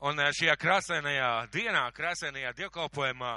Un 0.00 0.16
eh, 0.16 0.30
šajā 0.32 0.54
krāsainajā 0.56 1.30
dienā, 1.52 1.82
krāsainajā 1.92 2.54
dievkalpojumā 2.56 3.32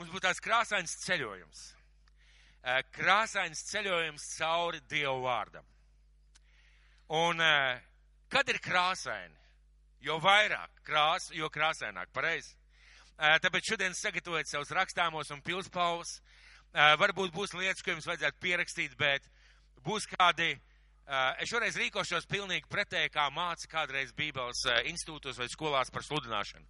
mums 0.00 0.08
būtu 0.10 0.24
tāds 0.24 0.42
krāsains 0.42 0.96
ceļojums. 1.04 1.60
Eh, 2.64 2.80
Krāsains 2.90 3.62
ceļojums 3.68 4.24
cauri 4.34 4.80
Dievu 4.90 5.20
vārdam. 5.28 5.68
Un 7.14 7.38
eh, 7.44 7.78
kad 8.32 8.50
ir 8.50 8.58
krāsaini? 8.64 9.36
Jo 10.02 10.16
vairāk 10.18 10.82
krāsa, 10.82 11.36
jo 11.36 11.46
krāsaināk, 11.52 12.08
pareizi. 12.16 12.56
Tāpēc 13.20 13.66
šodien 13.68 13.92
sagatavojiet 13.92 14.48
savus 14.48 14.70
rakstāmos 14.72 15.28
un 15.34 15.42
pilspavus. 15.44 16.14
Varbūt 16.72 17.34
būs 17.34 17.52
lietas, 17.52 17.82
ko 17.84 17.92
jums 17.92 18.08
vajadzētu 18.08 18.40
pierakstīt, 18.40 18.94
bet 18.96 19.26
būs 19.84 20.06
kādi 20.08 20.54
Eh, 20.54 20.69
es 21.42 21.50
šoreiz 21.50 21.74
rīkošos 21.74 22.28
pilnīgi 22.30 22.68
pretēji, 22.70 23.10
kā 23.10 23.24
māca 23.34 23.66
kādreiz 23.70 24.12
Bībeles 24.14 24.62
eh, 24.70 24.84
institūtos 24.92 25.40
vai 25.40 25.48
skolās 25.50 25.90
par 25.90 26.04
sludināšanu. 26.06 26.66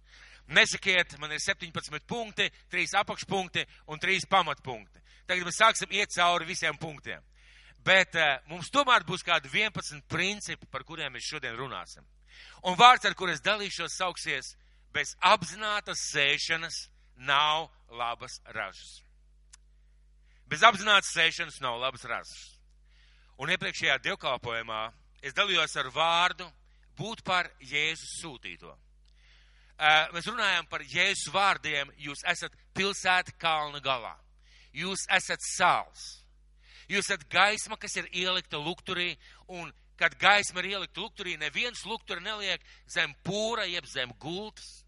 Nesakiet, 0.57 1.13
man 1.21 1.31
ir 1.31 1.41
17 1.43 2.07
punkti, 2.09 2.47
3 2.73 2.95
apakšpunkti 3.03 3.65
un 3.93 4.01
3 4.01 4.25
pamatpunkti. 4.31 5.03
Tagad 5.29 5.45
mēs 5.45 5.59
sāksim 5.61 5.93
iet 5.93 6.09
cauri 6.15 6.49
visiem 6.49 6.79
punktiem. 6.81 7.21
Bet 7.85 8.17
uh, 8.17 8.39
mums 8.49 8.69
tomēr 8.73 9.05
būs 9.07 9.23
kādi 9.25 9.49
11 9.49 10.03
principi, 10.09 10.67
par 10.69 10.83
kuriem 10.85 11.13
mēs 11.13 11.29
šodien 11.29 11.55
runāsim. 11.57 12.05
Un 12.65 12.77
vārds, 12.77 13.05
ar 13.05 13.15
kur 13.17 13.29
es 13.29 13.41
dalīšos, 13.45 13.95
sauksies, 13.97 14.55
bez 14.93 15.15
apzinātas 15.21 16.01
sēšanas 16.11 16.87
nav 17.29 17.69
labas 17.89 18.39
ražas. 18.53 19.01
Bez 20.49 20.65
apzinātas 20.67 21.13
sēšanas 21.15 21.61
nav 21.63 21.79
labas 21.81 22.05
ražas. 22.09 22.60
Un 23.41 23.49
iepriekšējā 23.49 23.95
dievkalpojumā 24.05 24.83
es 25.25 25.33
dalījos 25.33 25.73
ar 25.81 25.87
vārdu 25.95 26.45
būt 26.99 27.23
par 27.25 27.49
Jēzus 27.65 28.19
sūtīto. 28.21 28.69
Mēs 30.13 30.27
runājam 30.29 30.67
par 30.69 30.83
Jēzus 30.85 31.31
vārdiem, 31.33 31.89
jūs 31.97 32.21
esat 32.29 32.53
pilsēta 32.77 33.33
kalna 33.41 33.81
galā. 33.81 34.13
Jūs 34.77 35.07
esat 35.09 35.41
sāls. 35.41 36.03
Jūs 36.91 37.07
esat 37.07 37.25
gaisma, 37.33 37.79
kas 37.81 37.97
ir 37.97 38.11
ielikta 38.13 38.61
lukturī, 38.61 39.15
un 39.49 39.71
kad 39.97 40.13
gaisma 40.21 40.61
ir 40.61 40.75
ielikta 40.75 41.01
lukturī, 41.01 41.33
neviens 41.39 41.81
lukturi 41.89 42.21
neliek 42.21 42.61
zem 42.89 43.15
pūra, 43.25 43.65
jeb 43.65 43.89
zem 43.89 44.13
gultas, 44.21 44.83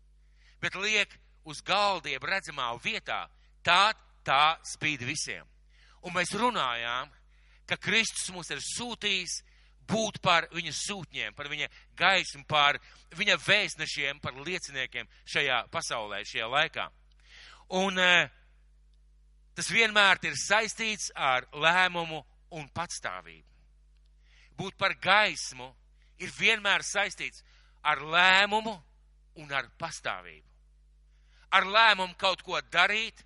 bet 0.62 0.78
liek 0.78 1.18
uz 1.50 1.62
galda, 1.66 2.12
jeb 2.14 2.30
redzamā 2.30 2.70
vietā. 2.84 3.24
Tā, 3.66 3.96
tā 4.22 4.60
spīd 4.68 5.02
visiem. 5.10 5.48
Un 6.04 6.14
mēs 6.14 6.36
runājām 6.38 7.10
ka 7.70 7.78
Kristus 7.80 8.32
mūs 8.36 8.52
ir 8.54 8.62
sūtījis 8.64 9.40
būt 9.90 10.20
par 10.24 10.48
viņa 10.54 10.74
sūtņiem, 10.76 11.36
par 11.36 11.50
viņa 11.52 11.68
gaismu, 12.00 12.44
par 12.48 12.80
viņa 13.18 13.38
vēstnešiem, 13.44 14.20
par 14.24 14.38
lieciniekiem 14.40 15.10
šajā 15.30 15.64
pasaulē, 15.72 16.24
šajā 16.28 16.48
laikā. 16.52 16.88
Un 17.80 18.00
e, 18.00 18.12
tas 19.56 19.72
vienmēr 19.72 20.22
ir 20.28 20.38
saistīts 20.40 21.12
ar 21.16 21.48
lēmumu 21.52 22.22
un 22.54 22.70
patstāvību. 22.76 23.50
Būt 24.58 24.78
par 24.78 24.96
gaismu 25.02 25.72
ir 26.22 26.32
vienmēr 26.38 26.84
saistīts 26.86 27.44
ar 27.84 28.02
lēmumu 28.02 28.76
un 29.42 29.52
ar 29.52 29.70
pastāvību. 29.80 30.48
Ar 31.54 31.66
lēmumu 31.70 32.16
kaut 32.18 32.42
ko 32.46 32.60
darīt 32.74 33.26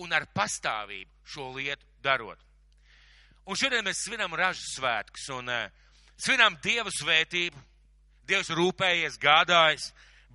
un 0.00 0.12
ar 0.12 0.28
pastāvību 0.34 1.28
šo 1.28 1.50
lietu 1.56 1.86
darot. 2.04 2.47
Un 3.48 3.56
šodien 3.56 3.80
mēs 3.80 4.02
svinam 4.04 4.34
ražas 4.36 4.74
svētkus 4.76 5.22
un 5.32 5.46
uh, 5.48 5.70
svinam 6.20 6.58
Dieva 6.60 6.90
svētību. 6.92 7.56
Dievs 8.28 8.50
rūpējies, 8.52 9.14
gādājis, 9.22 9.86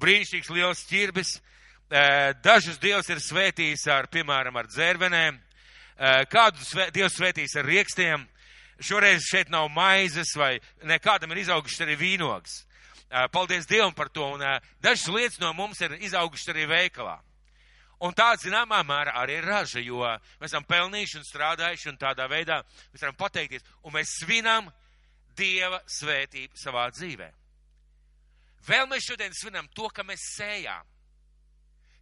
brīnišķīgs 0.02 0.50
liels 0.50 0.82
ķirbis. 0.90 1.36
Uh, 1.38 2.32
dažus 2.42 2.80
Dievs 2.82 3.12
ir 3.14 3.22
svētījis 3.22 3.86
ar, 3.94 4.08
piemēram, 4.10 4.58
ar 4.58 4.66
dzērvenēm, 4.72 5.38
uh, 5.38 6.24
kādu 6.32 6.66
svē, 6.66 6.88
Dievs 6.96 7.20
svētījis 7.20 7.54
ar 7.62 7.70
riekstiem. 7.70 8.24
Šoreiz 8.82 9.28
šeit 9.30 9.54
nav 9.54 9.70
maizes 9.70 10.34
vai 10.34 10.56
nekādam 10.82 11.36
ir 11.36 11.44
izaugušas 11.44 11.86
arī 11.86 12.00
vīnogas. 12.00 12.64
Paldies 13.30 13.70
Dievam 13.70 13.94
par 13.94 14.10
to, 14.10 14.26
un 14.34 14.42
dažas 14.82 15.06
lietas 15.14 15.38
no 15.38 15.54
mums 15.54 15.78
ir 15.86 15.94
izaugušas 16.02 16.50
arī 16.50 16.66
veikalā. 16.66 17.20
Un 18.04 18.16
tā, 18.18 18.34
zināmā 18.36 18.82
mērā, 18.84 19.14
arī 19.22 19.38
ir 19.40 19.46
raža, 19.48 19.80
jo 19.80 20.02
mēs 20.42 20.50
esam 20.50 20.66
pelnījuši 20.68 21.20
un 21.22 21.28
strādājuši, 21.28 21.92
un 21.94 22.00
tādā 22.02 22.26
veidā 22.28 22.60
mēs 22.92 23.04
varam 23.06 23.16
pateikties, 23.20 23.64
un 23.84 23.96
mēs 23.96 24.18
svinam 24.20 24.72
Dieva 25.34 25.80
svētību 25.90 26.60
savā 26.60 26.84
dzīvē. 26.94 27.30
Vēl 28.68 28.86
mēs 28.92 29.08
šodien 29.08 29.34
svinam 29.34 29.66
to, 29.76 29.88
ka 29.90 30.04
mēs 30.06 30.28
sējām, 30.36 30.92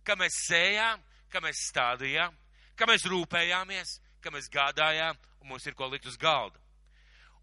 ka 0.04 0.18
mēs 0.20 0.42
sējām, 0.50 1.06
ka 1.32 1.40
mēs 1.46 1.62
stādījām, 1.70 2.36
ka 2.76 2.90
mēs 2.90 3.06
rūpējāmies, 3.08 3.94
ka 4.22 4.34
mēs 4.34 4.50
gādājām, 4.52 5.22
un 5.42 5.54
mums 5.54 5.70
ir 5.70 5.78
ko 5.78 5.88
likt 5.88 6.10
uz 6.10 6.18
galda. 6.20 6.60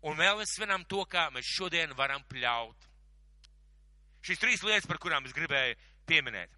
Un 0.03 0.19
vēl 0.19 0.39
mēs 0.43 0.59
svinam 0.59 0.85
to, 0.87 1.07
kā 1.11 1.29
mēs 1.35 1.49
šodien 1.57 1.95
varam 1.99 2.23
pļaut. 2.31 2.87
Šīs 4.27 4.43
trīs 4.43 4.67
lietas, 4.67 4.87
par 4.91 5.01
kurām 5.03 5.27
es 5.27 5.35
gribēju 5.35 5.79
pieminēt. 6.11 6.58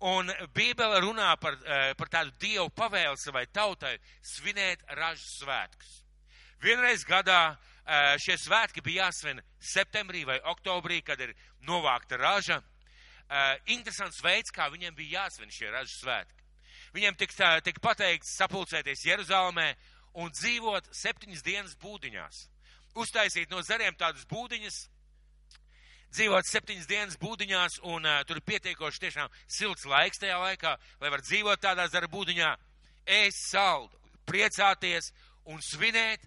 Un 0.00 0.32
Bībele 0.54 1.00
runā 1.04 1.34
par, 1.36 1.58
eh, 1.64 1.92
par 1.94 2.08
tādu 2.08 2.32
dievu 2.40 2.70
pavēlu 2.70 3.18
savai 3.20 3.44
tautai 3.52 3.98
svinēt 4.24 4.80
ražu 4.96 5.44
svētkus. 5.44 6.04
Vienreiz 6.60 7.04
gadā 7.04 7.58
eh, 7.86 8.16
šie 8.16 8.36
svētki 8.38 8.82
bija 8.82 9.08
jāsvin 9.08 9.42
septembrī 9.60 10.24
vai 10.24 10.38
oktobrī, 10.40 11.02
kad 11.04 11.20
ir 11.20 11.34
novākta 11.66 12.16
raža. 12.16 12.62
Eh, 13.28 13.58
interesants 13.66 14.22
veids, 14.22 14.50
kā 14.50 14.70
viņiem 14.70 14.94
bija 14.94 15.26
jāsvin 15.26 15.50
šie 15.52 15.70
ražu 15.70 15.92
svētki. 16.00 16.40
Viņiem 16.94 17.16
tika 17.16 17.60
tik 17.60 17.80
pateikts 17.80 18.36
sapulcēties 18.38 19.04
Jeruzalemē 19.04 19.74
un 20.14 20.30
dzīvot 20.30 20.88
septiņas 20.94 21.42
dienas 21.42 21.76
būdiņās. 21.76 22.48
Uztaisīt 22.96 23.50
no 23.50 23.60
zariem 23.62 23.94
tādas 23.94 24.24
būdiņas, 24.24 24.88
dzīvot 26.14 26.48
septiņas 26.48 26.88
dienas 26.90 27.18
būdiņās, 27.20 27.80
un 27.86 28.06
uh, 28.06 28.20
tur 28.26 28.40
ir 28.40 28.46
pietiekoši 28.46 29.04
tiešām 29.06 29.32
silts 29.46 29.86
laiks 29.88 30.22
tajā 30.22 30.38
laikā, 30.42 30.74
lai 31.00 31.12
var 31.12 31.22
dzīvot 31.24 31.62
tādā 31.62 31.86
zara 31.90 32.10
būdiņā, 32.10 32.50
ēst 33.20 33.50
saldu, 33.50 33.98
priecāties 34.26 35.12
un 35.50 35.60
svinēt 35.64 36.26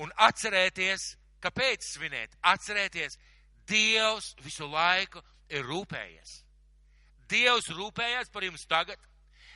un 0.00 0.12
atcerēties, 0.26 1.14
kāpēc 1.44 1.88
svinēt, 1.94 2.36
atcerēties, 2.42 3.18
Dievs 3.64 4.34
visu 4.44 4.66
laiku 4.68 5.22
ir 5.48 5.64
rūpējies. 5.64 6.32
Dievs 7.32 7.70
rūpējies 7.72 8.28
par 8.28 8.44
jums 8.44 8.66
tagad, 8.68 9.00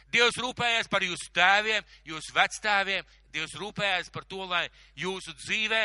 Dievs 0.09 0.39
rūpējies 0.41 0.89
par 0.89 1.05
jūsu 1.05 1.29
tēviem, 1.37 1.85
jūsu 2.09 2.33
vectēviem, 2.33 3.05
Dievs 3.35 3.57
rūpējies 3.61 4.09
par 4.15 4.25
to, 4.25 4.47
lai 4.49 4.65
jūsu 4.97 5.35
dzīvē 5.37 5.83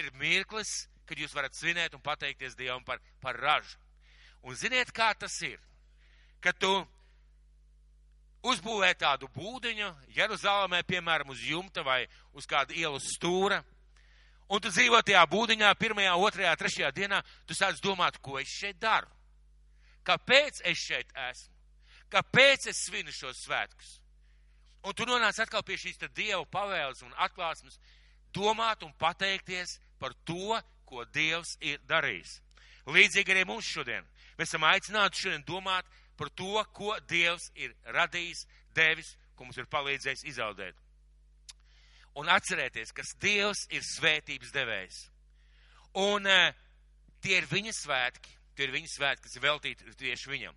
ir 0.00 0.08
mirklis, 0.16 0.86
kad 1.08 1.18
jūs 1.18 1.34
varat 1.34 1.56
svinēt 1.56 1.96
un 1.96 2.04
pateikties 2.04 2.56
Dievam 2.58 2.84
par, 2.84 3.00
par 3.22 3.38
ražu. 3.40 3.78
Un 4.46 4.54
ziniet, 4.54 4.92
kā 4.94 5.10
tas 5.18 5.34
ir? 5.42 5.58
Kad 6.44 6.58
tu 6.60 6.70
uzbūvē 8.46 8.92
tādu 8.98 9.28
būdiņu, 9.34 9.88
Jeruzalemē, 10.14 10.82
piemēram, 10.86 11.32
uz 11.34 11.42
jumta 11.42 11.82
vai 11.82 12.04
uz 12.36 12.46
kādu 12.46 12.76
ielas 12.78 13.08
stūra, 13.16 13.62
un 14.48 14.62
tu 14.62 14.70
dzīvo 14.70 15.00
tajā 15.02 15.24
būdiņā 15.28 15.72
pirmajā, 15.80 16.14
otrajā, 16.16 16.54
trešajā 16.60 16.92
dienā, 16.94 17.22
tu 17.46 17.56
sāc 17.58 17.80
domāt, 17.84 18.20
ko 18.22 18.38
es 18.38 18.52
šeit 18.52 18.78
daru. 18.80 19.10
Kāpēc 20.06 20.62
es 20.70 20.84
šeit 20.86 21.10
esmu? 21.28 21.54
Kāpēc 22.08 22.70
es 22.70 22.86
svinu 22.86 23.12
šos 23.12 23.42
svētkus? 23.44 23.98
Un 24.86 24.94
tu 24.96 25.04
nonāc 25.04 25.36
atkal 25.42 25.64
pie 25.66 25.76
šīs 25.76 25.98
Dieva 26.14 26.44
pavēles 26.48 27.02
un 27.04 27.12
atklāsmes, 27.20 27.76
domāt 28.32 28.84
un 28.86 28.94
pateikties 28.96 29.78
par 29.98 30.14
to, 30.24 30.56
ko 30.88 31.04
Dievs 31.14 31.56
ir 31.60 31.80
darījis. 31.88 32.38
Līdzīgi 32.88 33.34
arī 33.34 33.44
mums 33.48 33.68
šodien. 33.68 34.06
Mēs 34.38 34.50
esam 34.50 34.64
aicināti 34.64 35.24
šodien 35.24 35.44
domāt 35.46 35.88
par 36.18 36.30
to, 36.34 36.54
ko 36.74 36.96
Dievs 37.10 37.50
ir 37.54 37.74
radījis, 37.94 38.46
devis, 38.74 39.14
ko 39.36 39.46
mums 39.46 39.58
ir 39.60 39.68
palīdzējis 39.70 40.24
izaudēt. 40.32 40.78
Un 42.18 42.30
atcerēties, 42.32 42.94
ka 42.94 43.04
Dievs 43.22 43.66
ir 43.70 43.84
svētības 43.86 44.54
devējs. 44.54 45.02
Un 45.98 46.26
uh, 46.26 46.48
tie 47.22 47.38
ir 47.38 47.46
viņa 47.50 47.74
svētki, 47.76 48.32
tie 48.56 48.66
ir 48.66 48.74
viņa 48.74 48.90
svētki, 48.94 49.26
kas 49.26 49.36
ir 49.38 49.44
veltīti 49.44 49.94
tieši 49.98 50.32
viņam. 50.32 50.56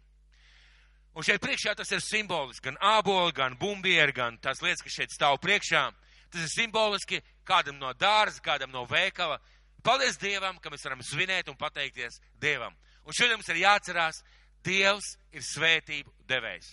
Un 1.12 1.28
šeit 1.28 1.42
priekšā 1.44 1.74
tas 1.76 1.90
ir 1.92 2.00
simboliski, 2.06 2.70
gan 2.70 2.78
āboli, 2.80 3.34
gan 3.36 3.58
bumbieri, 3.60 4.14
gan 4.16 4.38
tās 4.40 4.62
lietas, 4.64 4.84
kas 4.86 4.96
šeit 4.96 5.12
stāv 5.12 5.42
priekšā. 5.44 5.90
Tas 6.32 6.46
ir 6.46 6.52
simboliski 6.54 7.20
kādam 7.48 7.76
no 7.82 7.92
dārza, 8.00 8.40
kādam 8.44 8.72
no 8.72 8.86
veikala, 8.88 9.42
Paldies 9.82 10.20
Dievam, 10.22 10.60
ka 10.62 10.70
mēs 10.70 10.86
varam 10.86 11.02
svinēt 11.06 11.50
un 11.50 11.58
pateikties 11.58 12.20
Dievam. 12.42 12.76
Un 13.06 13.18
šodien 13.18 13.40
mums 13.40 13.50
ir 13.50 13.64
jāatcerās, 13.64 14.22
Dievs 14.62 15.16
ir 15.34 15.42
svētību 15.42 16.12
devējs. 16.30 16.68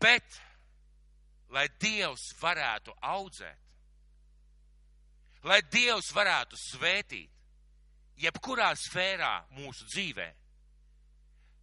Bet, 0.00 0.40
lai 1.52 1.66
Dievs 1.80 2.26
varētu 2.40 2.92
audzēt, 3.00 3.58
lai 5.48 5.60
Dievs 5.72 6.10
varētu 6.12 6.58
svētīt, 6.60 7.30
jebkurā 8.20 8.74
sfērā 8.76 9.32
mūsu 9.56 9.88
dzīvē, 9.88 10.28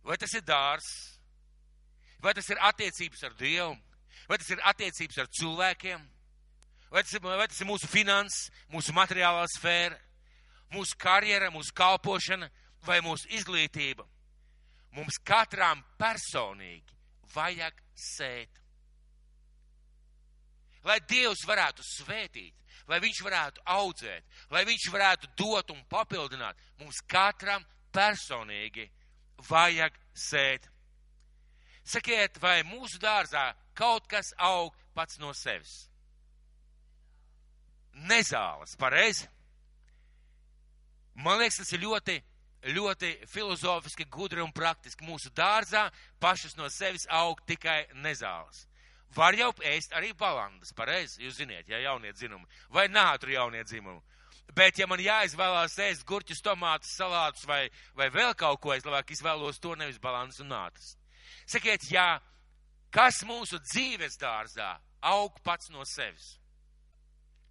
vai 0.08 0.18
tas 0.18 0.34
ir 0.34 0.46
dārs, 0.48 0.90
vai 2.24 2.34
tas 2.34 2.50
ir 2.50 2.62
attiecības 2.72 3.24
ar 3.28 3.38
Dievu, 3.38 3.76
vai 4.28 4.38
tas 4.42 4.50
ir 4.50 4.64
attiecības 4.66 5.22
ar 5.22 5.30
cilvēkiem, 5.40 6.10
vai 6.90 7.04
tas 7.06 7.14
ir, 7.14 7.22
vai 7.22 7.48
tas 7.48 7.62
ir 7.62 7.70
mūsu 7.70 7.90
finanses, 7.92 8.50
mūsu 8.74 8.96
materiālā 8.98 9.46
sfēra, 9.54 10.00
mūsu 10.74 10.98
karjera, 11.00 11.50
mūsu 11.54 11.74
kalpošana 11.76 12.50
vai 12.86 13.00
mūsu 13.06 13.30
izglītība. 13.38 14.06
Mums 14.98 15.20
katram 15.24 15.84
personīgi 16.00 16.96
vajag 17.36 17.76
sēt. 17.98 18.64
Lai 20.88 21.00
Dievs 21.10 21.44
varētu 21.48 21.84
svētīt, 21.84 22.54
lai 22.88 23.00
Viņš 23.04 23.20
varētu 23.26 23.64
audzēt, 23.66 24.24
lai 24.52 24.64
Viņš 24.66 24.88
varētu 24.94 25.30
dot 25.38 25.74
un 25.74 25.84
papildināt, 25.92 26.56
mums 26.80 27.02
katram 27.10 27.66
personīgi 27.92 28.88
vajag 29.50 29.98
sēt. 30.16 30.70
Sakiet, 31.88 32.40
vai 32.44 32.62
mūsu 32.68 33.00
dārzā 33.00 33.52
kaut 33.76 34.08
kas 34.12 34.34
aug 34.38 34.76
pats 34.96 35.20
no 35.20 35.34
sevis? 35.36 35.86
Nezāles, 38.08 38.76
pareizi? 38.80 39.28
Man 41.18 41.40
liekas, 41.42 41.64
tas 41.64 41.74
ir 41.74 41.82
ļoti, 41.82 42.18
ļoti 42.78 43.12
filozofiski, 43.32 44.06
gudri 44.14 44.44
un 44.44 44.54
praktiski. 44.54 45.06
Mūsu 45.08 45.32
dārzā 45.34 45.88
pašas 46.22 46.58
no 46.58 46.70
sevis 46.70 47.08
aug 47.10 47.42
tikai 47.50 47.86
nezāles. 48.04 48.68
Var 49.16 49.38
jau 49.40 49.50
ēst 49.66 49.96
arī 49.98 50.12
balandas, 50.18 50.74
pareizi, 50.76 51.24
jūs 51.24 51.40
ziniet, 51.40 51.70
ja 51.70 51.80
jaunie 51.80 52.12
dzinumi, 52.14 52.46
vai 52.70 52.86
nātru 52.92 53.34
jaunie 53.34 53.64
dzimumi. 53.64 54.02
Bet, 54.56 54.78
ja 54.80 54.88
man 54.88 55.02
jāizvēlās 55.02 55.78
ēst 55.84 56.06
gurķus, 56.08 56.42
tomātus, 56.44 56.94
salātus 56.98 57.46
vai, 57.48 57.68
vai 57.96 58.10
vēl 58.14 58.34
kaut 58.38 58.62
ko, 58.62 58.74
es 58.76 58.86
labāk 58.86 59.12
izvēlos 59.16 59.60
to 59.64 59.76
nevis 59.76 60.00
balandas 60.02 60.42
un 60.44 60.52
nātras. 60.52 60.96
Sakiet, 61.48 61.88
jā, 61.92 62.20
kas 62.94 63.24
mūsu 63.28 63.60
dzīves 63.64 64.20
dārzā 64.22 64.76
aug 65.02 65.40
pats 65.44 65.72
no 65.74 65.86
sevis? 65.88 66.36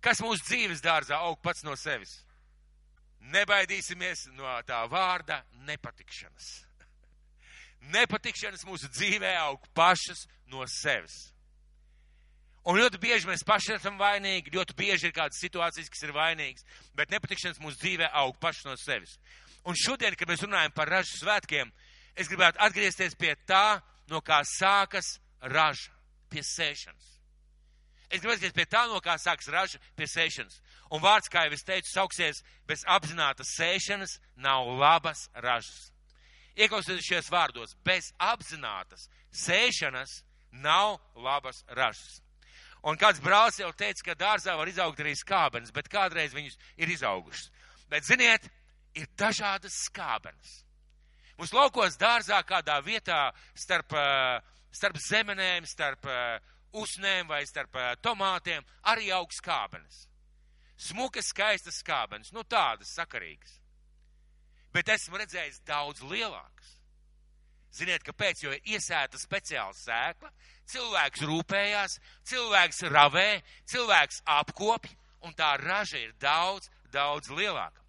Kas 0.01 0.21
mūsu 0.23 0.45
dzīves 0.45 0.85
dārzā 0.85 1.19
aug 1.25 1.41
pats 1.43 1.65
no 1.67 1.75
sevis? 1.79 2.21
Nebaidīsimies 3.33 4.29
no 4.37 4.51
tā 4.67 4.85
vārda 4.91 5.41
nepatikšanas. 5.67 6.51
Nepatikšanas 7.95 8.67
mūsu 8.67 8.91
dzīvē 8.91 9.33
aug 9.45 9.65
pašas 9.75 10.27
no 10.51 10.67
sevis. 10.71 11.17
Un 12.67 12.81
ļoti 12.81 12.99
bieži 12.99 13.29
mēs 13.29 13.45
paši 13.47 13.77
esam 13.77 13.99
vainīgi, 13.99 14.51
ļoti 14.55 14.75
bieži 14.79 15.09
ir 15.09 15.15
kādas 15.15 15.39
situācijas, 15.39 15.91
kas 15.91 16.03
ir 16.03 16.15
vainīgas, 16.15 16.65
bet 16.99 17.13
nepatikšanas 17.15 17.61
mūsu 17.63 17.79
dzīvē 17.83 18.09
aug 18.23 18.35
paši 18.43 18.67
no 18.67 18.75
sevis. 18.81 19.19
Un 19.67 19.79
šodien, 19.79 20.15
kad 20.19 20.31
mēs 20.31 20.43
runājam 20.43 20.75
par 20.75 20.91
ražu 20.91 21.15
svētkiem, 21.21 21.71
es 22.19 22.31
gribētu 22.31 22.59
atgriezties 22.67 23.15
pie 23.19 23.37
tā, 23.47 23.79
no 24.11 24.23
kā 24.23 24.41
sākas 24.47 25.17
raža, 25.43 25.95
pie 26.31 26.43
sēšanas. 26.43 27.17
Es 28.11 28.21
gribu 28.21 28.35
atgriezties 28.35 28.55
pie 28.55 28.67
tā, 28.71 28.85
no 28.91 29.01
kā 29.03 29.17
sākas 29.19 29.49
raža, 29.51 29.81
pie 29.99 30.07
sēšanas. 30.11 30.61
Un 30.95 31.03
vārds, 31.03 31.31
kā 31.33 31.47
jau 31.47 31.57
es 31.57 31.65
teicu, 31.67 31.91
sauksies 31.91 32.43
bez 32.69 32.85
apzinātas 32.87 33.57
sēšanas 33.57 34.19
nav 34.37 34.69
labas 34.79 35.27
ražas. 35.35 35.91
Ieklausieties 36.57 37.09
šajos 37.09 37.33
vārdos, 37.33 37.75
bez 37.85 38.13
apzinātas 38.23 39.09
sēšanas 39.35 40.21
nav 40.63 41.01
labas 41.17 41.65
ražas. 41.69 42.21
Un 42.87 42.99
kāds 43.01 43.21
brālis 43.21 43.59
jau 43.59 43.73
teica, 43.75 44.05
ka 44.07 44.15
dārzā 44.15 44.55
var 44.57 44.71
izaugt 44.71 45.01
arī 45.03 45.17
skābenes, 45.19 45.73
bet 45.75 45.91
kādreiz 45.91 46.37
viņas 46.37 46.57
ir 46.79 46.93
izaugušas. 46.95 47.51
Bet, 47.91 48.07
ziniet, 48.07 48.47
ir 48.95 49.09
dažādas 49.19 49.75
skābenes. 49.89 50.61
Mums 51.37 51.53
laukos 51.53 51.99
dārzā 52.01 52.39
kādā 52.49 52.79
vietā 52.85 53.33
starp, 53.59 53.93
eh, 53.93 54.41
starp 54.73 54.97
zemenēm, 55.03 55.67
starp 55.67 56.07
eh, 56.07 56.39
usnēm 56.73 57.29
vai 57.29 57.43
starp 57.45 57.77
eh, 57.77 57.95
tomātiem 58.01 58.65
arī 58.85 59.11
aug 59.13 59.35
skābenes. 59.35 60.07
Smukas, 60.77 61.31
skaistas 61.33 61.81
skābenes, 61.81 62.33
nu 62.37 62.45
tādas 62.45 62.93
sakarīgas. 62.93 63.61
Bet 64.75 64.91
esmu 64.93 65.17
redzējis 65.17 65.63
daudz 65.65 66.03
lielākas. 66.05 66.75
Ziniet, 67.77 68.05
kāpēc? 68.05 68.43
Jo 68.45 68.53
ir 68.53 68.77
iesēta 68.77 69.19
speciāla 69.21 69.75
sēkla, 69.77 70.31
cilvēks 70.69 71.25
rūpējās, 71.29 71.97
cilvēks 72.29 72.85
ravē, 72.93 73.31
cilvēks 73.69 74.23
apkopj, 74.37 74.93
un 75.25 75.35
tā 75.37 75.55
raža 75.61 76.01
ir 76.01 76.15
daudz, 76.21 76.71
daudz 76.93 77.33
lielāka. 77.33 77.83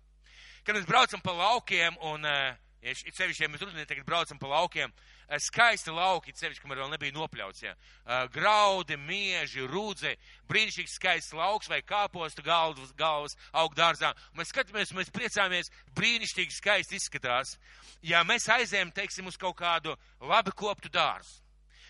Kad 0.64 0.76
mēs 0.76 0.88
braucam 0.88 1.24
pa 1.24 1.36
laukiem, 1.36 1.96
un, 2.04 2.26
eh, 2.26 2.56
ja 2.82 2.94
sevišķi, 2.96 3.42
ja 3.42 3.48
mēs 3.48 3.64
rudenī 3.64 3.88
tagad 3.88 4.06
braucam 4.06 4.40
pa 4.40 4.48
laukiem, 4.48 4.92
eh, 4.92 5.17
skaisti 5.44 5.92
lauki, 5.92 6.34
sevišķi, 6.36 6.64
kamēr 6.64 6.82
vēl 6.84 6.92
nebija 6.94 7.16
nopļauts, 7.16 7.64
ja, 7.66 7.74
eh, 7.74 8.28
graudi, 8.34 8.98
mieži, 8.98 9.66
rūdze, 9.68 10.16
brīnišķīgs 10.48 10.96
skaists 11.00 11.36
lauks 11.36 11.68
vai 11.68 11.82
kāpostu 11.82 12.44
galvas, 12.46 12.94
galvas 12.96 13.36
aug 13.52 13.76
dārzā. 13.76 14.14
Mēs 14.38 14.54
skatāmies, 14.54 14.94
mēs 14.96 15.12
priecāmies, 15.12 15.72
brīnišķīgi 15.96 16.56
skaisti 16.56 16.96
izskatās. 16.96 17.58
Ja 18.02 18.24
mēs 18.24 18.48
aizējam, 18.48 18.92
teiksim, 18.92 19.28
uz 19.28 19.38
kaut 19.38 19.58
kādu 19.60 19.98
labi 20.22 20.52
koptu 20.56 20.90
dārzu, 20.90 21.42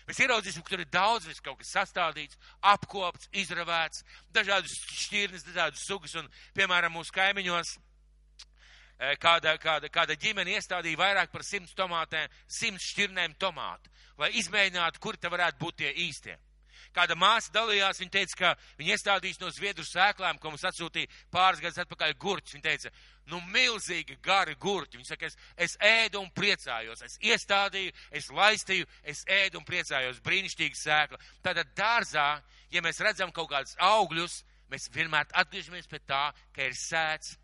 Mēs 0.08 0.22
ieraudzīsim, 0.24 0.62
ka 0.64 0.72
tur 0.72 0.80
ir 0.80 0.88
daudz 0.88 1.26
viss 1.28 1.42
kaut 1.44 1.58
kas 1.60 1.68
sastādīts, 1.74 2.38
apkopts, 2.64 3.28
izravēts, 3.36 4.06
dažādas 4.32 4.72
šķirnes, 5.02 5.44
dažādas 5.44 5.84
sugas, 5.84 6.14
un, 6.16 6.30
piemēram, 6.56 6.94
mūsu 6.96 7.12
kaimiņos 7.12 7.74
eh, 7.76 7.87
kāda, 9.22 9.54
kāda, 9.62 9.90
kāda 9.92 10.16
ģimene 10.18 10.56
iestādīja 10.58 10.98
vairāk 10.98 11.32
par 11.32 11.46
simts 11.46 11.76
tomātēm, 11.78 12.30
simts 12.46 12.90
šķirnēm 12.92 13.38
tomātu, 13.38 13.90
lai 14.18 14.32
izmēģinātu, 14.40 15.00
kur 15.00 15.16
te 15.16 15.30
varētu 15.30 15.62
būt 15.62 15.82
tie 15.84 15.94
īstie. 16.08 16.38
Kāda 16.94 17.14
māsa 17.18 17.52
dalījās, 17.52 18.00
viņa 18.00 18.12
teica, 18.14 18.36
ka 18.38 18.50
viņa 18.78 18.94
iestādīs 18.96 19.40
no 19.42 19.50
zviedru 19.54 19.84
sēklām, 19.86 20.38
ko 20.40 20.50
mums 20.50 20.64
atsūtīja 20.66 21.10
pāris 21.30 21.60
gadus 21.62 21.82
atpakaļ 21.84 22.14
gurķis. 22.18 22.54
Viņa 22.56 22.64
teica, 22.64 22.92
nu 23.30 23.40
milzīgi 23.52 24.16
gari 24.24 24.56
gurķi. 24.60 24.98
Viņa 24.98 25.10
saka, 25.10 25.28
es, 25.28 25.36
es 25.68 25.76
ēdu 25.84 26.22
un 26.22 26.30
priecājos, 26.34 27.04
es 27.04 27.18
iestādīju, 27.20 27.94
es 28.10 28.30
laistīju, 28.34 28.88
es 29.04 29.24
ēdu 29.28 29.60
un 29.60 29.66
priecājos, 29.68 30.22
brīnišķīgi 30.24 30.80
sēkla. 30.80 31.20
Tātad 31.44 31.74
dārzā, 31.78 32.28
ja 32.72 32.84
mēs 32.84 33.02
redzam 33.04 33.34
kaut 33.36 33.50
kādus 33.52 33.76
augļus, 33.78 34.40
mēs 34.72 34.88
vienmēr 34.94 35.28
atgriežamies 35.42 35.90
pie 35.90 36.00
tā, 36.08 36.28
ka 36.56 36.66
ir 36.66 36.78
sēts. 36.78 37.36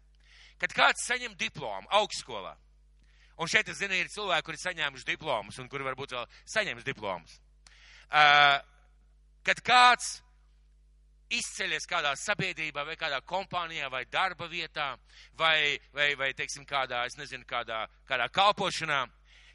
Kad 0.60 0.74
kāds 0.76 1.06
saņem 1.08 1.34
diplomu 1.38 1.90
augstskolā, 1.98 2.54
un 3.42 3.50
šeit, 3.50 3.68
es 3.68 3.80
zinu, 3.80 3.96
ir 3.98 4.12
cilvēki, 4.12 4.46
kuri 4.46 4.60
saņēmuši 4.62 5.08
diplomus 5.08 5.58
un 5.58 5.68
kuri 5.68 5.86
varbūt 5.86 6.14
vēl 6.14 6.28
saņems 6.54 6.86
diplomus. 6.86 7.40
Uh, 8.14 8.60
kad 9.44 9.60
kāds 9.64 10.20
izceļas 11.34 11.88
kādā 11.88 12.12
sabiedrībā 12.18 12.84
vai 12.86 12.96
kādā 13.00 13.20
kompānijā 13.26 13.88
vai 13.90 14.04
darba 14.12 14.46
vietā 14.50 14.92
vai, 15.38 15.78
vai, 15.94 16.12
vai 16.20 16.30
teiksim, 16.36 16.66
kādā, 16.68 17.04
es 17.08 17.18
nezinu, 17.18 17.46
kādā, 17.48 17.84
kādā 18.08 18.28
kalpošanā, 18.32 19.04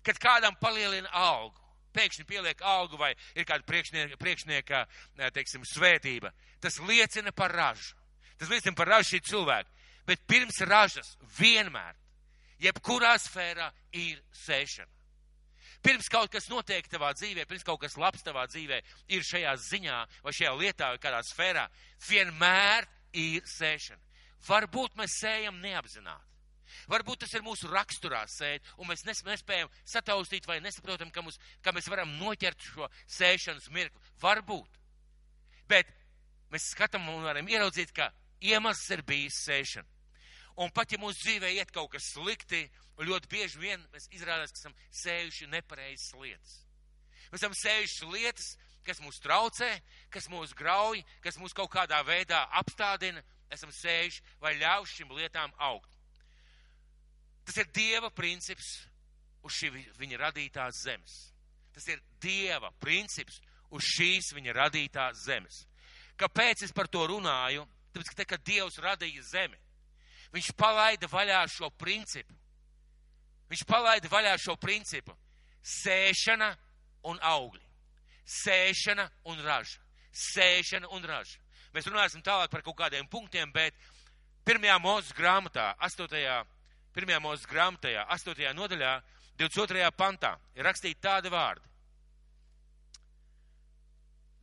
kad 0.05 0.19
kādam 0.21 0.57
palielina 0.61 1.09
algu, 1.13 1.55
pēkšņi 1.95 2.25
pieliek 2.27 2.61
algu 2.65 2.99
vai 2.99 3.13
ir 3.35 3.47
kāda 3.49 3.65
priekšnieka, 3.67 4.19
priekšnieka 4.21 4.83
teiksim, 5.35 5.65
svētība, 5.65 6.33
tas 6.61 6.79
liecina 6.85 7.33
par 7.35 7.53
ražu. 7.55 7.95
Tas 8.39 8.51
liecina 8.51 8.75
par 8.77 8.87
ražu 8.87 9.15
šī 9.15 9.23
cilvēka. 9.31 9.78
Bet 10.09 10.23
pirms 10.25 10.57
ražas 10.65 11.11
vienmēr, 11.37 11.93
jebkurā 12.63 13.13
sfērā 13.21 13.69
ir 13.93 14.17
sēšana. 14.33 14.89
Pirms 15.85 16.09
kaut 16.11 16.31
kas 16.33 16.49
notiek 16.51 16.87
tavā 16.91 17.13
dzīvē, 17.15 17.45
pirms 17.47 17.63
kaut 17.63 17.79
kas 17.83 17.95
labs 17.95 18.23
tavā 18.25 18.43
dzīvē 18.49 18.81
ir 19.15 19.23
šajā 19.23 19.53
ziņā 19.63 19.99
vai 20.25 20.33
šajā 20.35 20.55
lietā 20.59 20.89
vai 20.91 20.99
kādā 20.99 21.21
sfērā, 21.23 21.67
vienmēr 22.09 22.87
ir 23.15 23.45
sēšana. 23.47 24.01
Varbūt 24.47 24.97
mēs 24.99 25.19
sējam 25.21 25.61
neapzināti. 25.63 26.25
Varbūt 26.89 27.23
tas 27.23 27.33
ir 27.37 27.45
mūsu 27.45 27.69
raksturā 27.71 28.23
sēt, 28.29 28.65
un 28.77 28.89
mēs 28.89 29.05
nespējam 29.05 29.71
sataustīt 29.87 30.47
vai 30.49 30.59
nesaprotam, 30.63 31.11
ka, 31.13 31.23
mums, 31.25 31.39
ka 31.63 31.73
mēs 31.75 31.89
varam 31.91 32.11
noķert 32.19 32.65
šo 32.65 32.89
sēšanas 33.15 33.69
mirkli. 33.73 34.11
Varbūt. 34.21 34.81
Bet 35.69 35.89
mēs 36.53 36.71
skatām 36.73 37.07
un 37.13 37.23
varam 37.25 37.49
ieraudzīt, 37.49 37.93
ka 37.95 38.11
iemesls 38.41 38.89
ir 38.95 39.05
bijis 39.07 39.39
sēšana. 39.47 39.98
Un 40.59 40.71
pat 40.75 40.91
ja 40.91 40.99
mūsu 40.99 41.21
dzīvē 41.23 41.53
iet 41.55 41.69
kaut 41.71 41.93
kas 41.93 42.09
slikti, 42.13 42.65
ļoti 42.99 43.29
bieži 43.31 43.61
vien 43.61 43.83
mēs 43.93 44.09
izrādās, 44.11 44.51
ka 44.51 44.59
esam 44.59 44.75
sējuši 45.01 45.47
nepareizas 45.53 46.15
lietas. 46.19 46.55
Mēs 47.29 47.39
esam 47.39 47.55
sējuši 47.55 48.09
lietas, 48.11 48.49
kas 48.83 48.99
mūs 49.03 49.21
traucē, 49.23 49.69
kas 50.11 50.27
mūs 50.31 50.55
grauj, 50.57 50.99
kas 51.23 51.37
mūs 51.39 51.55
kaut 51.55 51.71
kādā 51.71 52.01
veidā 52.03 52.41
apstādina, 52.59 53.23
esam 53.53 53.71
sējuši 53.73 54.25
vai 54.41 54.57
ļaujuši 54.59 54.99
šīm 54.99 55.15
lietām 55.15 55.53
augt. 55.69 55.95
Tas 57.47 57.57
ir 57.57 57.71
Dieva 57.73 58.11
princips 58.13 58.75
uz 59.45 59.55
šī 59.55 59.71
viņa 59.97 60.19
radītās 60.25 60.83
zemes. 60.83 61.15
Tas 61.73 61.87
ir 61.87 62.01
Dieva 62.21 62.73
princips 62.81 63.39
uz 63.71 63.85
šīs 63.85 64.33
viņa 64.35 64.53
radītās 64.57 65.23
zemes. 65.23 65.63
Kāpēc 66.19 66.65
es 66.67 66.75
par 66.75 66.89
to 66.91 67.05
runāju? 67.07 67.63
Tāpēc, 67.93 68.11
ka 68.11 68.17
te, 68.19 68.25
kad 68.33 68.43
Dievs 68.45 68.77
radīja 68.83 69.23
zemi, 69.25 69.57
Viņš 70.33 70.51
palaida 70.57 71.09
vaļā 71.09 71.41
šo 71.49 71.71
principu. 71.73 72.35
Viņš 73.49 73.65
palaida 73.65 74.11
vaļā 74.11 74.35
šo 74.37 74.55
principu. 74.61 75.15
Sēšana 75.65 76.51
un 77.09 77.19
augļi. 77.21 77.65
Sēšana 78.29 79.07
un 79.31 79.41
raža. 79.45 79.79
Sēšana 80.13 80.91
un 80.93 81.05
raža. 81.05 81.39
Mēs 81.73 81.87
runāsim 81.89 82.21
tālāk 82.25 82.49
par 82.49 82.63
kaut 82.65 82.77
kādiem 82.77 83.07
punktiem, 83.09 83.51
bet 83.53 83.75
pirmajā 84.45 84.77
mūzes 84.81 85.13
grāmatā, 85.17 85.71
8. 85.85 86.45
Pirmajā 86.93 87.19
mūzes 87.21 87.45
grāmatā, 87.49 88.05
8. 88.09 88.53
nodaļā, 88.57 88.93
22. 89.39 89.91
pantā 89.95 90.33
ir 90.57 90.65
rakstīti 90.65 91.01
tādi 91.01 91.29
vārdi. 91.31 91.65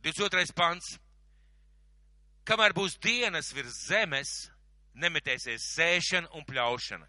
22. 0.07 0.53
pants. 0.55 0.95
Kamēr 2.47 2.71
būs 2.73 2.95
dienas 3.03 3.51
virs 3.51 3.75
zemes, 3.89 4.47
nemetēsies 5.01 5.69
sēšana 5.75 6.31
un 6.37 6.45
pļaušana. 6.47 7.07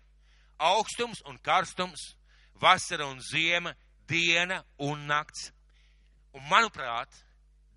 Augstums 0.68 1.22
un 1.30 1.38
karstums, 1.42 2.12
vasara 2.60 3.06
un 3.06 3.20
ziema, 3.22 3.74
diena 4.08 4.62
un 4.78 5.06
nakts. 5.06 5.50
Un 6.34 6.44
manuprāt, 6.50 7.24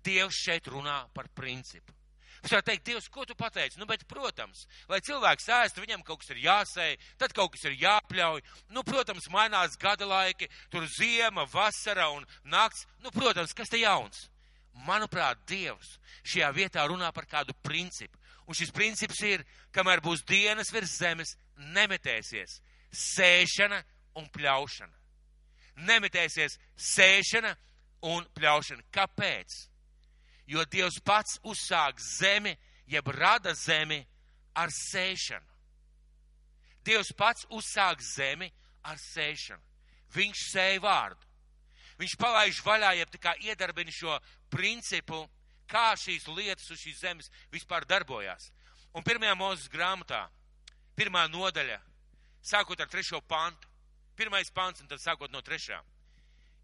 Dievs 0.02 0.34
šeit 0.34 0.66
runā 0.66 1.04
par 1.14 1.28
principu. 1.30 1.94
Es 2.42 2.50
varu 2.50 2.64
teikt, 2.66 2.82
Dievs, 2.88 3.06
ko 3.06 3.22
tu 3.22 3.36
pateici? 3.38 3.78
Nu, 3.78 3.86
bet, 3.86 4.02
protams, 4.10 4.64
lai 4.90 4.98
cilvēks 5.06 5.46
ēstu, 5.60 5.84
viņam 5.84 6.02
kaut 6.02 6.24
kas 6.24 6.32
ir 6.34 6.40
jāsēj, 6.42 6.96
tad 7.20 7.34
kaut 7.36 7.52
kas 7.54 7.68
ir 7.68 7.76
jāpļauj. 7.78 8.42
Nu, 8.74 8.82
protams, 8.82 9.28
mainās 9.30 9.78
gada 9.78 10.08
laiki, 10.10 10.50
tur 10.72 10.88
ziema, 10.90 11.46
vasara 11.52 12.08
un 12.10 12.26
nakts. 12.42 12.88
Nu, 13.04 13.14
protams, 13.14 13.54
kas 13.54 13.70
te 13.70 13.78
jauns? 13.78 14.26
Manuprāt, 14.88 15.44
Dievs 15.46 15.94
šajā 16.24 16.50
vietā 16.56 16.88
runā 16.90 17.12
par 17.14 17.30
kādu 17.30 17.54
principu. 17.62 18.18
Un 18.46 18.58
šis 18.58 18.72
princips 18.74 19.20
ir, 19.26 19.44
kamēr 19.74 20.02
būs 20.02 20.24
dienas 20.26 20.72
virs 20.74 20.96
zemes, 20.98 21.36
nemetēsies 21.74 22.58
sēšana 22.92 23.78
un 24.18 24.26
pļaušana. 24.34 24.92
Nemetēsies 25.88 26.58
sēšana 26.76 27.54
un 28.10 28.26
pļaušana. 28.36 28.84
Kāpēc? 28.92 29.54
Jo 30.50 30.66
Dievs 30.68 30.98
pats 31.04 31.38
uzsāk 31.46 32.00
zemi, 32.02 32.52
jeb 32.90 33.08
rada 33.14 33.54
zemi 33.56 34.02
ar 34.58 34.72
sēšanu. 34.74 35.46
Dievs 36.84 37.12
pats 37.16 37.46
uzsāk 37.48 38.02
zemi 38.02 38.50
ar 38.82 38.98
sēšanu. 38.98 39.62
Viņš 40.12 40.48
sēja 40.50 40.80
vārdu. 40.82 41.28
Viņš 42.00 42.16
palaiž 42.18 42.58
vaļā, 42.66 42.90
jeb 42.98 43.12
tā 43.12 43.20
kā 43.22 43.32
iedarbina 43.46 43.92
šo 43.94 44.16
principu, 44.50 45.22
kā 45.72 45.92
šīs 45.96 46.28
lietas 46.28 46.68
uz 46.70 46.80
šīs 46.82 47.00
zemes 47.00 47.30
vispār 47.52 47.86
darbojās. 47.88 48.50
Un 48.92 49.04
pirmajā 49.06 49.32
mūzes 49.40 49.70
grāmatā, 49.72 50.26
pirmā 50.96 51.24
nodaļa, 51.32 51.78
sākot 52.44 52.80
ar 52.80 52.90
trešo 52.92 53.22
pantu, 53.24 53.68
pirmais 54.16 54.50
pants 54.52 54.82
un 54.82 54.90
tad 54.90 55.00
sākot 55.00 55.32
no 55.32 55.40
trešā. 55.40 55.80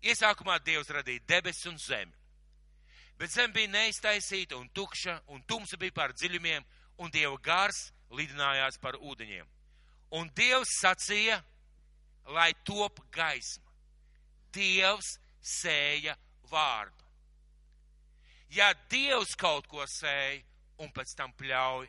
Iesākumā 0.05 0.59
Dievs 0.63 0.93
radīja 0.95 1.25
debesis 1.27 1.67
un 1.67 1.79
zemi. 1.81 2.13
Bet 3.19 3.33
zeme 3.35 3.57
bija 3.57 3.73
neiztaisīta 3.73 4.55
un 4.59 4.69
tukša, 4.71 5.17
un 5.35 5.43
tumsa 5.49 5.79
bija 5.81 5.97
pār 5.97 6.13
dziļumiem, 6.15 6.67
un 7.03 7.11
Dieva 7.11 7.39
gars 7.43 7.89
lidinājās 8.15 8.79
par 8.79 9.01
ūdeņiem. 9.01 9.49
Un 10.21 10.31
Dievs 10.37 10.77
sacīja, 10.83 11.41
lai 12.31 12.53
top 12.65 13.01
gaisma. 13.13 13.65
Dievs 14.55 15.17
sēja 15.43 16.15
vārdu. 16.51 17.08
Ja 18.55 18.73
Dievs 18.91 19.35
kaut 19.37 19.67
ko 19.69 19.85
sēja 19.85 20.41
un 20.81 20.93
pēc 20.95 21.15
tam 21.19 21.33
pļauj, 21.37 21.89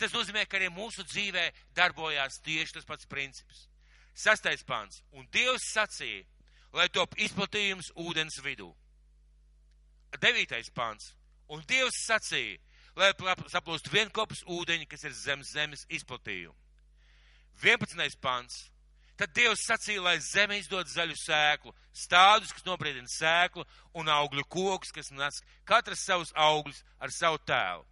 tas 0.00 0.14
nozīmē, 0.14 0.46
ka 0.48 0.58
arī 0.58 0.70
mūsu 0.72 1.04
dzīvē 1.06 1.44
darbojās 1.76 2.40
tieši 2.44 2.78
tas 2.78 2.88
pats 2.88 3.06
princips. 3.06 3.66
Sastais 4.16 4.64
pants. 4.64 5.02
Un 5.12 5.28
Dievs 5.32 5.68
sacīja, 5.74 6.24
lai 6.72 6.88
top 6.88 7.14
izplatījums 7.20 7.92
ūdens 8.00 8.40
vidū. 8.44 8.70
Devītais 10.20 10.72
pants. 10.72 11.12
Un 11.52 11.62
Dievs 11.68 11.98
sacīja, 12.06 12.58
lai 12.96 13.12
saplūst 13.52 13.92
vienkopus 13.92 14.42
ūdeņi, 14.48 14.88
kas 14.88 15.04
ir 15.04 15.12
zem 15.14 15.44
zemes 15.44 15.84
izplatījuma. 15.92 16.56
11. 17.62 18.18
pants. 18.20 18.70
Tad 19.16 19.32
Dievs 19.32 19.64
sacīja, 19.64 20.02
lai 20.04 20.16
zeme 20.20 20.58
izdod 20.60 20.88
zaļu 20.92 21.14
sēklu, 21.16 21.72
stādus, 21.96 22.52
kas 22.52 22.66
nobriedina 22.66 23.08
sēklu, 23.08 23.64
un 23.96 24.10
augļu 24.12 24.44
kokus, 24.52 24.92
kas 24.92 25.08
nes 25.16 25.40
katrs 25.64 26.04
savus 26.04 26.32
augļus 26.36 26.82
ar 27.00 27.12
savu 27.16 27.40
tēlu. 27.48 27.86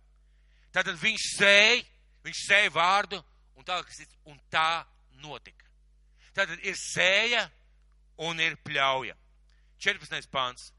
Tātad 0.75 0.99
viņš 1.00 1.28
sēja, 1.38 1.81
viņš 2.26 2.43
sēja 2.49 2.73
vārdu, 2.75 3.23
un 3.57 3.64
tā, 3.64 3.81
un 4.28 4.40
tā 4.52 4.85
notika. 5.23 5.64
Tātad 6.35 6.61
ir 6.66 6.76
sēja 6.76 7.47
un 8.26 8.40
ir 8.43 8.59
pļauja. 8.66 9.16
14. 9.81 10.28
pāns. 10.33 10.73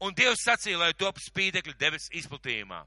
Un 0.00 0.14
Dievs 0.16 0.46
sacīja, 0.46 0.78
lai 0.80 0.94
top 0.96 1.20
spīdekļi 1.20 1.76
debes 1.78 2.08
izplatījumā. 2.16 2.80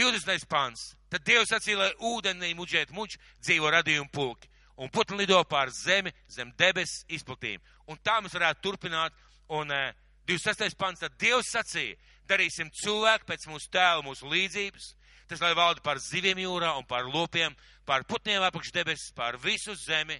20. 0.00 0.46
pāns. 0.48 0.94
Tad 1.12 1.26
Dievs 1.26 1.50
sacīja, 1.52 1.82
lai 1.82 1.90
ūdenī 2.12 2.54
muģēt 2.56 2.94
muģ 2.96 3.18
dzīvo 3.42 3.72
radījumu 3.76 4.08
pulki. 4.14 4.49
Un 4.80 4.88
putni 4.88 5.18
lido 5.20 5.38
pār 5.44 5.68
zemi, 5.76 6.12
zem 6.32 6.52
debesis 6.56 7.04
izplatījumu. 7.12 7.60
Un 7.92 7.98
tā 8.00 8.16
mēs 8.24 8.32
varētu 8.36 8.64
turpināt. 8.64 9.16
Un 9.52 9.72
eh, 9.74 9.90
26. 10.30 10.76
pāns. 10.78 11.02
Tad 11.02 11.18
Dievs 11.20 11.50
sacīja, 11.52 11.98
darīsim 12.30 12.70
cilvēku 12.82 13.28
pēc 13.28 13.46
mūsu 13.50 13.68
tēla, 13.74 14.04
mūsu 14.06 14.30
līdzības. 14.30 14.94
Tas, 15.30 15.42
lai 15.42 15.52
valda 15.54 15.82
pār 15.84 16.00
ziviem 16.02 16.40
jūrā 16.42 16.72
un 16.78 16.86
pār 16.90 17.06
lopiem, 17.06 17.54
pār 17.86 18.06
putniem 18.08 18.42
apakš 18.42 18.72
debesis, 18.74 19.12
pār 19.14 19.38
visu 19.38 19.76
zemi, 19.78 20.16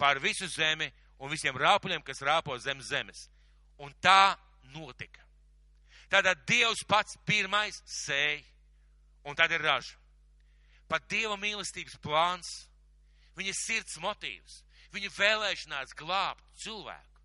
pār 0.00 0.20
visu 0.22 0.48
zemi 0.48 0.88
un 1.20 1.32
visiem 1.32 1.56
rāpuļiem, 1.56 2.04
kas 2.04 2.22
rāpo 2.24 2.56
zem 2.60 2.80
zemes 2.80 3.26
Un 3.78 3.92
tā 4.00 4.36
notika. 4.72 5.20
Tātad 6.08 6.46
Dievs 6.48 6.80
pats 6.88 7.18
pirmais 7.28 7.82
sēja, 7.84 8.40
un 9.28 9.36
tad 9.36 9.52
ir 9.52 9.60
raža. 9.60 9.98
Pat 10.88 11.04
Dieva 11.10 11.36
mīlestības 11.36 11.98
plāns, 12.00 12.48
viņa 13.36 13.54
sirds 13.56 13.98
motīvs, 14.02 14.62
viņa 14.94 15.12
vēlēšanās 15.16 15.94
glābt 15.98 16.44
cilvēku, 16.62 17.22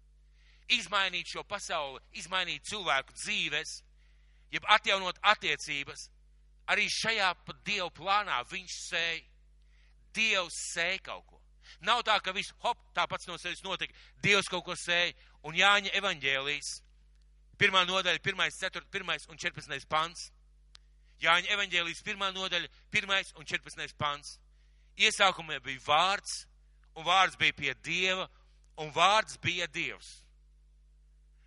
izmainīt 0.77 1.31
šo 1.31 1.43
pasauli, 1.47 2.01
izmainīt 2.19 2.67
cilvēku 2.67 3.15
dzīves, 3.15 3.81
jeb 4.51 4.67
atjaunot 4.75 5.19
attiecības, 5.33 6.09
arī 6.71 6.87
šajā 6.91 7.31
pat 7.45 7.61
Dieva 7.65 7.89
plānā 7.95 8.41
viņš 8.51 8.77
sēja. 8.89 9.27
Dievs 10.11 10.57
sēja 10.73 10.99
kaut 11.05 11.23
ko. 11.29 11.39
Nav 11.87 12.01
tā, 12.03 12.17
ka 12.19 12.33
viss, 12.35 12.51
hop, 12.65 12.79
tā 12.95 13.05
pats 13.07 13.29
no 13.29 13.37
sevis 13.39 13.63
notika. 13.63 13.95
Dievs 14.23 14.49
kaut 14.51 14.65
ko 14.67 14.75
sēja, 14.75 15.13
un 15.47 15.55
Jāņa 15.55 15.93
evaņģēlīs, 15.97 16.71
pirmā 17.61 17.85
nodaļa, 17.87 18.19
pirmais, 18.25 18.57
ceturt, 18.59 18.89
pirmais 18.91 19.27
un 19.31 19.39
14. 19.39 19.87
pants. 19.87 20.27
Jāņa 21.21 21.53
evaņģēlīs, 21.55 22.03
pirmā 22.03 22.31
nodaļa, 22.35 22.67
pirmais 22.91 23.31
un 23.37 23.47
14. 23.47 23.95
pants. 23.97 24.39
Iesākumā 24.99 25.59
bija 25.63 25.83
vārds, 25.85 26.45
un 26.95 27.05
vārds 27.07 27.37
bija 27.39 27.55
pie 27.57 27.75
Dieva, 27.83 28.27
un 28.81 28.91
vārds 28.95 29.37
bija 29.41 29.67
Dievs. 29.67 30.21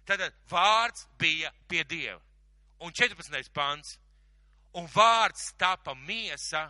Tātad 0.06 0.34
vārds 0.50 1.06
bija 1.18 1.52
pie 1.68 1.84
Dieva. 1.84 2.20
Un 2.80 2.92
14. 2.92 3.52
pants. 3.52 3.98
Un 4.74 4.88
vārds 4.90 5.52
tapa 5.56 5.94
miesa 5.94 6.66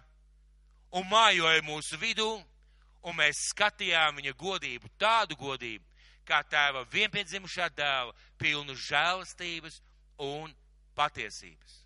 un 0.94 1.06
mājoja 1.08 1.62
mūsu 1.66 1.98
vidū, 1.98 2.28
un 3.04 3.16
mēs 3.18 3.48
skatījām 3.50 4.20
viņa 4.20 4.34
godību, 4.38 4.90
tādu 5.00 5.36
godību, 5.40 5.84
kā 6.28 6.42
tēva 6.48 6.84
vienpiedzimušā 6.92 7.70
dēla, 7.76 8.14
pilnu 8.38 8.76
žēlastības 8.78 9.80
un 10.22 10.52
patiesības. 10.96 11.80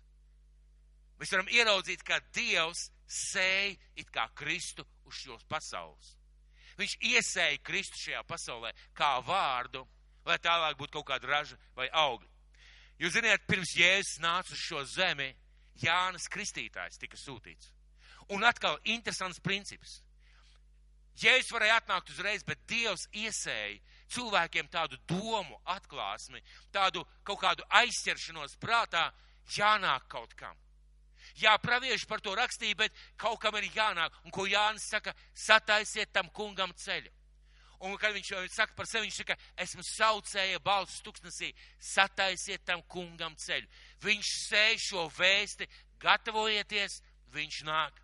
Mēs 1.19 1.33
varam 1.33 1.49
ieraudzīt, 1.51 2.03
kā 2.05 2.19
Dievs 2.35 2.85
sēja 3.09 3.75
it 3.97 4.09
kā 4.13 4.27
Kristu 4.37 4.85
uz 5.09 5.17
šos 5.23 5.45
pasaules. 5.49 6.15
Viņš 6.79 6.95
iesēja 7.11 7.61
Kristu 7.65 7.99
šajā 7.99 8.21
pasaulē 8.27 8.71
kā 8.95 9.17
vārdu, 9.25 9.83
lai 10.25 10.37
tālāk 10.39 10.77
būtu 10.79 10.99
kaut 10.99 11.09
kāda 11.09 11.27
raža 11.27 11.57
vai 11.75 11.89
augļi. 11.89 12.29
Jūs 12.99 13.15
zināt, 13.15 13.45
pirms 13.47 13.73
Jēzus 13.79 14.19
nāca 14.23 14.53
uz 14.53 14.59
šo 14.59 14.83
zemi, 14.87 15.31
Jānis 15.79 16.27
Kristītājs 16.31 16.99
tika 16.99 17.17
sūtīts. 17.19 17.71
Un 18.35 18.43
atkal 18.45 18.77
interesants 18.83 19.39
princips. 19.39 20.01
Jēzus 21.19 21.51
varēja 21.51 21.79
atnākt 21.79 22.11
uzreiz, 22.13 22.43
bet 22.47 22.61
Dievs 22.67 23.07
iesēja 23.11 23.79
cilvēkiem 24.13 24.69
tādu 24.71 24.99
domu 25.07 25.57
atklāsmi, 25.67 26.41
tādu 26.71 27.03
kaut 27.27 27.41
kādu 27.43 27.65
aizķeršanos 27.81 28.55
prātā, 28.61 29.09
jānāk 29.55 30.07
kaut 30.11 30.35
kam. 30.39 30.55
Jā, 31.37 31.53
pravieši 31.61 32.07
par 32.09 32.21
to 32.25 32.33
rakstīja, 32.35 32.75
bet 32.75 33.05
kaut 33.17 33.39
kam 33.41 33.55
ir 33.59 33.69
jānāk. 33.75 34.15
Un 34.25 34.33
ko 34.33 34.47
Jānis 34.49 34.89
saka, 34.89 35.13
sataisiet 35.33 36.11
tam 36.13 36.29
kungam 36.33 36.73
ceļu. 36.73 37.11
Un, 37.79 37.95
kad 37.95 38.11
viņš 38.11 38.33
saka 38.51 38.75
par 38.75 38.87
sevi, 38.91 39.07
viņš 39.07 39.17
saka, 39.21 39.37
esmu 39.63 39.85
saucēja 39.87 40.59
balss 40.59 40.99
tuksnesī, 41.05 41.53
sataisiet 41.79 42.65
tam 42.67 42.81
kungam 42.91 43.37
ceļu. 43.39 43.69
Viņš 44.03 44.31
sēž 44.49 44.87
šo 44.89 45.05
vēsti, 45.15 45.67
gatavojieties, 46.03 46.99
viņš 47.31 47.61
nāk. 47.69 48.01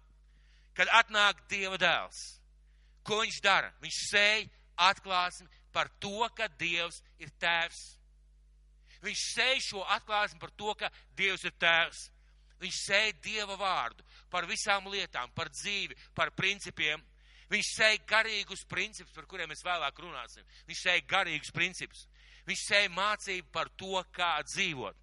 Kad 0.75 0.91
atnāk 0.96 1.44
Dieva 1.51 1.79
dēls, 1.79 2.22
ko 3.03 3.20
viņš 3.24 3.41
dara? 3.44 3.74
Viņš 3.84 4.00
sēž 4.12 4.48
atklāsmi 4.88 5.48
par 5.75 5.91
to, 6.00 6.24
ka 6.36 6.48
Dievs 6.60 7.01
ir 7.20 7.32
tēvs. 7.39 7.84
Viņš 9.03 9.24
sēž 9.36 9.70
šo 9.74 9.84
atklāsmi 9.98 10.39
par 10.39 10.51
to, 10.55 10.72
ka 10.79 10.89
Dievs 11.20 11.44
ir 11.44 11.55
tēvs. 11.60 12.10
Viņš 12.65 12.77
sēž 12.81 13.17
Dieva 13.22 13.55
vārdu 13.60 14.05
par 14.34 14.48
visām 14.50 14.88
lietām, 14.89 15.29
par 15.38 15.51
dzīvi, 15.53 15.98
par 16.17 16.31
principiem. 16.34 17.03
Viņš 17.51 17.72
sēž 17.77 18.00
garīgus 18.10 18.65
principus, 18.65 19.13
par 19.13 19.27
kuriem 19.29 19.51
mēs 19.51 19.62
vēlāk 19.65 20.00
runāsim. 20.01 20.45
Viņš 20.65 20.81
sēž 20.81 21.03
garīgus 21.10 21.53
principus. 21.53 22.07
Viņš 22.50 22.63
sēž 22.65 22.88
mācību 22.95 23.51
par 23.53 23.69
to, 23.77 24.01
kā 24.15 24.39
dzīvot. 24.50 24.98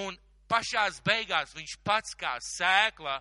Un 0.00 0.16
pašās 0.48 1.02
beigās 1.04 1.52
viņš 1.56 1.76
pats 1.84 2.16
kā 2.16 2.38
sēkla 2.40 3.18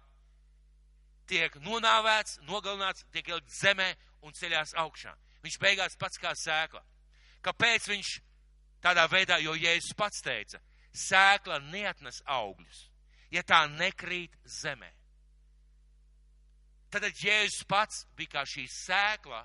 tiek 1.28 1.56
nonāvēts, 1.64 2.40
nogalināts, 2.48 3.04
tiek 3.12 3.28
ielikt 3.32 3.52
zemē 3.52 3.90
un 4.24 4.36
ceļās 4.36 4.76
augšā. 4.80 5.12
Viņš 5.44 5.60
beigās 5.60 6.00
pats 6.00 6.20
kā 6.24 6.32
sēkla. 6.40 6.84
Kāpēc 7.44 7.92
viņš 7.92 8.16
tādā 8.84 9.10
veidā, 9.12 9.42
jo 9.44 9.56
Jēzus 9.60 9.96
pats 10.00 10.24
teica, 10.24 10.60
sēkla 10.96 11.60
neatnes 11.68 12.22
augļus, 12.24 12.88
ja 13.34 13.42
tā 13.46 13.64
nekrīt 13.72 14.36
zemē. 14.46 14.92
Tad 16.94 17.08
Jēzus 17.18 17.66
pats 17.66 18.04
bija 18.18 18.36
kā 18.36 18.44
šī 18.46 18.68
sēkla 18.70 19.42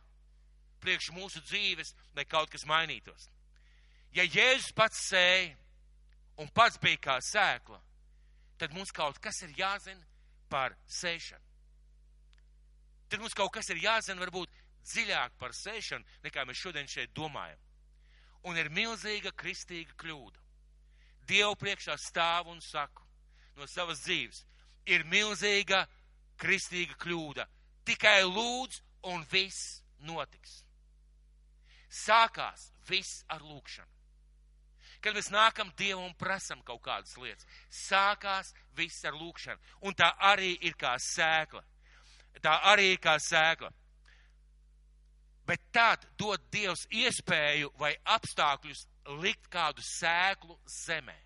priekš 0.83 1.11
mūsu 1.17 1.41
dzīves, 1.47 1.95
lai 2.17 2.27
kaut 2.29 2.53
kas 2.53 2.67
mainītos. 2.69 3.31
Ja 4.13 4.27
Jēzus 4.29 4.75
pats 4.77 5.01
sēja 5.09 5.57
un 6.43 6.53
pats 6.55 6.77
bija 6.83 7.01
kā 7.09 7.17
sēkla, 7.25 7.81
tad 8.61 8.77
mums 8.77 8.93
kaut 8.93 9.19
kas 9.25 9.41
ir 9.47 9.57
jāzina 9.57 10.05
par 10.53 10.77
sēšanu. 10.85 11.45
Tad 13.09 13.25
mums 13.25 13.37
kaut 13.37 13.55
kas 13.57 13.71
ir 13.73 13.81
jāzina 13.81 14.21
varbūt 14.21 14.53
dziļāk 14.85 15.41
par 15.41 15.57
sēšanu, 15.57 16.05
nekā 16.29 16.45
mēs 16.45 16.61
šodien 16.61 16.89
šeit 16.89 17.17
domājam. 17.17 17.59
Un 18.45 18.61
ir 18.61 18.69
milzīga 18.71 19.33
kristīga 19.33 19.97
kļūda. 19.99 20.45
Dievu 21.29 21.57
priekšā 21.61 21.97
stāv 22.01 22.53
un 22.53 22.61
saku 22.65 23.08
no 23.59 23.67
savas 23.67 24.03
dzīves. 24.07 24.45
Ir 24.89 25.05
milzīga 25.05 25.85
kristīga 26.41 26.97
kļūda. 27.03 27.47
Tikai 27.89 28.23
lūdz 28.25 28.81
un 29.13 29.25
viss 29.33 29.83
notiks. 30.07 30.63
Sākās 31.89 32.71
viss 32.89 33.25
ar 33.29 33.43
lūkšanu. 33.45 33.89
Kad 35.01 35.15
mēs 35.15 35.31
nākam 35.31 35.71
Dievam 35.79 36.09
un 36.09 36.15
prasam 36.19 36.63
kaut 36.67 36.81
kādas 36.83 37.15
lietas, 37.21 37.47
sākās 37.71 38.51
viss 38.77 39.05
ar 39.07 39.15
lūkšanu. 39.15 39.61
Un 39.87 39.95
tā 39.95 40.11
arī 40.33 40.57
ir 40.67 40.75
kā 40.79 40.97
sēkla. 40.99 41.63
Tā 42.43 42.55
arī 42.73 42.93
ir 42.95 43.01
kā 43.03 43.15
sēkla. 43.23 43.71
Bet 45.49 45.63
tad 45.73 46.05
dod 46.19 46.43
Dievs 46.53 46.85
iespēju 46.91 47.71
vai 47.81 47.95
apstākļus 48.05 48.85
likt 49.23 49.49
kādu 49.49 49.83
sēklu 49.87 50.59
zemē. 50.69 51.17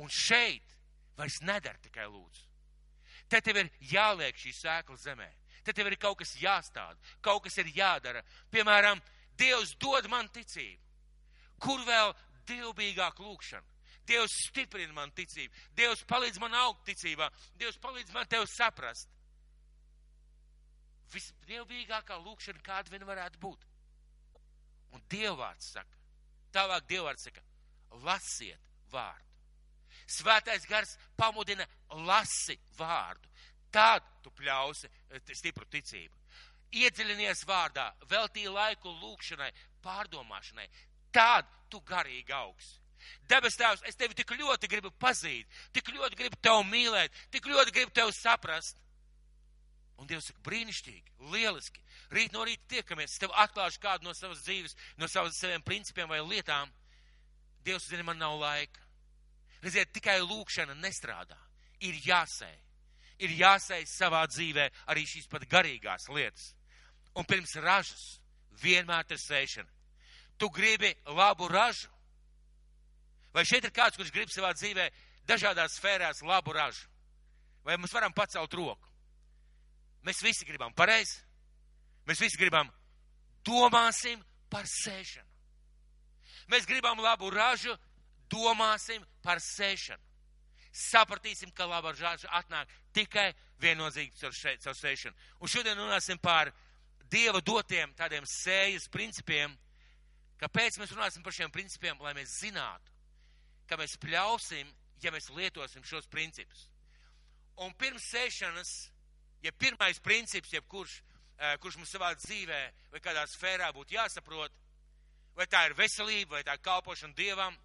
Un 0.00 0.10
šeit 0.10 0.74
vairs 1.18 1.40
nedara 1.42 1.78
tikai 1.82 2.06
lūdzu. 2.10 2.46
Te 3.30 3.40
tev 3.40 3.60
ir 3.62 3.70
jāliek 3.92 4.36
šī 4.38 4.52
sēkla 4.54 4.96
zemē. 5.00 5.28
Te 5.64 5.72
tev 5.72 5.88
ir 5.88 5.96
kaut 5.96 6.18
kas 6.20 6.34
jāstāda, 6.36 6.98
kaut 7.24 7.44
kas 7.46 7.56
ir 7.62 7.70
jādara. 7.74 8.22
Piemēram, 8.52 9.00
Dievs 9.38 9.72
dod 9.82 10.06
man 10.12 10.28
ticību. 10.30 10.78
Kur 11.58 11.80
vēl 11.86 12.12
dievbijīgāk 12.46 13.22
lūkšana? 13.24 13.74
Dievs 14.04 14.34
stiprina 14.50 14.92
man 14.92 15.12
ticību, 15.16 15.54
Dievs 15.76 16.04
palīdz 16.08 16.38
man 16.42 16.54
augt 16.60 16.84
ticībā, 16.90 17.30
Dievs 17.56 17.78
palīdz 17.80 18.12
man 18.12 18.28
tevi 18.28 18.46
saprast. 18.52 19.08
Visdievbijīgākā 21.14 22.18
lūkšana, 22.20 22.60
kāda 22.64 22.92
vien 22.92 23.06
varētu 23.08 23.40
būt. 23.40 23.64
Un 24.94 25.04
Dievvvārds 25.10 25.72
saka, 25.78 26.02
tālāk 26.52 26.84
Dievvvārds 26.90 27.24
saka, 27.30 27.44
lasiet 28.04 28.60
vārdu. 28.92 29.33
Svētais 30.06 30.66
gars 30.68 30.96
pamudina 31.16 31.66
lasi 32.04 32.58
vārdu. 32.78 33.28
Tad 33.74 34.04
tu 34.22 34.30
pļausi 34.30 34.88
eh, 34.88 35.34
stipru 35.34 35.66
ticību. 35.70 36.14
Iedziļinies 36.74 37.44
vārdā, 37.46 37.90
veltīja 38.10 38.50
laiku 38.50 38.90
lūkšanai, 38.90 39.50
pārdomāšanai, 39.84 40.66
tad 41.14 41.46
tu 41.70 41.80
garīgi 41.86 42.34
augsi. 42.34 42.80
Debes 43.28 43.58
Tēvs, 43.60 43.84
es 43.88 43.98
tevi 44.00 44.16
tik 44.16 44.32
ļoti 44.38 44.68
gribu 44.70 44.90
pazīt, 45.00 45.46
tik 45.76 45.90
ļoti 45.92 46.18
gribu 46.18 46.38
tevi 46.42 46.64
mīlēt, 46.70 47.14
tik 47.34 47.46
ļoti 47.50 47.74
gribu 47.74 47.92
tevi 47.94 48.14
saprast. 48.16 48.80
Un 50.00 50.08
Dievs 50.10 50.26
saka, 50.30 50.40
brīnišķīgi, 50.48 51.12
lieliski. 51.30 51.82
Rīt 52.14 52.32
no 52.34 52.42
rīta 52.46 52.66
tiekamies, 52.72 53.12
es 53.14 53.22
tev 53.22 53.34
atklāšu 53.44 53.78
kādu 53.82 54.08
no 54.08 54.14
savas 54.16 54.42
dzīves, 54.42 54.74
no 54.98 55.06
savas 55.10 55.38
saviem 55.38 55.62
principiem 55.62 56.10
vai 56.10 56.18
lietām. 56.24 56.72
Dievs 57.64 57.86
zina, 57.92 58.02
man 58.08 58.18
nav 58.18 58.34
laika. 58.40 58.83
Redziet, 59.64 59.92
tikai 59.96 60.18
lūkšana 60.20 60.76
nestrādā. 60.78 61.38
Ir 61.84 61.96
jāsēj. 62.04 62.58
Ir 63.24 63.36
jāsēj 63.38 63.86
savā 63.88 64.24
dzīvē 64.28 64.68
arī 64.92 65.06
šīs 65.08 65.30
pat 65.30 65.46
garīgās 65.48 66.08
lietas. 66.12 66.52
Un 67.14 67.24
pirms 67.24 67.54
ražas 67.62 68.04
vienmēr 68.60 69.06
ir 69.10 69.20
sēšana 69.22 69.74
tu 70.38 70.48
gribi 70.50 70.94
labu 71.06 71.48
ražu? 71.48 71.88
Vai 73.34 73.44
šeit 73.44 73.64
ir 73.64 73.72
kāds, 73.74 73.96
kurš 73.98 74.12
grib 74.14 74.30
savā 74.30 74.52
dzīvē 74.54 74.88
dažādās 75.26 75.78
sfērās 75.78 76.22
labu 76.22 76.54
ražu? 76.54 76.86
Vai 77.64 77.78
mēs 77.80 77.94
varam 77.94 78.12
pacelt 78.12 78.52
roku? 78.54 78.88
Mēs 80.04 80.20
visi 80.22 80.44
gribam 80.44 80.74
pareizi. 80.76 81.16
Mēs 82.06 82.20
visi 82.20 82.38
gribam 82.38 82.68
domāsim 83.44 84.20
par 84.52 84.68
sēšanu. 84.68 85.30
Mēs 86.52 86.68
gribam 86.68 87.00
labu 87.00 87.30
ražu, 87.32 87.72
domāsim 88.34 89.06
par 89.22 89.38
sēšanu. 89.40 90.02
Sapratīsim, 90.74 91.54
ka 91.54 91.68
laba 91.70 91.94
raža 91.94 92.28
atnāk 92.34 92.70
tikai 92.92 93.30
viennozīmīgi 93.62 94.18
caur, 94.18 94.34
šeit, 94.34 94.62
caur 94.64 94.74
sēšanu. 94.74 95.14
Un 95.40 95.50
šodien 95.50 95.78
runāsim 95.78 96.18
par 96.18 96.50
Dieva 97.14 97.38
dotiem 97.44 97.92
tādiem 97.94 98.24
sējas 98.26 98.88
principiem, 98.90 99.52
Kāpēc 100.44 100.78
mēs 100.80 100.92
runāsim 100.92 101.22
par 101.24 101.32
šiem 101.32 101.52
principiem? 101.52 102.00
Lai 102.02 102.14
mēs 102.16 102.40
zinātu, 102.42 102.90
ka 103.70 103.78
mēs 103.80 103.96
pļausim, 104.02 104.70
ja 105.00 105.12
mēs 105.14 105.30
lietosim 105.32 105.84
šos 105.86 106.08
principus. 106.10 106.66
Un 107.64 107.72
pirms 107.78 108.04
sēšanas, 108.10 108.72
ja 109.44 109.52
pirmais 109.56 110.00
princips, 110.02 110.52
jebkurš, 110.52 110.98
eh, 111.38 111.56
kurš 111.62 111.78
mums 111.78 111.94
savā 111.94 112.10
dzīvē 112.18 112.60
vai 112.92 113.00
kādā 113.00 113.24
sfērā 113.30 113.70
būtu 113.72 113.94
jāsaprot, 113.94 114.52
vai 115.34 115.46
tā 115.46 115.66
ir 115.66 115.74
veselība, 115.78 116.36
vai 116.36 116.42
tā 116.42 116.58
ir 116.58 116.66
kalpošana 116.66 117.14
Dievam, 117.14 117.56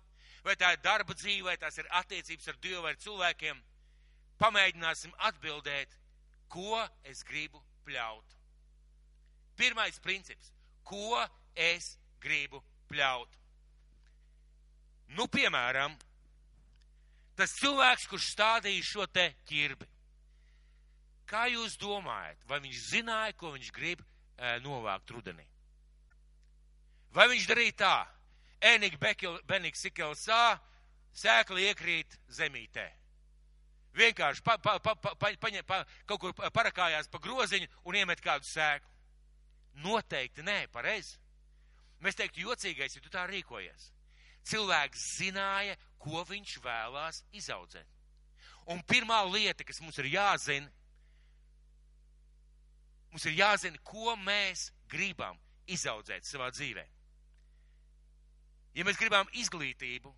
vai 0.44 0.56
tā 0.60 0.74
ir 0.76 0.84
darba 0.84 1.14
dzīve, 1.14 1.48
vai 1.50 1.58
tās 1.58 1.78
ir 1.78 1.90
attiecības 2.02 2.48
ar 2.48 2.60
Dievu 2.64 2.84
vai 2.86 2.94
ar 2.96 3.02
cilvēkiem, 3.04 3.62
pamēģināsim 4.40 5.16
atbildēt, 5.30 5.96
ko 6.50 6.80
es 7.04 7.24
gribu 7.28 7.62
pļaut. 7.86 8.36
Pirmais 9.60 10.00
princips- 10.00 10.52
ko 10.90 11.28
es 11.56 11.98
gribu 12.20 12.64
pļaut. 12.90 13.30
Nu, 15.18 15.28
piemēram, 15.28 15.98
tas 17.36 17.56
cilvēks, 17.60 18.08
kurš 18.08 18.34
stādīja 18.36 18.84
šo 18.84 19.08
te 19.08 19.34
ķirbi. 19.50 19.88
Kā 21.30 21.46
jūs 21.50 21.78
domājat, 21.78 22.38
vai 22.50 22.60
viņš 22.60 22.78
zināja, 22.90 23.36
ko 23.38 23.52
viņš 23.54 23.72
grib 23.72 24.02
e, 24.02 24.60
novākt 24.60 25.12
rudenī? 25.14 25.46
Vai 27.14 27.28
viņš 27.30 27.46
darīja 27.50 27.76
tā? 27.78 28.19
Ēnik 28.60 28.98
Benik 29.00 29.78
Sikelsā 29.80 30.60
sēkla 31.16 31.62
iekrīt 31.70 32.18
zemītē. 32.36 32.88
Vienkārši 33.96 34.44
pa, 34.46 34.58
pa, 34.62 34.78
pa, 34.80 34.94
pa, 34.96 35.14
pa, 35.18 35.32
paņem, 35.42 35.66
pa, 35.68 35.82
kaut 36.08 36.22
kur 36.22 36.34
parakājās 36.54 37.10
pa 37.10 37.22
groziņu 37.24 37.68
un 37.90 37.98
iemet 37.98 38.22
kādu 38.22 38.48
sēklu. 38.48 38.92
Noteikti 39.84 40.44
nē, 40.46 40.68
pareizi. 40.74 41.18
Mēs 42.04 42.18
teiktu, 42.20 42.44
jocīgais, 42.48 42.96
ja 42.96 43.04
tu 43.04 43.12
tā 43.12 43.26
rīkojies. 43.28 43.90
Cilvēks 44.50 45.06
zināja, 45.20 45.76
ko 46.00 46.24
viņš 46.28 46.60
vēlās 46.64 47.24
izaudzēt. 47.36 47.88
Un 48.72 48.84
pirmā 48.88 49.20
lieta, 49.28 49.66
kas 49.66 49.82
mums 49.82 49.98
ir 50.00 50.12
jāzina, 50.14 50.70
mums 53.10 53.26
ir 53.26 53.40
jāzina, 53.40 53.82
ko 53.84 54.16
mēs 54.22 54.70
gribam 54.92 55.40
izaudzēt 55.68 56.28
savā 56.28 56.52
dzīvē. 56.54 56.86
Ja 58.80 58.86
mēs 58.88 58.96
gribam 58.96 59.28
izglītību, 59.36 60.14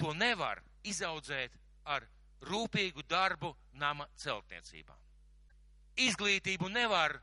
to 0.00 0.12
nevar 0.16 0.62
izaudzēt 0.88 1.52
ar 1.84 2.06
rūpīgu 2.48 3.04
darbu 3.08 3.50
nama 3.76 4.06
celtniecībā. 4.16 4.96
Izglītību 6.06 6.70
nevar 6.72 7.18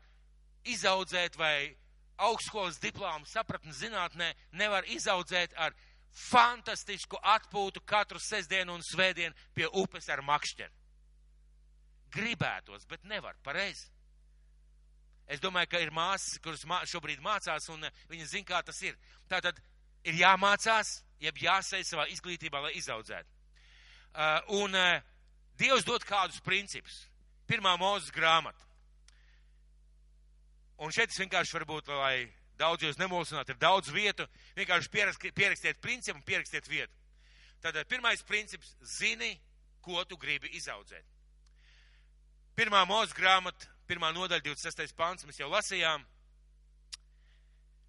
izaudzēt 0.70 1.38
vai 1.38 1.74
augstskolas 2.22 2.78
diplomu 2.82 3.26
sapratni 3.30 3.74
zinātnē 3.74 4.30
nevar 4.62 4.86
izaudzēt 4.94 5.54
ar 5.58 5.74
fantastisku 6.14 7.18
atpūtu 7.18 7.82
katru 7.86 8.22
sestdienu 8.22 8.78
un 8.78 8.86
svētdienu 8.86 9.34
pie 9.58 9.68
upes 9.82 10.10
ar 10.14 10.22
makšķeri. 10.26 10.74
Gribētos, 12.14 12.86
bet 12.86 13.06
nevar, 13.10 13.38
pareizi. 13.42 13.90
Es 15.28 15.40
domāju, 15.40 15.70
ka 15.72 15.80
ir 15.80 15.94
māsas, 15.96 16.40
kuras 16.44 16.66
mā, 16.68 16.82
šobrīd 16.90 17.22
mācās, 17.24 17.70
un 17.72 17.86
viņas 18.12 18.34
zina, 18.36 18.48
kā 18.50 18.60
tas 18.66 18.82
ir. 18.84 18.98
Tātad 19.32 19.60
ir 20.04 20.20
jāmācās, 20.20 20.98
jeb 21.24 21.40
jāsēj 21.40 21.86
savā 21.88 22.10
izglītībā, 22.12 22.60
lai 22.66 22.74
izaudzētu. 22.80 23.30
Uh, 24.14 24.60
un 24.60 24.76
uh, 24.76 25.00
Dievs 25.58 25.86
dod 25.86 26.04
kādus 26.06 26.42
principus. 26.44 27.04
Pirmā 27.48 27.76
mūzes 27.78 28.12
grāmata. 28.14 28.60
Un 30.82 30.92
šeit 30.92 31.14
es 31.14 31.20
vienkārši 31.22 31.56
varbūt, 31.60 31.92
lai 31.94 32.26
daudz 32.60 32.84
jūs 32.86 33.00
nemulsinātu, 33.00 33.54
ir 33.54 33.62
daudz 33.62 33.92
vietu, 33.94 34.26
vienkārši 34.58 34.92
pierakstiet 35.36 35.82
principu 35.82 36.18
un 36.18 36.26
pierakstiet 36.26 36.68
vietu. 36.70 36.94
Tātad 37.64 37.88
pirmais 37.88 38.24
princips- 38.28 38.76
zini, 39.00 39.38
ko 39.82 40.04
tu 40.06 40.18
gribi 40.18 40.50
izaudzēt. 40.58 41.06
Pirmā 42.56 42.84
mūzes 42.86 43.14
grāmata, 43.16 43.68
pirmā 43.94 44.10
nodaļa, 44.16 44.42
26. 44.42 44.96
pāns, 44.98 45.26
mēs 45.28 45.40
jau 45.40 45.52
lasījām. 45.54 46.04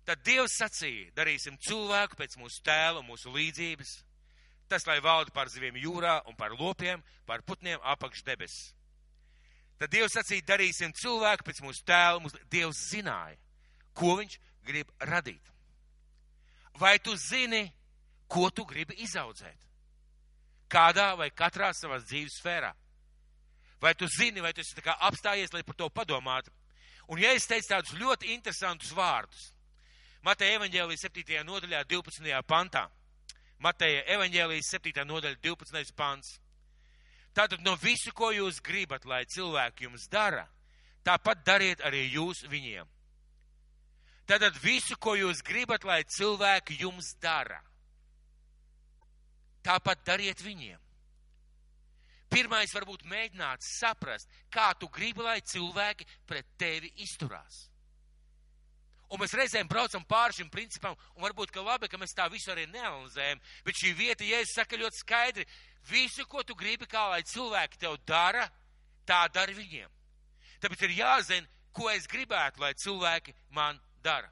Tad 0.04 0.20
Dievs 0.26 0.58
sacīja, 0.60 1.12
darīsim 1.16 1.56
cilvēku 1.64 2.18
pēc 2.18 2.36
mūsu 2.36 2.60
tēla 2.66 3.00
mūsu 3.06 3.32
līdzības, 3.32 3.94
tas, 4.68 4.84
lai 4.84 4.98
valda 5.00 5.32
par 5.32 5.48
zivīm 5.48 5.78
jūrā 5.80 6.18
un 6.28 6.36
par 6.36 6.52
lopiem, 6.58 7.00
par 7.24 7.40
putniem 7.48 7.80
apakš 7.94 8.24
debesis. 8.26 8.74
Tad 9.80 9.90
Dievs 9.94 10.12
sacīja, 10.18 10.44
darīsim 10.52 10.92
cilvēku 11.00 11.48
pēc 11.48 11.64
mūsu 11.64 11.82
tēla, 11.88 12.20
mūsu... 12.22 12.38
Dievs 12.52 12.84
zināja, 12.92 13.40
ko 13.96 14.18
viņš 14.20 14.36
grib 14.68 14.92
radīt. 15.08 15.50
Vai 16.78 16.98
tu 16.98 17.16
zini, 17.16 17.64
ko 18.28 18.50
tu 18.50 18.66
gribi 18.68 18.98
izaudzēt? 19.06 19.70
Kādā 20.68 21.14
vai 21.16 21.30
katrā 21.30 21.72
savas 21.72 22.04
dzīves 22.10 22.40
sfērā? 22.42 22.74
Vai 23.84 23.94
tu 23.94 24.06
zini, 24.08 24.40
vai 24.40 24.54
tu 24.56 24.62
esi 24.64 24.80
apstājies, 24.80 25.52
lai 25.52 25.60
par 25.62 25.76
to 25.76 25.90
padomātu? 25.92 26.48
Un 27.12 27.18
ja 27.20 27.34
es 27.36 27.44
teicu 27.44 27.68
tādus 27.68 27.92
ļoti 28.00 28.30
interesantus 28.32 28.94
vārdus, 28.96 29.50
Mateja 30.24 30.56
evaņģēlijas 30.56 31.02
7. 31.04 31.42
nodaļā 31.44 31.82
12. 31.84 32.38
pantā, 32.48 32.86
Mateja 33.60 34.06
evaņģēlijas 34.14 34.70
7. 34.72 35.04
nodaļa 35.04 35.36
12. 35.44 35.92
pants. 35.92 36.38
Tātad 37.36 37.60
no 37.60 37.74
visu, 37.76 38.14
ko 38.16 38.30
jūs 38.32 38.62
gribat, 38.64 39.04
lai 39.04 39.26
cilvēki 39.28 39.84
jums 39.84 40.08
dara, 40.08 40.46
tāpat 41.04 41.44
dariet 41.44 41.84
arī 41.84 42.06
jūs 42.14 42.40
viņiem. 42.48 42.88
Tātad 44.24 44.56
visu, 44.64 44.96
ko 44.96 45.12
jūs 45.20 45.44
gribat, 45.44 45.84
lai 45.84 46.00
cilvēki 46.08 46.78
jums 46.80 47.12
dara, 47.20 47.60
tāpat 49.60 50.08
dariet 50.08 50.40
viņiem. 50.40 50.80
Pirmais 52.32 52.72
varbūt 52.74 53.04
mēģināt 53.06 53.62
saprast, 53.62 54.30
kā 54.50 54.72
tu 54.78 54.88
gribi, 54.88 55.22
lai 55.22 55.40
cilvēki 55.44 56.06
pret 56.26 56.48
tevi 56.58 56.90
izturās. 57.04 57.68
Un 59.12 59.20
mēs 59.20 59.34
reizēm 59.36 59.68
braucam 59.70 60.02
pāri 60.08 60.40
šim 60.40 60.48
principam, 60.50 60.96
un 61.14 61.22
varbūt, 61.22 61.52
ka 61.54 61.62
labi, 61.62 61.88
ka 61.90 62.00
mēs 62.00 62.16
tā 62.16 62.26
visu 62.32 62.50
arī 62.50 62.64
neanalizējam, 62.72 63.42
bet 63.66 63.78
šī 63.78 63.92
vieta, 63.94 64.26
ja 64.26 64.40
es 64.42 64.54
saku 64.56 64.80
ļoti 64.80 65.00
skaidri, 65.02 65.44
visu, 65.90 66.24
ko 66.26 66.42
tu 66.42 66.56
gribi, 66.58 66.88
kā 66.90 67.04
lai 67.12 67.20
cilvēki 67.28 67.78
tev 67.84 67.98
dara, 68.08 68.48
tā 69.06 69.26
dari 69.30 69.54
viņiem. 69.54 69.92
Tāpēc 70.64 70.86
ir 70.86 70.96
jāzina, 70.96 71.50
ko 71.76 71.90
es 71.92 72.08
gribētu, 72.10 72.62
lai 72.64 72.72
cilvēki 72.80 73.34
man 73.54 73.78
dara. 74.02 74.30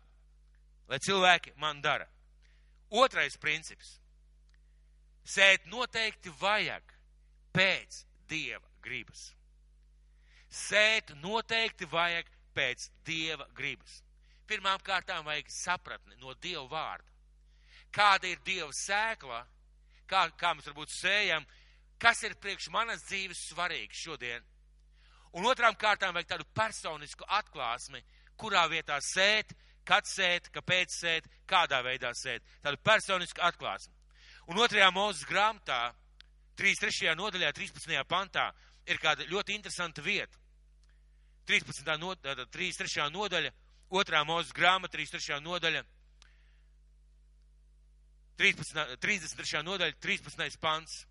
Lai 0.88 0.98
cilvēki 1.02 1.54
man 1.60 1.82
dara. 1.84 2.08
Otrais 2.90 3.36
princips. 3.40 3.98
Sēt 5.22 5.68
noteikti 5.70 6.32
vajag 6.40 6.91
pēc 7.54 8.02
Dieva 8.28 8.66
gribas. 8.82 9.30
Sēt 10.52 11.14
noteikti 11.22 11.88
vajag 11.88 12.28
pēc 12.56 12.88
Dieva 13.06 13.46
gribas. 13.56 14.02
Pirmām 14.48 14.80
kārtām 14.84 15.24
vajag 15.24 15.50
sapratni 15.52 16.16
no 16.20 16.34
Dieva 16.34 16.66
vārda. 16.68 17.08
Kāda 17.92 18.28
ir 18.28 18.40
Dieva 18.44 18.72
sēkla, 18.72 19.42
kā, 20.08 20.26
kā 20.36 20.54
mēs 20.56 20.68
varbūt 20.70 20.92
sējam, 20.92 21.44
kas 22.00 22.22
ir 22.26 22.36
priekš 22.40 22.68
manas 22.72 23.04
dzīves 23.06 23.46
svarīgs 23.52 24.00
šodien. 24.04 24.44
Un 25.32 25.48
otrām 25.48 25.76
kārtām 25.80 26.12
vajag 26.16 26.34
tādu 26.34 26.48
personisku 26.56 27.24
atklāsmi, 27.28 28.02
kurā 28.36 28.66
vietā 28.68 28.98
sēt, 29.00 29.54
kad 29.88 30.06
sēt, 30.08 30.50
kāpēc 30.52 30.92
sēt, 30.92 31.28
kādā 31.48 31.80
veidā 31.84 32.12
sēt. 32.16 32.44
Tādu 32.64 32.80
personisku 32.84 33.40
atklāsmi. 33.44 33.94
Un 34.52 34.60
otrajā 34.60 34.90
mūzes 34.92 35.24
grāmatā 35.28 35.92
3. 36.58 37.14
nodaļā, 37.16 37.52
13. 37.56 38.04
pantā 38.08 38.50
ir 38.86 39.00
kāda 39.02 39.26
ļoti 39.30 39.56
interesanta 39.56 40.02
vieta. 40.04 40.38
13. 41.48 41.88
nodaļa, 41.98 42.46
33. 42.52 43.08
nodaļa, 43.10 43.52
2. 43.92 44.24
mūzes 44.28 44.52
grāmata, 44.56 44.96
33. 44.96 45.40
nodaļa, 45.42 45.82
13, 48.38 48.98
33. 49.00 49.62
nodaļa, 49.66 49.96
13. 50.00 50.60
pants. 50.60 51.02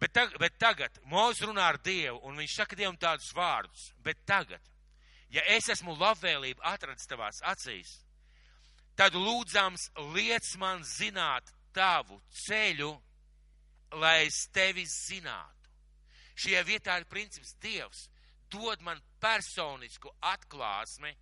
Bet, 0.00 0.14
tag, 0.16 0.32
bet 0.40 0.54
tagad 0.56 0.96
Mūzes 1.04 1.44
runā 1.44 1.66
ar 1.74 1.78
Dievu, 1.84 2.22
un 2.24 2.38
viņš 2.40 2.54
saka 2.56 2.76
Dievam 2.76 2.96
tādus 2.96 3.34
vārdus. 3.36 3.90
Bet 4.00 4.22
tagad, 4.24 4.62
ja 5.28 5.44
es 5.56 5.68
esmu 5.68 5.92
labvēlību 6.00 6.64
atradis 6.64 7.08
tavās 7.08 7.42
acīs, 7.44 7.98
tad 8.96 9.12
lūdzams 9.16 9.90
liec 10.14 10.48
man 10.60 10.80
zināt 10.88 11.52
tavu 11.76 12.16
ceļu 12.46 12.94
lai 13.98 14.26
es 14.26 14.46
tevi 14.54 14.84
zinātu. 14.86 15.70
Šajā 16.40 16.62
vietā 16.64 16.96
ir 17.00 17.08
princips 17.10 17.56
Dievs 17.60 18.06
dod 18.50 18.82
man 18.82 19.00
personisku 19.20 20.10
atklāsmi, 20.20 21.12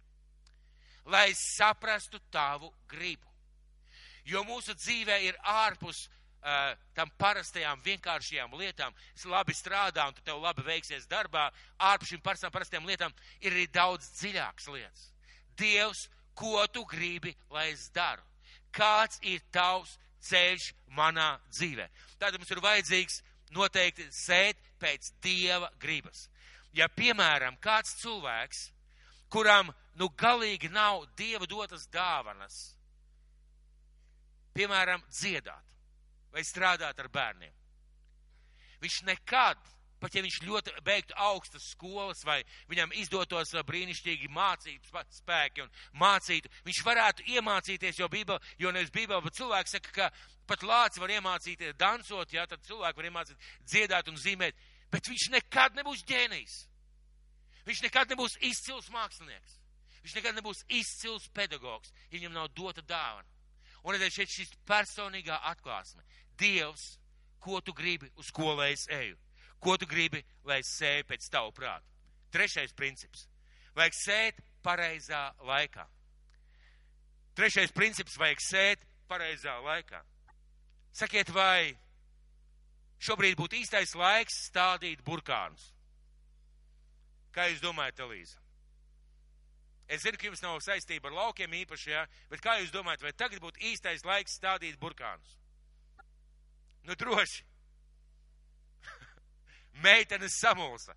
lai 1.12 1.30
es 1.32 1.40
saprastu 1.56 2.20
tavu 2.32 2.70
gribu. 2.88 3.26
Jo 4.28 4.44
mūsu 4.44 4.74
dzīvē 4.76 5.18
ir 5.24 5.36
ārpus 5.48 6.04
uh, 6.04 6.74
tam 6.94 7.10
parastajām 7.20 7.80
vienkāršajām 7.84 8.56
lietām. 8.60 8.96
Es 9.16 9.24
labi 9.24 9.56
strādāju, 9.56 10.12
un 10.12 10.18
tu 10.18 10.24
tev 10.24 10.40
labi 10.42 10.64
veiksies 10.66 11.08
darbā. 11.08 11.48
Ārpus 11.80 12.12
šīm 12.12 12.22
parastajām 12.24 12.88
lietām 12.88 13.14
ir 13.40 13.54
arī 13.56 13.66
daudz 13.72 14.10
dziļākas 14.20 14.68
lietas. 14.74 15.06
Dievs, 15.58 16.06
ko 16.36 16.66
tu 16.72 16.84
gribi, 16.86 17.34
lai 17.50 17.70
es 17.72 17.88
daru? 17.94 18.22
Kāds 18.72 19.18
ir 19.24 19.40
tavs 19.50 19.96
ceļš 20.24 20.72
manā 20.96 21.36
dzīvē? 21.52 21.88
Tātad 22.18 22.38
mums 22.40 22.50
ir 22.50 22.62
vajadzīgs 22.64 23.20
noteikti 23.54 24.08
sēt 24.12 24.58
pēc 24.80 25.12
Dieva 25.24 25.70
gribas. 25.80 26.26
Ja, 26.76 26.88
piemēram, 26.92 27.56
kāds 27.62 27.94
cilvēks, 28.02 28.68
kuram 29.32 29.72
nu 29.98 30.10
galīgi 30.18 30.70
nav 30.72 31.06
Dieva 31.18 31.48
dotas 31.48 31.88
dāvanas, 31.92 32.58
piemēram, 34.54 35.02
dziedāt 35.10 35.74
vai 36.34 36.44
strādāt 36.44 36.98
ar 37.00 37.08
bērniem, 37.08 37.54
viņš 38.82 39.02
nekad 39.08 39.58
pat 40.00 40.14
ja 40.14 40.22
viņš 40.22 40.38
ļoti 40.46 40.74
beigtu 40.86 41.16
augstas 41.18 41.70
skolas 41.72 42.24
vai 42.26 42.40
viņam 42.70 42.94
izdotos 43.00 43.54
brīnišķīgi 43.66 44.30
mācību 44.30 45.04
spēki 45.18 45.64
un 45.64 45.70
mācītu, 46.00 46.50
viņš 46.66 46.82
varētu 46.86 47.28
iemācīties, 47.34 48.00
jo 48.00 48.08
Bībele, 48.12 48.40
jo 48.58 48.72
nevis 48.74 48.94
Bībele, 48.94 49.22
bet 49.24 49.38
cilvēks 49.38 49.76
saka, 49.76 49.94
ka 49.94 50.10
pat 50.48 50.64
lāci 50.64 51.02
var 51.02 51.12
iemācīties 51.12 51.76
dansot, 51.78 52.32
jā, 52.32 52.46
tad 52.48 52.64
cilvēki 52.66 53.02
var 53.02 53.10
iemācīt 53.10 53.48
dziedāt 53.66 54.08
un 54.08 54.16
zīmēt, 54.16 54.56
bet 54.92 55.10
viņš 55.10 55.30
nekad 55.34 55.78
nebūs 55.78 56.04
ģēnijs. 56.08 56.58
Viņš 57.68 57.82
nekad 57.84 58.14
nebūs 58.14 58.38
izcils 58.48 58.88
mākslinieks. 58.94 59.58
Viņš 60.04 60.14
nekad 60.16 60.38
nebūs 60.38 60.62
izcils 60.72 61.26
pedagogs, 61.36 61.92
ja 62.08 62.16
viņam 62.16 62.38
nav 62.38 62.48
dota 62.56 62.80
dāvana. 62.80 63.28
Un 63.84 63.94
redzēt, 63.94 64.14
šeit 64.14 64.32
šis 64.32 64.54
personīgā 64.66 65.36
atklāsme. 65.50 66.00
Dievs, 66.40 66.94
ko 67.42 67.60
tu 67.60 67.74
gribi, 67.76 68.08
uz 68.16 68.30
ko 68.34 68.54
lai 68.56 68.72
es 68.72 68.86
eju? 68.88 69.18
Ko 69.60 69.76
tu 69.76 69.86
gribi, 69.90 70.22
lai 70.46 70.60
es 70.62 70.70
sēju 70.78 71.06
pēc 71.08 71.30
tavu 71.32 71.52
prātu? 71.52 71.86
Trešais 72.34 72.74
princips. 72.76 73.26
Vajag 73.74 73.96
sēt 73.96 74.42
pareizā 74.62 75.32
laikā. 75.42 75.86
Trešais 77.38 77.72
princips- 77.72 78.18
vajag 78.22 78.40
sēt 78.42 78.84
pareizā 79.08 79.56
laikā. 79.62 80.02
Sakiet, 80.92 81.30
vai 81.30 81.78
šobrīd 82.98 83.36
būtu 83.38 83.62
īstais 83.62 83.94
laiks 83.94 84.50
stādīt 84.50 85.02
burkānus? 85.02 85.72
Kā 87.32 87.48
jūs 87.48 87.60
domājat, 87.60 88.00
Elīza? 88.02 88.38
Es 89.88 90.02
zinu, 90.02 90.18
ka 90.18 90.26
jums 90.26 90.42
nav 90.42 90.58
saistība 90.60 91.08
ar 91.08 91.12
laukiem 91.12 91.50
īpaši, 91.50 91.90
jā, 91.90 92.06
bet 92.28 92.40
kā 92.40 92.58
jūs 92.60 92.70
domājat, 92.70 93.02
vai 93.02 93.12
tagad 93.12 93.40
būtu 93.40 93.62
īstais 93.70 94.04
laiks 94.04 94.36
stādīt 94.36 94.76
burkānus? 94.76 95.38
Nu, 96.84 96.94
droši 96.94 97.44
meitenes 99.82 100.38
samulsa. 100.40 100.96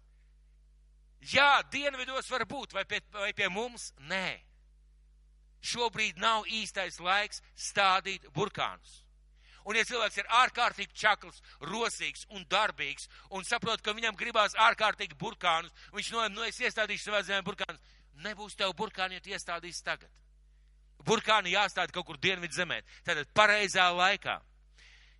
Jā, 1.21 1.61
dienvidos 1.71 2.29
var 2.33 2.47
būt, 2.49 2.73
vai 2.73 2.85
pie, 2.85 3.01
vai 3.13 3.33
pie 3.37 3.49
mums? 3.49 3.91
Nē. 4.09 4.41
Šobrīd 5.61 6.17
nav 6.17 6.47
īstais 6.49 6.97
laiks 6.99 7.43
stādīt 7.53 8.25
burkānus. 8.33 9.01
Un, 9.69 9.77
ja 9.77 9.85
cilvēks 9.85 10.17
ir 10.17 10.29
ārkārtīgi 10.33 10.97
čakls, 10.97 11.37
rosīgs 11.69 12.25
un 12.33 12.45
darbīgs, 12.49 13.05
un 13.29 13.45
saprot, 13.45 13.83
ka 13.85 13.93
viņam 13.93 14.17
gribās 14.17 14.57
ārkārtīgi 14.57 15.17
burkānus, 15.21 15.73
viņš 15.93 16.09
nolēma, 16.15 16.33
nu, 16.33 16.45
es 16.47 16.57
iestādīšu 16.57 17.05
savā 17.05 17.21
zemē 17.27 17.45
burkānus, 17.45 17.83
nebūs 18.25 18.57
tev 18.57 18.73
burkāni, 18.77 19.19
ja 19.19 19.21
tu 19.21 19.29
iestādīsi 19.35 19.85
tagad. 19.85 20.09
Burkāni 21.05 21.53
jāstāda 21.53 21.93
kaut 21.93 22.07
kur 22.09 22.17
dienvidu 22.21 22.57
zemē, 22.57 22.81
tātad 23.05 23.29
pareizā 23.37 23.85
laikā. 23.93 24.39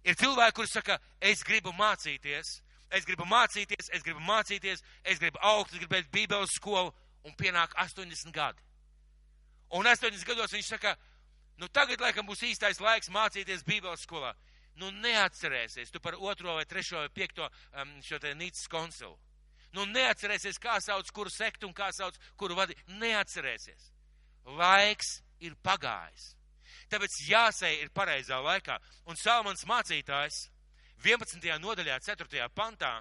Ir 0.10 0.18
cilvēki, 0.18 0.58
kuri 0.58 0.70
saka, 0.70 0.98
es 1.22 1.46
gribu 1.46 1.74
mācīties, 1.78 2.58
es 2.92 3.08
gribu 3.08 3.26
mācīties, 3.30 3.90
es 3.94 4.04
gribu 4.04 4.22
mācīties, 4.28 4.84
es 5.04 5.22
gribu 5.22 5.40
augt, 5.42 5.74
es 5.74 5.82
gribu 5.82 6.00
iet 6.00 6.12
bībeles 6.14 6.54
skolu, 6.58 6.94
un 7.28 7.36
pienāk 7.38 7.74
80 7.80 8.34
gadi. 8.36 8.64
Un 9.78 9.88
80 9.88 10.26
gados 10.28 10.52
viņš 10.52 10.70
saka, 10.74 10.96
nu 11.62 11.70
tagad 11.72 12.02
laikam 12.04 12.28
būs 12.28 12.44
īstais 12.50 12.82
laiks 12.84 13.12
mācīties 13.14 13.64
bībeles 13.68 14.04
skolā. 14.04 14.34
Nu 14.80 14.92
neatcerēsies 14.92 15.92
tu 15.92 16.00
par 16.00 16.16
otro 16.20 16.56
vai 16.56 16.66
trešo 16.66 17.04
vai 17.04 17.10
piekto 17.10 17.48
um, 17.48 17.98
šo 18.04 18.20
te 18.20 18.34
Nīcas 18.36 18.68
konsilu. 18.72 19.18
Nu 19.76 19.86
neatcerēsies, 19.88 20.60
kā 20.60 20.80
sauc 20.84 21.08
kuru 21.16 21.32
sektu 21.32 21.68
un 21.68 21.76
kā 21.76 21.92
sauc 21.96 22.18
kuru 22.40 22.58
vadi. 22.58 22.76
Neatcerēsies. 23.00 23.92
Laiks 24.58 25.20
ir 25.40 25.56
pagājis. 25.64 26.34
Tāpēc 26.92 27.18
jāsēj 27.30 27.78
ir 27.84 27.92
pareizā 27.96 28.42
laikā. 28.44 28.78
Un 29.08 29.20
Salmans 29.20 29.64
mācītājs 29.68 30.44
11. 31.04 31.48
nodaļā, 31.62 31.98
4. 32.04 32.48
pantā, 32.56 32.94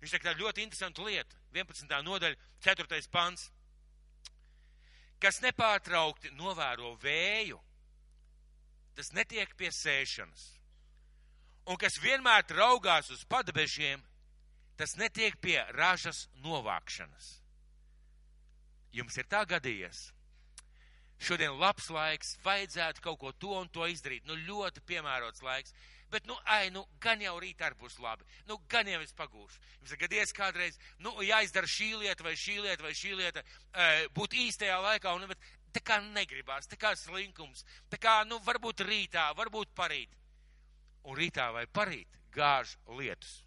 viņš 0.00 0.12
saka 0.12 0.30
tādu 0.30 0.46
ļoti 0.46 0.64
interesantu 0.66 1.06
lietu. 1.06 1.36
11. 1.54 2.02
nodaļa, 2.06 2.36
4. 2.64 3.00
pants. 3.12 3.50
Kas 5.22 5.40
nepārtraukti 5.40 6.34
novēro 6.36 6.92
vēju, 7.00 7.60
tas 8.96 9.12
netiek 9.16 9.54
pie 9.56 9.70
sēšanas. 9.72 10.44
Un 11.66 11.78
kas 11.80 11.96
vienmēr 11.98 12.44
raugās 12.54 13.08
uz 13.10 13.24
padebešiem, 13.26 14.02
tas 14.76 14.94
netiek 15.00 15.38
pie 15.40 15.58
ražas 15.74 16.26
novākšanas. 16.44 17.32
Jums 18.96 19.16
ir 19.18 19.26
tā 19.28 19.42
gadījies. 19.48 20.10
Šodien 21.18 21.56
labs 21.56 21.88
laiks, 21.90 22.36
vajadzētu 22.44 23.02
kaut 23.04 23.18
ko 23.20 23.32
to 23.32 23.54
un 23.56 23.68
to 23.72 23.88
izdarīt. 23.88 24.26
Nu, 24.28 24.36
ļoti 24.36 24.82
piemērots 24.84 25.42
laiks. 25.44 25.72
Bet, 26.10 26.26
nu, 26.26 26.36
ai, 26.44 26.70
nu, 26.70 26.84
gan 27.02 27.20
jau 27.20 27.34
rīt 27.42 27.62
arī 27.66 27.74
būs 27.80 27.98
labi. 27.98 28.26
Nu, 28.46 28.60
gan 28.70 28.86
jau 28.86 29.00
es 29.02 29.14
pagūšu. 29.18 29.58
Jums 29.80 29.94
ir 29.94 30.00
gadies 30.04 30.34
kādreiz, 30.36 30.78
nu, 31.02 31.12
jāizdara 31.26 31.66
šī 31.66 31.90
lieta 31.98 32.26
vai 32.26 32.36
šī 32.38 32.60
lieta 32.62 32.86
vai 32.86 32.92
šī 32.94 33.14
lieta, 33.18 33.42
e, 33.42 33.88
būt 34.14 34.36
īstajā 34.46 34.76
laikā, 34.84 35.14
un, 35.18 35.26
bet 35.32 35.48
tā 35.74 35.82
kā 35.82 35.98
negribās, 36.04 36.70
tā 36.70 36.78
kā 36.78 36.94
slinkums, 36.96 37.66
tā 37.90 37.98
kā, 37.98 38.20
nu, 38.28 38.38
varbūt 38.46 38.84
rītā, 38.86 39.32
varbūt 39.38 39.74
parīt. 39.74 40.14
Un 41.06 41.18
rītā 41.18 41.50
vai 41.54 41.66
parīt 41.66 42.16
gāž 42.36 42.76
lietus. 42.98 43.42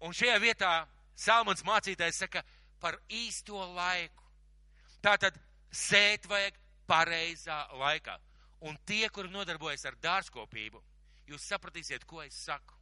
Un 0.00 0.16
šajā 0.16 0.38
vietā 0.40 0.72
Salmans 1.20 1.64
mācītājs 1.66 2.22
saka 2.22 2.42
par 2.80 2.96
īsto 3.12 3.60
laiku. 3.74 4.24
Tātad 5.04 5.36
sēt 5.72 6.24
vajag 6.30 6.56
pareizā 6.88 7.60
laikā. 7.76 8.16
Un 8.60 8.76
tie, 8.84 9.08
kuri 9.08 9.30
nodarbojas 9.32 9.86
ar 9.88 9.96
dārzkopību, 10.04 10.82
jūs 11.30 11.46
sapratīsiet, 11.48 12.04
ko 12.04 12.20
es 12.22 12.36
saku. 12.36 12.76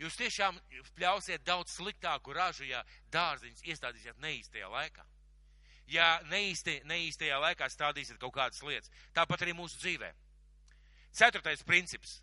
Jūs 0.00 0.16
tiešām 0.16 0.56
pļausiet 0.96 1.44
daudz 1.44 1.74
sliktāku 1.76 2.32
ražu, 2.32 2.64
ja 2.64 2.80
dārziņus 3.12 3.66
iestādīsiet 3.68 4.20
neīstajā 4.22 4.70
laikā. 4.72 5.04
Ja 5.92 6.20
neīsti, 6.30 6.78
neīstajā 6.88 7.36
laikā 7.42 7.68
stādīsiet 7.68 8.20
kaut 8.22 8.32
kādas 8.38 8.62
lietas. 8.64 8.88
Tāpat 9.12 9.44
arī 9.44 9.52
mūsu 9.58 9.76
dzīvē. 9.82 10.12
Ceturtais 11.12 11.64
princips. 11.66 12.20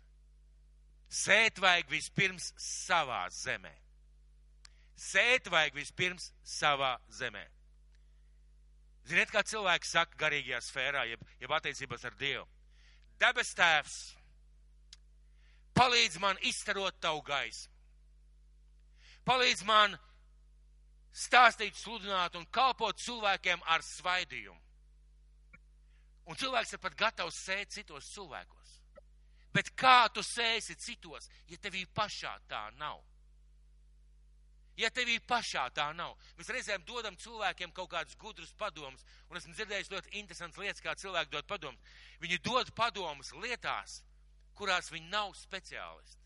Sēt 1.08 1.60
vajag 1.62 1.92
vispirms 1.92 2.50
savā 2.58 3.26
zemē. 3.32 3.72
Sēt 4.98 5.46
vajag 5.52 5.78
vispirms 5.78 6.32
savā 6.42 6.96
zemē. 7.14 7.44
Ziniet, 9.08 9.30
kā 9.32 9.40
cilvēki 9.40 9.88
saka 9.88 10.18
garīgajā 10.20 10.60
sfērā, 10.66 11.06
jeb, 11.08 11.22
jeb 11.40 11.52
attiecībās 11.56 12.04
ar 12.04 12.16
Dievu? 12.20 12.44
Debes 13.18 13.54
tēvs, 13.56 13.96
palīdz 15.78 16.18
man 16.20 16.38
izstarot 16.50 17.00
tavu 17.00 17.22
gaismu. 17.24 17.72
Palīdz 19.28 19.64
man 19.68 19.96
stāstīt, 21.12 21.76
sludināt 21.76 22.36
un 22.38 22.46
kalpot 22.52 23.00
cilvēkiem 23.00 23.64
ar 23.66 23.84
svaidījumu. 23.84 24.60
Un 26.28 26.36
cilvēks 26.36 26.74
ir 26.76 26.80
pat 26.84 26.96
gatavs 26.96 27.40
sēt 27.48 27.72
citos 27.72 28.12
cilvēkos. 28.12 28.74
Bet 29.52 29.72
kā 29.72 30.10
tu 30.12 30.20
sēsi 30.22 30.76
citos, 30.76 31.30
ja 31.48 31.56
tevī 31.56 31.86
pašā 31.96 32.34
tā 32.48 32.66
nav? 32.76 33.00
Ja 34.78 34.90
tevī 34.94 35.18
pašā 35.20 35.66
tā 35.74 35.88
nav. 35.96 36.14
Mēs 36.38 36.52
reizēm 36.54 36.84
dodam 36.86 37.16
cilvēkiem 37.18 37.72
kaut 37.76 37.90
kādus 37.92 38.18
gudrus 38.20 38.54
padomus, 38.58 39.04
un 39.28 39.40
esmu 39.40 39.54
dzirdējis 39.56 39.90
ļoti 39.92 40.14
interesants 40.20 40.60
lietas, 40.60 40.84
kā 40.84 40.94
cilvēki 40.98 41.34
dod 41.34 41.48
padomus. 41.50 41.98
Viņi 42.22 42.38
dod 42.46 42.70
padomus 42.78 43.34
lietās, 43.42 44.02
kurās 44.58 44.92
viņi 44.94 45.10
nav 45.10 45.34
speciālisti. 45.38 46.16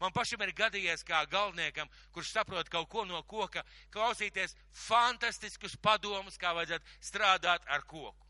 Man 0.00 0.12
pašam 0.12 0.42
ir 0.42 0.52
gadījies 0.56 1.04
kā 1.06 1.22
galveniekam, 1.30 1.88
kurš 2.12 2.32
saprot 2.34 2.68
kaut 2.72 2.88
ko 2.90 3.04
no 3.06 3.22
koka, 3.30 3.62
klausīties 3.94 4.56
fantastiskus 4.86 5.76
padomus, 5.80 6.38
kā 6.40 6.52
vajadzētu 6.56 6.98
strādāt 7.00 7.66
ar 7.70 7.86
koku. 7.86 8.26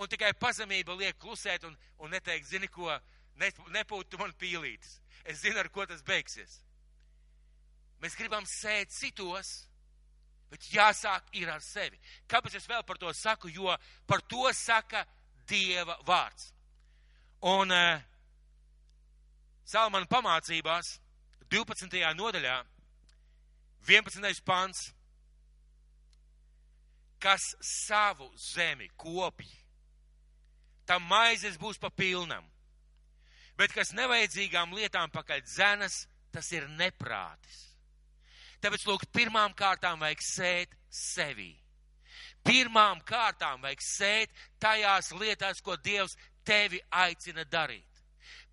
Un 0.00 0.08
tikai 0.08 0.32
pazemība 0.36 0.94
liek 0.96 1.18
klusēt 1.20 1.64
un, 1.68 1.76
un 1.98 2.12
neteikt, 2.12 2.48
zini 2.48 2.68
ko, 2.68 2.92
nepūtu 3.74 4.20
man 4.20 4.32
pīlītis. 4.40 5.00
Es 5.24 5.42
zinu, 5.42 5.58
ar 5.60 5.68
ko 5.72 5.86
tas 5.88 6.04
beigsies. 6.04 6.60
Mēs 8.00 8.16
gribam 8.16 8.46
sēt 8.48 8.92
citos, 8.94 9.50
bet 10.50 10.64
jāsāk 10.72 11.28
ir 11.36 11.50
ar 11.52 11.60
sevi. 11.62 12.00
Kāpēc 12.28 12.56
es 12.56 12.68
vēl 12.68 12.82
par 12.86 12.98
to 12.98 13.12
saku? 13.14 13.50
Jo 13.52 13.76
par 14.06 14.24
to 14.28 14.48
saka 14.56 15.04
Dieva 15.50 15.98
vārds. 16.06 16.52
Un 17.50 17.72
uh, 17.72 18.00
Salmana 19.64 20.06
pamācībās 20.10 20.96
12. 21.50 22.00
nodaļā 22.16 22.56
11. 23.88 24.42
pants, 24.44 24.90
kas 27.20 27.54
savu 27.60 28.30
zemi 28.36 28.88
kopj, 28.96 29.48
tam 30.86 31.06
maizes 31.08 31.58
būs 31.60 31.78
pa 31.80 31.90
pilnam, 31.90 32.44
bet 33.56 33.72
kas 33.76 33.92
nevajadzīgām 33.96 34.74
lietām 34.76 35.10
pakaļ 35.12 35.42
dzenas, 35.46 36.04
tas 36.32 36.50
ir 36.52 36.68
neprātis. 36.78 37.69
Tāpēc, 38.60 38.84
lūk, 38.88 39.06
pirmām 39.14 39.54
kārtām 39.56 40.02
vajag 40.02 40.22
sēt 40.24 40.74
sevī. 40.92 41.54
Pirmām 42.44 43.00
kārtām 43.08 43.60
vajag 43.64 43.84
sēt 43.84 44.42
tajās 44.60 45.12
lietās, 45.16 45.60
ko 45.64 45.76
Dievs 45.76 46.16
tevi 46.44 46.80
aicina 46.90 47.44
darīt. 47.44 47.86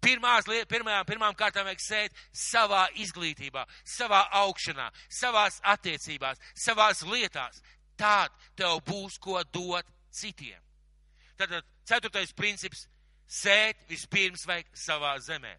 Pirmās, 0.04 0.48
pirmajām, 0.70 1.06
pirmām 1.10 1.36
kārtām 1.36 1.68
vajag 1.68 1.82
sēt 1.82 2.20
savā 2.32 2.86
izglītībā, 3.02 3.66
savā 3.84 4.22
augšanā, 4.44 4.88
savās 5.10 5.60
attiecībās, 5.64 6.40
savās 6.56 7.04
lietās. 7.04 7.62
Tād 7.98 8.32
tev 8.56 8.80
būs 8.86 9.18
ko 9.20 9.42
dot 9.52 9.88
citiem. 10.14 10.62
Tātad 11.38 11.66
ceturtais 11.86 12.34
princips- 12.34 12.88
sēt 13.42 13.88
vispirms 13.90 14.46
vajag 14.46 14.68
savā 14.74 15.18
zemē. 15.20 15.58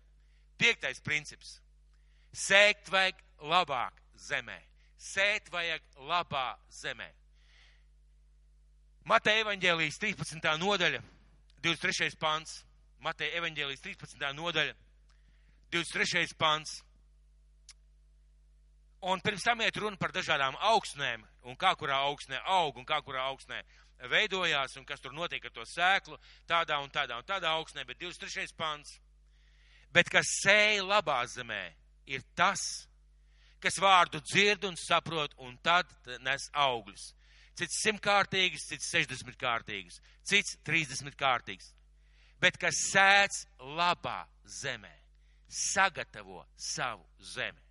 Piektais 0.57 1.01
princips- 1.01 1.61
sēkt 2.49 2.89
vajag 2.89 3.19
labāk 3.41 4.08
zemē. 4.19 4.59
Sēt 4.99 5.51
vajag 5.53 5.85
labā 6.09 6.57
zemē. 6.75 7.09
Mateja 9.09 9.45
evaņģēlijas 9.45 10.01
13. 10.03 10.51
nodaļa, 10.61 11.01
23. 11.65 12.19
pants. 12.21 12.63
Mateja 13.01 13.39
evaņģēlijas 13.41 13.85
13. 13.85 14.27
nodaļa, 14.37 14.75
23. 15.73 16.35
pants. 16.39 16.83
Un 19.09 19.23
pirms 19.23 19.45
tam 19.47 19.61
iet 19.63 19.77
runa 19.79 19.97
par 19.97 20.11
dažādām 20.11 20.59
augsnēm, 20.73 21.23
un 21.47 21.57
kā 21.57 21.71
kurā 21.79 22.01
augsnē 22.09 22.41
aug, 22.51 22.77
un 22.77 22.87
kā 22.87 22.99
kurā 23.07 23.29
augsnē 23.31 23.63
veidojās, 24.11 24.77
un 24.79 24.85
kas 24.87 25.01
tur 25.01 25.15
notiek 25.15 25.45
ar 25.45 25.55
to 25.55 25.65
sēklu, 25.67 26.19
tādā 26.47 26.79
un 26.83 26.91
tādā 26.91 27.19
un 27.19 27.27
tādā 27.27 27.53
augsnē, 27.59 27.87
bet 27.87 27.99
23. 28.03 28.55
pants. 28.59 28.99
Bet 29.95 30.11
kas 30.11 30.27
sēja 30.43 30.83
labā 30.85 31.23
zemē, 31.31 31.63
ir 32.07 32.27
tas, 32.37 32.88
kas 33.62 33.79
vārdu 33.83 34.21
dzird 34.23 34.64
un 34.68 34.77
saprot, 34.79 35.35
un 35.42 35.57
tad 35.62 35.90
nes 36.25 36.49
augļus. 36.55 37.12
Cits 37.59 37.81
simtkārtīgs, 37.83 38.68
cits 38.71 38.90
sešdesmitkārtīgs, 38.92 39.99
cits 40.27 40.59
trīsdesmitkārtīgs. 40.66 41.73
Bet 42.38 42.59
kas 42.61 42.79
sēdz 42.92 43.40
labā 43.79 44.21
zemē, 44.61 44.94
sagatavo 45.49 46.44
savu 46.55 47.03
zemi. 47.18 47.64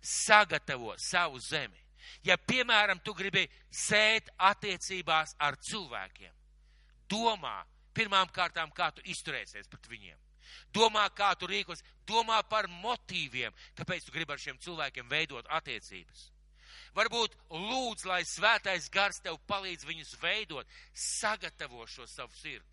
Sagatavo 0.00 0.94
savu 1.02 1.42
zemi. 1.42 1.82
Ja, 2.24 2.38
piemēram, 2.38 3.02
tu 3.04 3.12
gribi 3.18 3.42
sēt 3.74 4.30
attiecībās 4.38 5.34
ar 5.42 5.58
cilvēkiem, 5.58 6.32
domā 7.10 7.58
pirmām 7.92 8.30
kārtām, 8.32 8.70
kā 8.70 8.92
tu 8.94 9.02
izturēsies 9.10 9.66
pret 9.68 9.90
viņiem 9.90 10.27
Domā, 10.74 11.04
kā 11.14 11.34
tu 11.38 11.48
rīkos, 11.50 11.84
domā 12.06 12.40
par 12.48 12.68
motīviem, 12.82 13.54
kāpēc 13.78 14.06
tu 14.06 14.14
gribi 14.14 14.34
ar 14.34 14.42
šiem 14.42 14.58
cilvēkiem 14.64 15.08
veidot 15.10 15.48
attiecības. 15.58 16.28
Varbūt 16.96 17.36
lūdz, 17.52 18.06
lai 18.08 18.22
svētais 18.26 18.88
gars 18.90 19.20
tev 19.22 19.38
palīdz 19.46 19.86
viņus 19.86 20.16
veidot, 20.22 20.66
sagatavo 20.94 21.86
šo 21.86 22.06
savu 22.08 22.34
sirdi. 22.40 22.66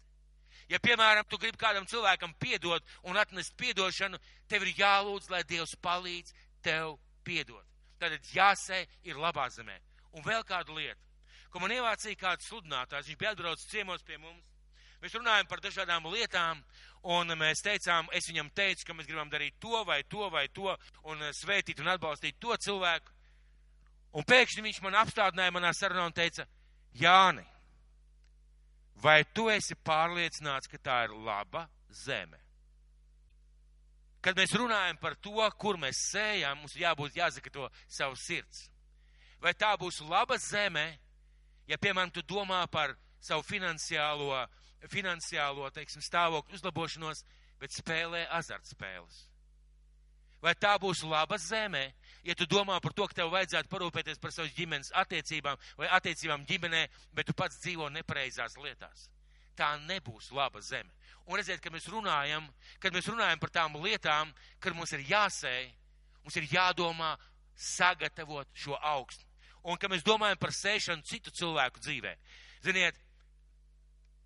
Ja, 0.69 0.79
piemēram, 0.81 1.27
tu 1.29 1.37
gribi 1.37 1.59
kādam 1.61 1.85
cilvēkam 1.85 2.33
piedot 2.41 2.83
un 3.05 3.19
atnest 3.21 3.53
piedošanu, 3.59 4.17
tev 4.49 4.65
ir 4.65 4.73
jālūdz, 4.79 5.29
lai 5.29 5.43
Dievs 5.45 5.75
palīdz 5.77 6.33
tev 6.65 6.95
piedot. 7.27 7.65
Tad 8.01 8.17
jāsē 8.33 8.81
ir 9.05 9.19
labā 9.21 9.45
zemē. 9.53 9.77
Un 10.17 10.25
vēl 10.25 10.41
kādu 10.47 10.77
lietu, 10.79 10.99
ko 11.51 11.61
man 11.61 11.73
ievācīja 11.75 12.17
kāds 12.19 12.49
sludinātājs, 12.49 13.11
viņš 13.11 13.19
bija 13.19 13.35
atbraucis 13.35 13.69
ciemos 13.69 14.03
pie 14.07 14.17
mums. 14.17 14.54
Mēs 15.05 15.13
runājam 15.13 15.45
par 15.45 15.61
dažādām 15.61 16.07
lietām, 16.09 16.61
un 17.13 17.29
mēs 17.37 17.59
teicām, 17.61 18.07
es 18.17 18.25
viņam 18.25 18.47
teicu, 18.57 18.87
ka 18.87 18.95
mēs 18.97 19.05
gribam 19.05 19.29
darīt 19.29 19.59
to 19.61 19.83
vai 19.85 19.99
to 20.09 20.29
vai 20.33 20.47
to, 20.49 20.71
un 21.05 21.21
svētīt 21.29 21.83
un 21.83 21.91
atbalstīt 21.93 22.39
to 22.41 22.57
cilvēku. 22.57 23.13
Un 24.17 24.25
pēkšņi 24.25 24.63
viņš 24.65 24.79
man 24.81 24.97
apstādināja 25.03 25.53
manā 25.53 25.75
sarunā 25.77 26.07
un 26.09 26.15
teica, 26.15 26.47
Jāni, 26.97 27.43
vai 29.03 29.19
tu 29.35 29.45
esi 29.53 29.75
pārliecināts, 29.75 30.71
ka 30.71 30.81
tā 30.81 30.97
ir 31.05 31.13
laba 31.27 31.67
zeme? 31.91 32.41
Kad 34.25 34.41
mēs 34.41 34.57
runājam 34.57 34.97
par 34.97 35.19
to, 35.21 35.37
kur 35.61 35.77
mēs 35.77 36.01
sējam, 36.09 36.63
mums 36.63 36.73
jābūt 36.81 37.21
jāsaka 37.21 37.53
to 37.53 37.69
savu 37.85 38.17
sirds. 38.17 38.71
Vai 39.37 39.53
tā 39.53 39.75
būs 39.77 40.01
laba 40.09 40.41
zeme, 40.41 40.95
ja, 41.69 41.77
piemēram, 41.77 42.09
tu 42.09 42.25
domā 42.25 42.65
par 42.71 42.97
savu 43.21 43.45
finansiālo, 43.45 44.47
finansiālo 44.91 45.69
teiksim, 45.75 46.03
stāvokļu 46.05 46.59
uzlabošanos, 46.59 47.23
bet 47.61 47.73
spēlē 47.75 48.25
azartspēles? 48.37 49.23
Vai 50.45 50.53
tā 50.61 50.75
būs 50.77 51.01
laba 51.07 51.37
zeme, 51.41 51.87
ja 52.23 52.35
tu 52.37 52.45
domā 52.45 52.77
par 52.83 52.93
to, 52.93 53.07
ka 53.09 53.17
tev 53.17 53.31
vajadzētu 53.33 53.71
parūpēties 53.71 54.19
par 54.21 54.33
savas 54.35 54.53
ģimenes 54.53 54.91
attiecībām 54.93 55.57
vai 55.79 55.89
attiecībām 55.97 56.45
ģimenē, 56.45 56.83
bet 57.17 57.25
tu 57.29 57.33
pats 57.33 57.57
dzīvo 57.63 57.89
nepareizās 57.89 58.57
lietās? 58.61 59.07
Tā 59.57 59.71
nebūs 59.87 60.29
laba 60.35 60.61
zeme. 60.61 60.91
Un 61.25 61.39
redziet, 61.39 61.61
kad 61.63 61.73
mēs 61.73 61.87
runājam, 61.89 62.45
kad 62.83 62.93
mēs 62.93 63.07
runājam 63.09 63.41
par 63.41 63.53
tām 63.55 63.79
lietām, 63.81 64.33
kad 64.61 64.75
mums 64.77 64.93
ir 64.93 65.07
jāsēj, 65.09 65.71
mums 66.21 66.37
ir 66.37 66.49
jādomā 66.51 67.15
sagatavot 67.55 68.51
šo 68.53 68.77
augstu. 68.77 69.25
Un, 69.65 69.79
kad 69.81 69.89
mēs 69.89 70.05
domājam 70.05 70.37
par 70.37 70.53
sēšanu 70.53 71.07
citu 71.09 71.33
cilvēku 71.33 71.81
dzīvē, 71.81 72.11
ziniet, 72.67 72.99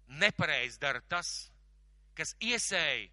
nepareizi 0.10 0.80
dara 0.82 1.02
tas, 1.02 1.50
kas 2.18 2.36
iesēja 2.42 3.08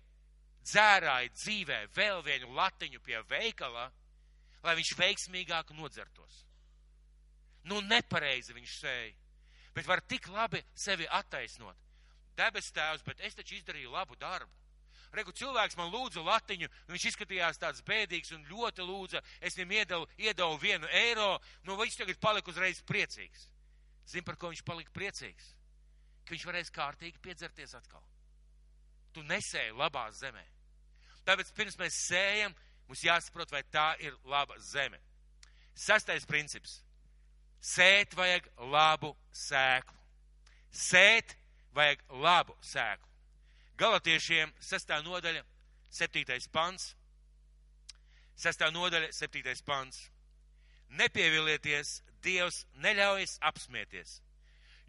dzērāja 0.67 1.31
dzīvē 1.35 1.79
vēl 1.95 2.23
vienu 2.27 2.51
latiņu 2.57 3.01
pie 3.05 3.21
veikala, 3.31 3.87
lai 4.67 4.75
viņš 4.79 4.93
veiksmīgāk 4.99 5.73
nodzertos. 5.79 6.43
Nu, 7.67 7.81
nepareizi 7.83 8.55
viņš 8.55 8.77
sēja, 8.81 9.15
bet 9.75 9.87
var 9.87 10.03
tik 10.03 10.29
labi 10.31 10.63
sevi 10.75 11.07
attaisnot. 11.11 11.79
Debes 12.37 12.69
tēvs, 12.75 13.05
bet 13.07 13.23
es 13.25 13.35
taču 13.35 13.57
izdarīju 13.57 13.95
labu 13.95 14.17
darbu. 14.21 14.53
Regu 15.17 15.33
cilvēks 15.33 15.79
man 15.79 15.89
lūdza 15.89 16.21
latiņu, 16.21 16.69
viņš 16.91 17.05
izskatījās 17.11 17.61
tāds 17.63 17.81
bēdīgs 17.87 18.35
un 18.37 18.45
ļoti 18.51 18.85
lūdza, 18.85 19.23
es 19.41 19.57
viņam 19.57 19.73
iedavu, 19.79 20.09
iedavu 20.21 20.59
vienu 20.61 20.91
eiro, 20.93 21.37
nu 21.65 21.79
viņš 21.79 22.01
tagad 22.03 22.21
palika 22.21 22.53
uzreiz 22.53 22.83
priecīgs. 22.85 23.47
Zin, 24.11 24.27
par 24.27 24.37
ko 24.37 24.51
viņš 24.53 24.65
palika 24.67 24.93
priecīgs? 24.93 25.56
Ka 26.27 26.35
viņš 26.35 26.47
varēs 26.49 26.73
kārtīgi 26.75 27.23
piedzerties 27.23 27.75
atkal. 27.79 28.03
Tu 29.15 29.23
nesēji 29.25 29.77
labā 29.79 30.09
zemē. 30.13 30.43
Tāpēc 31.27 31.53
pirms 31.55 31.79
mēs 31.79 31.99
sējam, 32.09 32.55
mums 32.87 33.03
jāsaprot, 33.07 33.51
vai 33.55 33.63
tā 33.73 33.93
ir 34.03 34.15
laba 34.27 34.59
zeme. 34.63 34.99
Sastais 35.77 36.27
princips. 36.27 36.81
Sēt 37.61 38.15
vajag 38.15 38.47
labu 38.73 39.15
sēklu. 39.35 39.97
Sēt 40.71 41.35
vajag 41.75 42.03
labu 42.23 42.57
sēklu. 42.63 43.11
Galatiešiem 43.77 44.53
sestā 44.63 45.01
nodaļa, 45.05 45.43
septītais 45.93 46.49
pants. 46.53 46.95
Sestā 48.37 48.71
nodaļa, 48.73 49.11
septītais 49.17 49.63
pants. 49.65 50.07
Nepievilieties, 50.97 52.01
Dievs 52.23 52.65
neļaujas 52.83 53.37
apsmieties, 53.45 54.21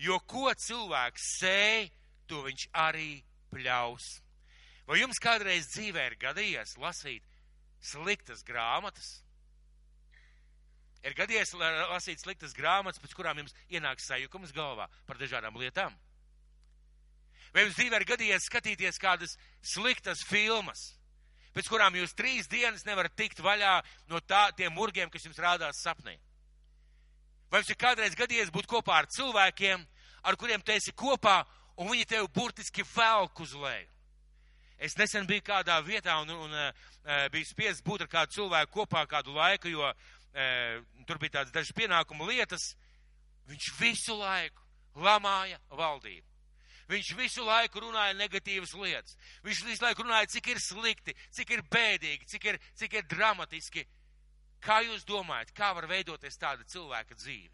jo 0.01 0.19
ko 0.29 0.51
cilvēks 0.53 1.27
sēj, 1.41 1.89
to 2.27 2.43
viņš 2.45 2.67
arī 2.77 3.11
pļaus. 3.53 4.07
Vai 4.87 5.01
jums 5.01 5.19
kādreiz 5.19 5.67
dzīvē 5.73 6.03
ir 6.11 6.17
gadījies 6.21 6.77
lasīt 6.79 7.23
sliktas 7.83 8.43
grāmatas? 8.47 9.17
Ir 11.05 11.15
gadījies 11.15 11.53
lasīt 11.57 12.21
sliktas 12.23 12.55
grāmatas, 12.57 12.99
pēc 13.03 13.15
kurām 13.15 13.41
jums 13.41 13.55
ienāk 13.71 14.01
sajukums 14.03 14.53
galvā 14.55 14.87
par 15.07 15.19
dažādām 15.19 15.59
lietām? 15.59 15.95
Vai 17.53 17.63
jums 17.63 17.77
dzīvē 17.77 18.01
ir 18.01 18.07
gadījies 18.07 18.47
skatīties 18.49 18.99
kādas 19.01 19.37
sliktas 19.63 20.23
filmas, 20.27 20.91
pēc 21.55 21.69
kurām 21.71 21.95
jūs 21.95 22.15
trīs 22.17 22.49
dienas 22.51 22.85
nevarat 22.85 23.15
tikt 23.15 23.39
vaļā 23.43 23.79
no 24.11 24.19
tā, 24.19 24.49
tiem 24.57 24.75
murgiem, 24.75 25.09
kas 25.09 25.25
jums 25.27 25.39
rādās 25.41 25.79
sapnī? 25.83 26.17
Vai 27.51 27.61
jums 27.61 27.71
ir 27.71 27.79
kādreiz 27.79 28.15
gadījies 28.17 28.51
būt 28.51 28.67
kopā 28.67 29.01
ar 29.01 29.07
cilvēkiem, 29.11 29.85
ar 30.27 30.35
kuriem 30.39 30.63
tu 30.63 30.73
esi 30.75 30.91
kopā, 30.91 31.39
un 31.79 31.87
viņi 31.91 32.09
tevi 32.11 32.27
burtiski 32.35 32.83
velk 32.95 33.39
uz 33.45 33.53
leju? 33.55 33.87
Es 34.77 34.93
nesen 34.99 35.25
biju 35.25 35.41
kādā 35.41 35.79
vietā 35.81 36.19
un, 36.21 36.29
un, 36.29 36.51
un 36.51 36.57
uh, 36.59 37.25
biju 37.33 37.47
spiests 37.49 37.81
būt 37.85 38.05
ar 38.05 38.11
kādu 38.11 38.35
cilvēku 38.35 38.83
kopā 38.83 39.07
kādu 39.09 39.33
laiku, 39.33 39.71
jo 39.73 39.87
uh, 39.87 40.83
tur 41.07 41.17
bija 41.23 41.39
tādas 41.39 41.55
dažas 41.55 41.73
pienākumu 41.73 42.27
lietas. 42.29 42.75
Viņš 43.47 43.71
visu 43.79 44.17
laiku 44.19 44.61
lamāja 45.01 45.57
valdību. 45.71 46.27
Viņš 46.87 47.09
visu 47.19 47.43
laiku 47.43 47.81
runāja 47.83 48.15
negatīvas 48.15 48.75
lietas. 48.79 49.17
Viņš 49.43 49.63
visu 49.67 49.83
laiku 49.83 50.05
runāja, 50.05 50.29
cik 50.35 50.53
ir 50.53 50.61
slikti, 50.63 51.15
cik 51.35 51.55
ir 51.57 51.63
bēdīgi, 51.71 52.27
cik 52.31 52.45
ir, 52.51 52.59
cik 52.79 52.99
ir 52.99 53.07
dramatiski. 53.11 53.83
Kā 54.63 54.81
jūs 54.85 55.05
domājat, 55.07 55.53
kā 55.55 55.71
var 55.77 55.87
veidoties 55.89 56.39
tāda 56.41 56.65
cilvēka 56.67 57.15
dzīve? 57.15 57.53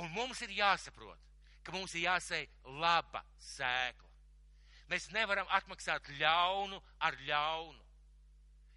Un 0.00 0.10
mums 0.12 0.42
ir 0.44 0.52
jāsaprot, 0.56 1.20
ka 1.64 1.72
mums 1.74 1.94
ir 1.96 2.06
jāsēj 2.06 2.46
laba 2.80 3.22
sēkla. 3.40 4.12
Mēs 4.90 5.08
nevaram 5.14 5.48
atmaksāt 5.56 6.12
ļaunu 6.20 6.78
ar 7.02 7.16
ļaunu. 7.26 7.82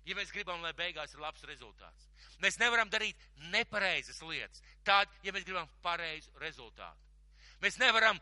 Ja 0.07 0.15
mēs 0.17 0.31
gribam, 0.33 0.63
lai 0.63 0.71
beigās 0.73 1.13
ir 1.13 1.21
labs 1.21 1.43
rezultāts. 1.45 2.07
Mēs 2.41 2.57
nevaram 2.57 2.89
darīt 2.89 3.19
nepareizas 3.53 4.21
lietas, 4.23 4.63
tad, 4.87 5.11
ja 5.23 5.33
mēs 5.35 5.45
gribam 5.45 5.67
pareizu 5.83 6.31
rezultātu. 6.41 7.03
Mēs 7.61 7.77
nevaram, 7.81 8.17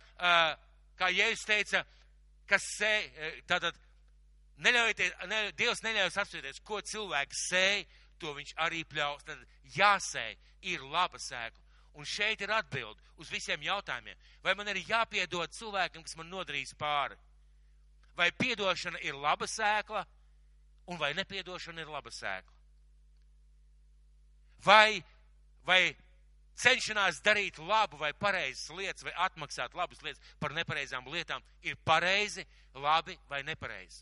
kā 0.97 1.12
Jēzus 1.13 1.45
teica, 1.47 1.84
kas 2.50 2.65
sē, 2.80 2.91
tātad 3.47 3.78
neļaujieties, 4.65 5.13
ne, 5.30 5.41
Dievs 5.58 5.84
neļaujas 5.86 6.17
apsvieties, 6.23 6.62
ko 6.65 6.82
cilvēks 6.82 7.45
sēj, 7.52 7.86
to 8.20 8.34
viņš 8.38 8.56
arī 8.66 8.84
pļaus. 8.90 9.24
Tad 9.28 9.46
jāsēj 9.76 10.36
ir 10.74 10.84
laba 10.84 11.22
sēkla. 11.22 11.64
Un 11.98 12.06
šeit 12.06 12.42
ir 12.46 12.52
atbild 12.54 13.00
uz 13.18 13.30
visiem 13.34 13.64
jautājumiem. 13.66 14.18
Vai 14.44 14.54
man 14.54 14.70
ir 14.70 14.84
jāpiedod 14.86 15.50
cilvēkam, 15.56 16.04
kas 16.06 16.18
man 16.20 16.30
nodarīs 16.30 16.76
pāri? 16.78 17.18
vai 18.18 18.32
piedošana 18.34 19.00
ir 19.06 19.16
laba 19.16 19.46
sēkla, 19.48 20.02
un 20.90 20.98
vai 20.98 21.14
nepiedošana 21.14 21.84
ir 21.84 21.92
laba 21.92 22.12
sēkla. 22.12 22.56
Vai, 24.66 25.04
vai 25.68 25.82
cenšanās 26.58 27.22
darīt 27.22 27.60
labu 27.62 28.00
vai 28.02 28.12
pareizas 28.18 28.72
lietas, 28.74 29.06
vai 29.06 29.14
atmaksāt 29.28 29.78
labas 29.78 30.02
lietas 30.02 30.34
par 30.42 30.56
nepareizām 30.58 31.06
lietām, 31.14 31.46
ir 31.62 31.78
pareizi, 31.86 32.46
labi 32.74 33.18
vai 33.30 33.44
nepareizi. 33.46 34.02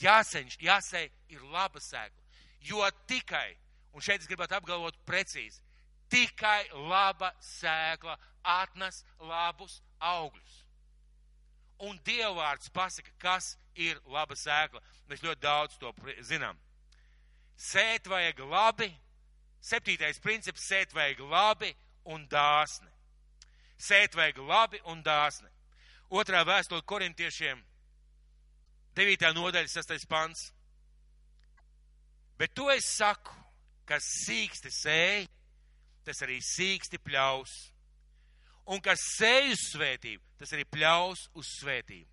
Jāseņš, 0.00 0.60
jāsēj 0.62 1.10
ir 1.34 1.42
laba 1.52 1.82
sēkla, 1.82 2.21
jo 2.64 2.82
tikai, 3.06 3.56
un 3.92 4.04
šeit 4.04 4.22
es 4.22 4.30
gribētu 4.30 4.56
apgalvot 4.56 4.98
precīzi, 5.08 5.62
tikai 6.12 6.68
laba 6.88 7.32
sēkla 7.40 8.18
atnes 8.42 9.04
labus 9.20 9.80
augļus 10.00 10.62
un 11.82 11.98
Dievvvārds 12.06 12.70
pasaka, 12.74 13.10
kas 13.18 13.56
ir 13.74 13.98
laba 14.10 14.36
sēkla. 14.38 14.80
Mēs 15.10 15.22
ļoti 15.24 15.42
daudz 15.42 15.78
to 15.80 15.92
zinām. 16.24 16.58
Sēt 17.58 18.06
vajag 18.10 18.42
labi, 18.46 18.88
septītais 19.62 20.20
princips- 20.22 20.66
sēt 20.70 20.94
vajag 20.94 21.20
labi 21.20 21.74
un 22.04 22.26
dāsni. 22.28 22.90
Sēt 23.78 24.14
vajag 24.14 24.38
labi 24.38 24.80
un 24.84 25.02
dāsni. 25.02 25.48
Otrā 26.10 26.44
vēstule 26.44 26.82
korintiešiem, 26.82 27.62
9. 28.94 29.32
nodaļa, 29.34 29.68
6. 29.68 30.06
pants. 30.06 30.52
Bet 32.42 32.56
to 32.58 32.64
es 32.74 32.88
saku, 32.96 33.36
kas 33.86 34.02
sīksti 34.24 34.70
sēj, 34.74 35.28
tas 36.02 36.24
arī 36.26 36.40
sīksti 36.42 36.98
pļaus 36.98 37.52
un 38.74 38.82
kas 38.82 38.98
sēž 39.14 39.52
uz 39.52 39.62
svētību, 39.68 40.24
tas 40.40 40.50
arī 40.56 40.64
pļaus 40.66 41.28
uz 41.38 41.52
svētību. 41.60 42.10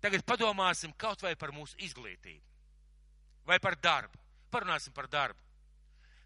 Tagad 0.00 0.24
padomāsim 0.24 0.94
kaut 0.96 1.20
vai 1.20 1.34
par 1.36 1.52
mūsu 1.52 1.76
izglītību 1.84 2.40
vai 3.44 3.60
par 3.60 3.76
darbu. 3.76 4.16
Parunāsim 4.48 4.96
par 4.96 5.10
darbu. 5.12 5.38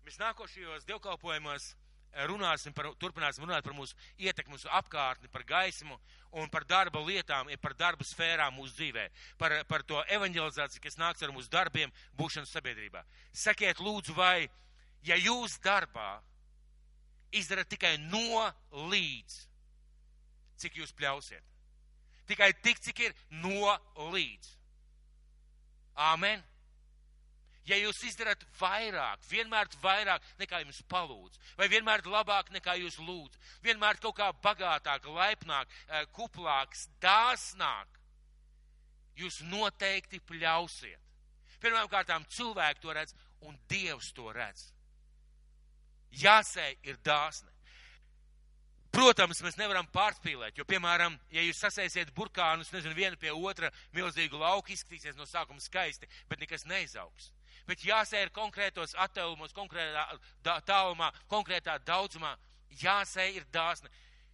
Mēs 0.07 0.23
nākošajos 0.23 0.87
dievkalpojumos 0.87 1.73
runāsim 2.31 2.75
par, 2.75 2.91
turpināsim 3.01 3.45
runāt 3.45 3.65
par 3.65 3.75
mūsu 3.77 3.97
ietekmi 4.19 4.57
uz 4.59 4.67
apkārtni, 4.79 5.31
par 5.33 5.45
gaismu 5.47 5.99
un 6.33 6.49
par 6.51 6.65
darba 6.65 7.03
lietām, 7.03 7.51
par 7.63 7.75
darba 7.79 8.07
sfērām 8.07 8.55
mūsu 8.55 8.75
dzīvē, 8.79 9.07
par, 9.39 9.55
par 9.71 9.85
to 9.87 10.03
evanģelizāciju, 10.17 10.83
kas 10.83 10.99
nāks 10.99 11.23
ar 11.23 11.35
mūsu 11.35 11.51
darbiem, 11.51 11.93
būšanu 12.19 12.47
sabiedrībā. 12.51 13.05
Sakiet, 13.33 13.83
lūdzu, 13.83 14.15
vai, 14.15 14.49
ja 15.07 15.19
jūs 15.19 15.59
darbā 15.65 16.21
izdarat 17.33 17.71
tikai 17.71 17.97
no 18.03 18.51
līdz, 18.91 19.39
cik 20.61 20.83
jūs 20.83 20.95
pļausiet? 20.99 21.47
Tikai 22.31 22.53
tik, 22.63 22.79
cik 22.79 23.07
ir 23.09 23.15
no 23.43 23.75
līdz. 24.13 24.55
Āmen. 26.11 26.43
Ja 27.69 27.77
jūs 27.77 28.01
izdarat 28.09 28.41
vairāk, 28.59 29.21
vienmēr 29.29 29.69
vairāk 29.83 30.25
nekā 30.41 30.63
jums 30.63 30.81
palūdz, 30.91 31.39
vai 31.59 31.69
vienmēr 31.69 32.03
labāk 32.09 32.51
nekā 32.55 32.79
jūs 32.81 32.97
lūdz, 32.99 33.37
vienmēr 33.63 34.01
kaut 34.01 34.17
kā 34.17 34.31
bagātāk, 34.33 35.05
laipnāk, 35.05 35.69
eh, 35.89 36.07
kuplāk, 36.17 36.75
dāsnāk, 37.03 38.01
jūs 39.21 39.43
noteikti 39.45 40.23
pļausiet. 40.25 40.99
Pirmkārt, 41.61 42.09
cilvēki 42.33 42.81
to 42.81 42.93
redz, 42.97 43.15
un 43.45 43.59
Dievs 43.69 44.13
to 44.13 44.33
redz. 44.33 44.73
Jāsē 46.11 46.77
ir 46.83 46.97
dāsne. 47.05 47.51
Protams, 48.91 49.39
mēs 49.45 49.59
nevaram 49.61 49.87
pārspīlēt, 49.95 50.57
jo, 50.59 50.65
piemēram, 50.67 51.15
ja 51.31 51.45
jūs 51.45 51.61
sasēsiet 51.63 52.11
burkānus, 52.17 52.73
nezinu, 52.73 52.97
vienu 52.97 53.17
pie 53.21 53.31
otra, 53.31 53.71
milzīgu 53.95 54.41
lauku 54.41 54.73
izskatīsies 54.75 55.15
no 55.15 55.29
sākuma 55.31 55.63
skaisti, 55.63 56.09
bet 56.29 56.41
nekas 56.43 56.67
neizaugs. 56.67 57.31
Bet 57.69 57.85
jāsēj 57.85 58.31
konkrētos 58.35 58.97
attēlumos, 58.99 59.55
konkrētā 59.57 60.07
tālumā, 60.67 61.11
konkrētā 61.31 61.79
daudzumā, 61.87 62.35
jāsēj 62.83 63.41
ir 63.41 63.47
dāsna. 63.53 63.91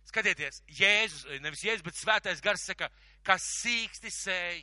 Skatieties, 0.06 0.62
Jēzus, 0.78 1.26
nevis 1.42 1.64
Jēzus, 1.66 1.84
bet 1.86 1.98
svētais 1.98 2.42
gars 2.42 2.66
saka, 2.68 2.88
kas 3.26 3.42
sīksti 3.62 4.12
sēj, 4.14 4.60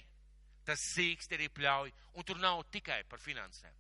tas 0.63 0.83
sīksti 0.93 1.35
arī 1.35 1.49
pļauj, 1.51 1.91
un 2.15 2.27
tur 2.27 2.39
nav 2.39 2.63
tikai 2.71 3.01
par 3.09 3.19
finansēm. 3.19 3.73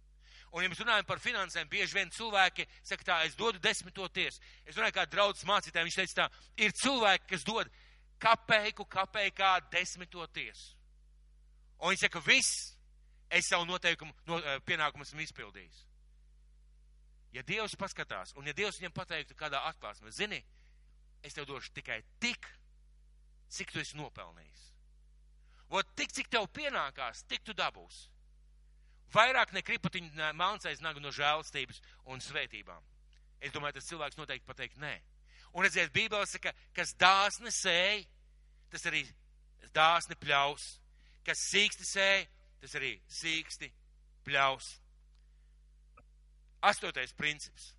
Un, 0.53 0.61
ja 0.61 0.69
mēs 0.69 0.83
runājam 0.83 1.07
par 1.09 1.21
finansēm, 1.21 1.69
bieži 1.69 1.97
vien 1.97 2.11
cilvēki 2.13 2.67
saka 2.85 3.07
tā, 3.07 3.15
es 3.25 3.33
dodu 3.33 3.57
desmito 3.63 4.05
tiesu. 4.13 4.41
Es 4.67 4.77
runāju 4.77 4.99
kā 4.99 5.07
draudzes 5.09 5.47
mācītājiem, 5.49 5.87
viņš 5.87 5.97
teica 5.97 6.17
tā, 6.19 6.27
ir 6.61 6.75
cilvēki, 6.77 7.29
kas 7.31 7.45
dod 7.47 7.71
kapeiku, 8.21 8.85
kapeikā 8.85 9.55
desmito 9.73 10.27
tiesu. 10.35 10.75
Un 11.79 11.95
viņi 11.95 12.03
saka, 12.03 12.21
viss, 12.27 12.75
es 13.33 13.49
savu 13.49 13.65
noteikumu, 13.69 14.13
no, 14.29 14.39
eh, 14.39 14.59
pienākumu 14.67 15.07
esmu 15.07 15.23
izpildījis. 15.25 15.83
Ja 17.33 17.41
Dievs 17.41 17.75
paskatās, 17.79 18.35
un 18.37 18.45
ja 18.45 18.53
Dievs 18.53 18.77
viņam 18.79 18.93
pateiktu 18.93 19.35
kādā 19.35 19.63
atklāsmē, 19.71 20.13
zini, 20.13 20.43
es 21.25 21.33
tev 21.33 21.47
došu 21.49 21.73
tikai 21.73 22.03
tik, 22.21 22.45
cik 23.49 23.73
tu 23.73 23.81
esi 23.81 23.97
nopelnījis. 23.97 24.65
Vot 25.73 25.95
tik, 25.97 26.13
cik 26.13 26.29
tev 26.29 26.45
pienākās, 26.53 27.25
tik 27.25 27.41
tu 27.43 27.55
dabūsi 27.57 28.13
vairāk 29.13 29.53
nekripatiņa 29.53 30.31
māncais 30.37 30.81
nagu 30.83 31.01
no 31.01 31.11
žēlastības 31.13 31.81
un 32.09 32.21
svētībām. 32.23 32.81
Es 33.43 33.53
domāju, 33.53 33.77
tas 33.77 33.89
cilvēks 33.89 34.17
noteikti 34.17 34.47
pateikt 34.47 34.79
nē. 34.81 34.93
Un 35.53 35.65
redziet, 35.65 35.91
Bībele 35.93 36.25
saka, 36.29 36.53
kas 36.73 36.95
dāsni 36.97 37.51
sēj, 37.53 38.05
tas 38.73 38.87
arī 38.89 39.03
dāsni 39.75 40.17
pļaus. 40.17 40.65
Kas 41.23 41.43
sīksti 41.51 41.85
sēj, 41.87 42.25
tas 42.63 42.77
arī 42.79 42.95
sīksti 43.11 43.67
pļaus. 44.23 44.69
Astotais 46.63 47.11
princips. 47.17 47.73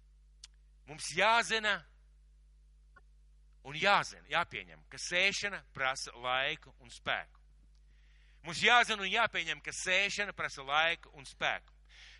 Mums 0.84 1.08
jāzina 1.16 1.78
un 3.64 3.78
jāzina, 3.80 4.26
jāpieņem, 4.28 4.82
ka 4.92 5.00
sēšana 5.00 5.62
prasa 5.72 6.12
laiku 6.20 6.74
un 6.84 6.92
spēku. 6.92 7.40
Mums 8.44 8.60
jāzina 8.60 9.00
un 9.00 9.08
jāpieņem, 9.08 9.62
ka 9.64 9.72
sēšana 9.72 10.36
prasa 10.36 10.66
laiku 10.68 11.14
un 11.16 11.24
spēku. 11.24 11.72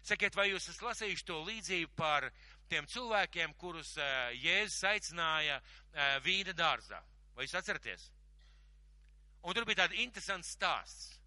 Sakiet, 0.05 0.37
vai 0.37 0.51
jūs 0.51 0.71
esat 0.71 0.87
lasījuši 0.89 1.27
to 1.29 1.43
līdzību 1.45 1.93
par 1.97 2.31
tiem 2.69 2.89
cilvēkiem, 2.89 3.53
kurus 3.61 3.95
uh, 4.01 4.33
Jēzus 4.37 4.85
aicināja 4.89 5.61
uh, 5.61 6.17
vīna 6.25 6.57
dārzā? 6.57 7.01
Vai 7.37 7.45
jūs 7.45 7.57
atceraties? 7.61 8.09
Un 9.45 9.53
tur 9.53 9.69
bija 9.69 9.83
tāds 9.83 10.01
interesants 10.01 10.55
stāsts, 10.57 11.19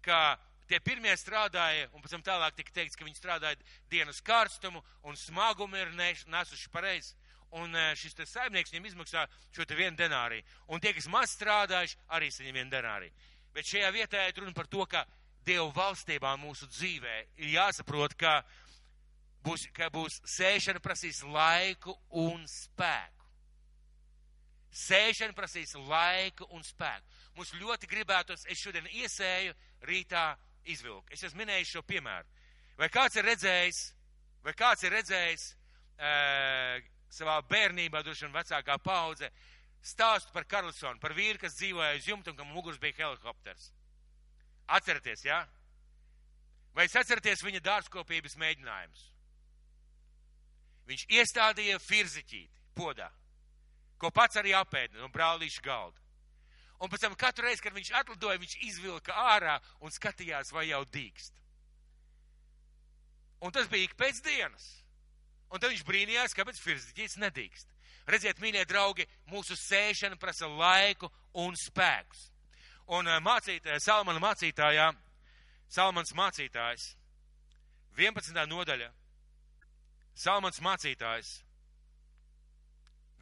ka 0.00 0.38
tie 0.68 0.80
pirmie 0.82 1.12
strādāja, 1.18 1.88
un 1.94 2.02
pēc 2.02 2.16
tam 2.16 2.24
tālāk 2.26 2.56
tika 2.58 2.74
teikts, 2.80 2.98
ka 2.98 3.06
viņi 3.06 3.18
strādāja 3.18 3.58
dienas 3.90 4.20
karstumu 4.24 4.82
un 5.06 5.18
smagumu 5.18 5.78
ir 5.78 5.94
nesuši 5.96 6.72
pareizi. 6.74 7.14
Un 7.56 7.70
uh, 7.72 7.92
šis 7.94 8.16
saimnieks 8.26 8.72
viņiem 8.74 8.90
izmaksā 8.90 9.22
šo 9.54 9.64
te 9.64 9.76
vienu 9.78 9.96
denāriju. 9.96 10.44
Un 10.74 10.82
tie, 10.82 10.90
kas 10.96 11.06
maz 11.08 11.30
strādājuši, 11.36 11.98
arī 12.12 12.30
saņem 12.34 12.58
vienu 12.58 12.72
denāriju. 12.74 13.14
Bet 13.54 13.70
šajā 13.70 13.92
vietā 13.94 14.26
ir 14.26 14.42
runa 14.42 14.52
par 14.52 14.66
to, 14.68 14.82
ka 14.90 15.06
Dievu 15.46 15.70
valstībā 15.70 16.32
mūsu 16.42 16.66
dzīvē 16.66 17.16
ir 17.38 17.52
jāsaprot, 17.52 18.16
ka 18.18 18.40
būs, 19.46 19.68
ka 19.76 19.86
būs 19.94 20.18
sēšana 20.26 20.82
prasīs 20.82 21.20
laiku 21.22 21.94
un 22.10 22.42
spēku. 22.50 23.28
Sēšana 24.76 25.36
prasīs 25.36 25.76
laiku 25.78 26.48
un 26.50 26.66
spēku. 26.66 27.06
Mums 27.38 27.54
ļoti 27.60 27.88
gribētos, 27.88 28.42
es 28.50 28.58
šodien 28.58 28.88
iesēju, 28.90 29.54
rītā 29.86 30.26
izvilku. 30.72 31.06
Es 31.12 31.24
esmu 31.26 31.42
minējis 31.42 31.74
šo 31.76 31.82
piemēru. 31.86 32.28
Vai 32.76 32.88
kāds 32.92 33.16
ir 33.16 33.24
redzējis, 33.24 33.80
vai 34.44 34.54
kāds 34.56 34.84
ir 34.84 34.92
redzējis 34.92 35.44
e, 35.96 36.14
savā 37.16 37.38
bērnībā, 37.48 38.02
droši 38.04 38.26
vien 38.26 38.36
vecākā 38.36 38.78
paudze, 38.84 39.30
stāstu 39.86 40.34
par 40.34 40.44
Karlsonu, 40.50 41.00
par 41.00 41.14
vīru, 41.16 41.40
kas 41.40 41.56
dzīvoja 41.56 41.96
uz 41.96 42.08
jumta 42.08 42.32
un 42.32 42.40
kam 42.40 42.50
muguras 42.52 42.80
bija 42.82 42.98
helikopters. 43.04 43.70
Atcerieties, 44.66 45.24
jā? 45.24 45.40
Ja? 45.44 45.56
Vai 46.76 46.84
es 46.84 46.96
atceraties 46.98 47.40
viņa 47.40 47.62
dārzkopības 47.64 48.34
mēģinājumus? 48.36 49.04
Viņš 50.86 51.04
iestādīja 51.16 51.78
firziķīti 51.80 52.66
podā, 52.76 53.08
ko 53.96 54.10
pats 54.12 54.36
arī 54.36 54.52
apēda 54.54 55.00
no 55.00 55.08
brālīša 55.14 55.64
galda. 55.64 56.05
Un 56.80 56.92
pēc 56.92 57.06
tam 57.06 57.14
katru 57.16 57.46
reizi, 57.46 57.62
kad 57.64 57.76
viņš 57.76 57.92
atlidoja, 58.00 58.40
viņš 58.40 58.56
izvilka 58.68 59.14
ārā 59.16 59.56
un 59.80 59.94
skatījās, 59.94 60.52
vai 60.52 60.68
jau 60.68 60.82
dīkst. 60.92 61.40
Un 63.44 63.52
tas 63.52 63.68
bija 63.72 63.88
ik 63.88 63.96
pēc 63.96 64.20
dienas. 64.24 64.66
Un 65.52 65.62
tad 65.62 65.70
viņš 65.70 65.84
brīnījās, 65.86 66.34
kāpēc 66.36 66.60
firziķītis 66.60 67.20
nedīkst. 67.22 67.72
Redziet, 68.10 68.40
mīļie 68.42 68.64
draugi, 68.68 69.06
mūsu 69.32 69.56
sēšana 69.58 70.18
prasa 70.20 70.48
laiku 70.50 71.10
un 71.42 71.56
spēkus. 71.58 72.28
Un 72.94 73.08
eh, 73.10 73.18
mācītājā, 73.22 73.80
Salmana 73.82 74.22
mācītājā, 74.22 74.90
Salmans 75.66 76.12
mācītājs, 76.14 76.92
11. 77.98 78.36
nodaļa, 78.46 78.92
Salmans 80.14 80.60
mācītājs, 80.62 81.32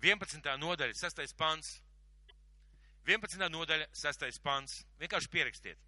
11. 0.04 0.50
nodaļa, 0.60 0.96
6. 1.00 1.32
pants, 1.38 1.78
11. 3.04 3.48
nodaļa, 3.52 3.88
6. 3.92 4.40
pants, 4.42 4.80
vienkārši 5.00 5.30
pierakstiet. 5.32 5.78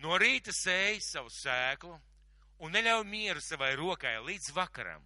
No 0.00 0.16
rīta 0.16 0.52
sēj 0.56 1.00
savu 1.04 1.28
sēklu 1.32 1.92
un 2.64 2.72
neļauj 2.72 3.04
mieru 3.04 3.40
savai 3.44 3.74
rokai 3.76 4.16
līdz 4.24 4.52
vakaram 4.56 5.04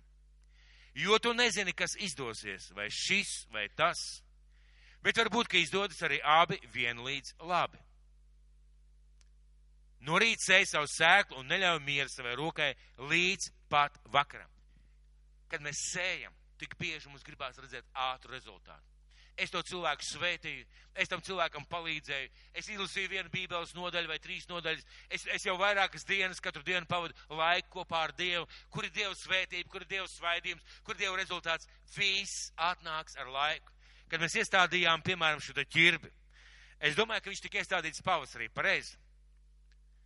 jo 0.95 1.19
tu 1.19 1.35
nezini, 1.35 1.73
kas 1.73 1.97
izdosies, 1.99 2.71
vai 2.71 2.89
šis 2.91 3.47
vai 3.53 3.69
tas. 3.77 4.23
Bet 5.03 5.19
varbūt, 5.19 5.51
ka 5.51 5.59
izdodas 5.59 6.01
arī 6.07 6.21
abi 6.23 6.59
vienlīdz 6.73 7.35
labi. 7.45 7.81
No 10.05 10.19
rīta 10.21 10.45
sēž 10.45 10.71
savu 10.71 10.89
sēklu 10.89 11.41
un 11.41 11.49
neļauj 11.49 11.81
mieru 11.85 12.13
savai 12.13 12.35
rokai 12.37 12.73
līdz 13.11 13.51
pat 13.73 13.97
vakaram. 14.13 14.51
Kad 15.49 15.65
mēs 15.65 15.81
sējam, 15.93 16.33
tik 16.61 16.77
bieži 16.81 17.09
mums 17.09 17.25
gribās 17.25 17.59
redzēt 17.61 17.89
ātru 17.93 18.33
rezultātu. 18.37 18.94
Es 19.35 19.51
to 19.51 19.59
cilvēku 19.67 20.07
svētīju, 20.07 20.63
es 21.03 21.11
tam 21.11 21.23
cilvēkam 21.27 21.65
palīdzēju, 21.67 22.29
es 22.55 22.69
izlasīju 22.71 23.11
vienu 23.11 23.31
bībeles 23.33 23.73
nodaļu 23.75 24.13
vai 24.13 24.19
trīs 24.23 24.47
nodaļas, 24.47 24.85
es, 25.11 25.25
es 25.35 25.47
jau 25.49 25.57
vairākas 25.59 26.07
dienas 26.07 26.43
katru 26.43 26.63
dienu 26.63 26.87
pavadu 26.87 27.17
laiku 27.35 27.81
kopā 27.81 28.05
ar 28.07 28.15
Dievu, 28.15 28.47
kur 28.71 28.87
ir 28.87 28.93
Dieva 28.95 29.15
svētība, 29.19 29.67
kur 29.73 29.83
ir 29.83 29.91
Dieva 29.91 30.07
svaidījums, 30.11 30.77
kur 30.87 30.95
ir 30.95 31.03
Dieva 31.03 31.19
rezultāts. 31.19 31.67
Viss 31.97 32.53
atnāks 32.55 33.19
ar 33.19 33.33
laiku. 33.35 33.75
Kad 34.11 34.23
mēs 34.23 34.39
iestādījām, 34.39 35.03
piemēram, 35.03 35.43
šo 35.43 35.57
ķirbi, 35.59 36.13
es 36.79 36.95
domāju, 36.95 37.25
ka 37.25 37.33
viņš 37.33 37.43
tika 37.43 37.59
iestādīts 37.65 38.05
pavasarī, 38.07 38.47
pareizi. 38.55 38.95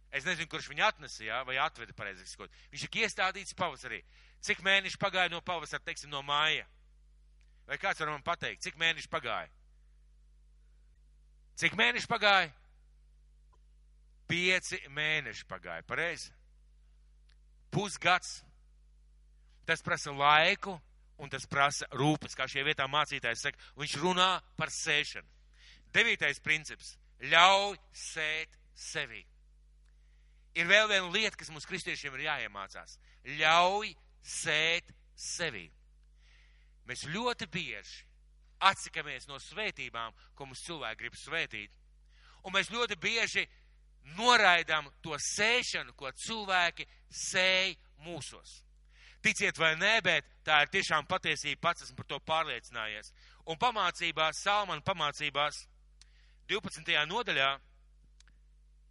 Es 0.09 0.25
nezinu, 0.25 0.49
kurš 0.49 0.71
viņu 0.73 0.87
atnesa, 0.87 1.21
jā, 1.21 1.43
vai 1.45 1.59
atveda 1.61 1.93
pareizi. 1.93 2.25
Viņš 2.73 2.87
tika 2.87 3.05
iestādīts 3.05 3.53
pavasarī. 3.59 4.01
Cik 4.41 4.63
mēneši 4.65 5.01
pagāja 5.03 5.29
no 5.35 5.43
pavasara, 5.45 5.85
teiksim, 5.85 6.09
no 6.09 6.23
māja? 6.25 6.65
Vai 7.69 7.77
kāds 7.77 8.01
var 8.01 8.09
man 8.15 8.25
pateikt, 8.25 8.63
cik 8.65 8.79
mēneši 8.81 9.11
pagāja? 9.13 9.51
Cik 11.61 11.75
mēneši 11.77 12.09
pagāja? 12.09 12.51
Pieci 14.29 14.79
mēneši 14.95 15.47
pagāja, 15.49 15.85
pareizi? 15.89 16.33
Pusgads. 17.73 18.43
tas 19.69 19.83
prasa 19.85 20.13
laiku 20.17 20.81
un 21.19 21.29
tas 21.29 21.45
prasa 21.47 21.85
rūpes, 21.93 22.33
kā 22.33 22.47
šie 22.49 22.63
vietā 22.65 22.87
mācītājs 22.89 23.43
saka, 23.45 23.59
viņš 23.77 23.97
runā 24.01 24.29
par 24.57 24.73
sēšanu. 24.73 25.29
Devītais 25.93 26.41
princips- 26.41 26.97
ļauj 27.33 27.77
sēt 27.93 28.57
sevi. 28.75 29.27
Ir 30.55 30.67
vēl 30.67 30.89
viena 30.89 31.11
lieta, 31.13 31.37
kas 31.37 31.51
mums 31.51 31.67
kristiešiem 31.67 32.15
ir 32.15 32.27
jāiemācās. 32.31 32.99
Ļauj 33.25 33.95
sēt 34.23 34.95
sevi. 35.15 35.71
Mēs 36.89 37.05
ļoti 37.13 37.49
bieži 37.53 38.07
atsakamies 38.65 39.29
no 39.29 39.39
svētībām, 39.43 40.15
ko 40.35 40.47
mums 40.49 40.65
cilvēki 40.67 41.03
grib 41.03 41.19
svētīt, 41.19 41.75
un 42.43 42.55
mēs 42.55 42.73
ļoti 42.73 42.97
bieži 42.99 43.45
noraidām 44.17 44.89
to 45.05 45.17
sēšanu, 45.21 45.95
ko 45.95 46.11
cilvēki 46.17 46.87
sēj 47.13 47.77
mūsos. 48.07 48.63
Ticiet 49.23 49.59
vai 49.59 49.75
nē, 49.77 49.99
bet 50.07 50.27
tā 50.47 50.63
ir 50.63 50.71
tiešām 50.73 51.07
patiesība, 51.11 51.61
pats 51.69 51.85
esmu 51.85 51.99
par 51.99 52.07
to 52.13 52.19
pārliecinājies. 52.23 53.11
Un 53.51 53.59
pamācībās, 53.59 54.43
Salmana 54.45 54.85
pamācībās, 54.87 55.65
12. 56.49 56.95
nodaļā, 57.11 57.49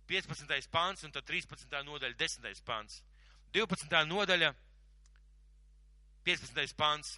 15. 0.08 0.68
pants 0.72 1.04
un 1.04 1.12
tad 1.16 1.26
13. 1.28 1.72
nodaļa, 1.88 2.16
10. 2.20 2.64
pants. 2.68 3.02
12. 3.56 4.04
nodaļa, 4.08 4.52
15. 6.28 6.76
pants. 6.78 7.18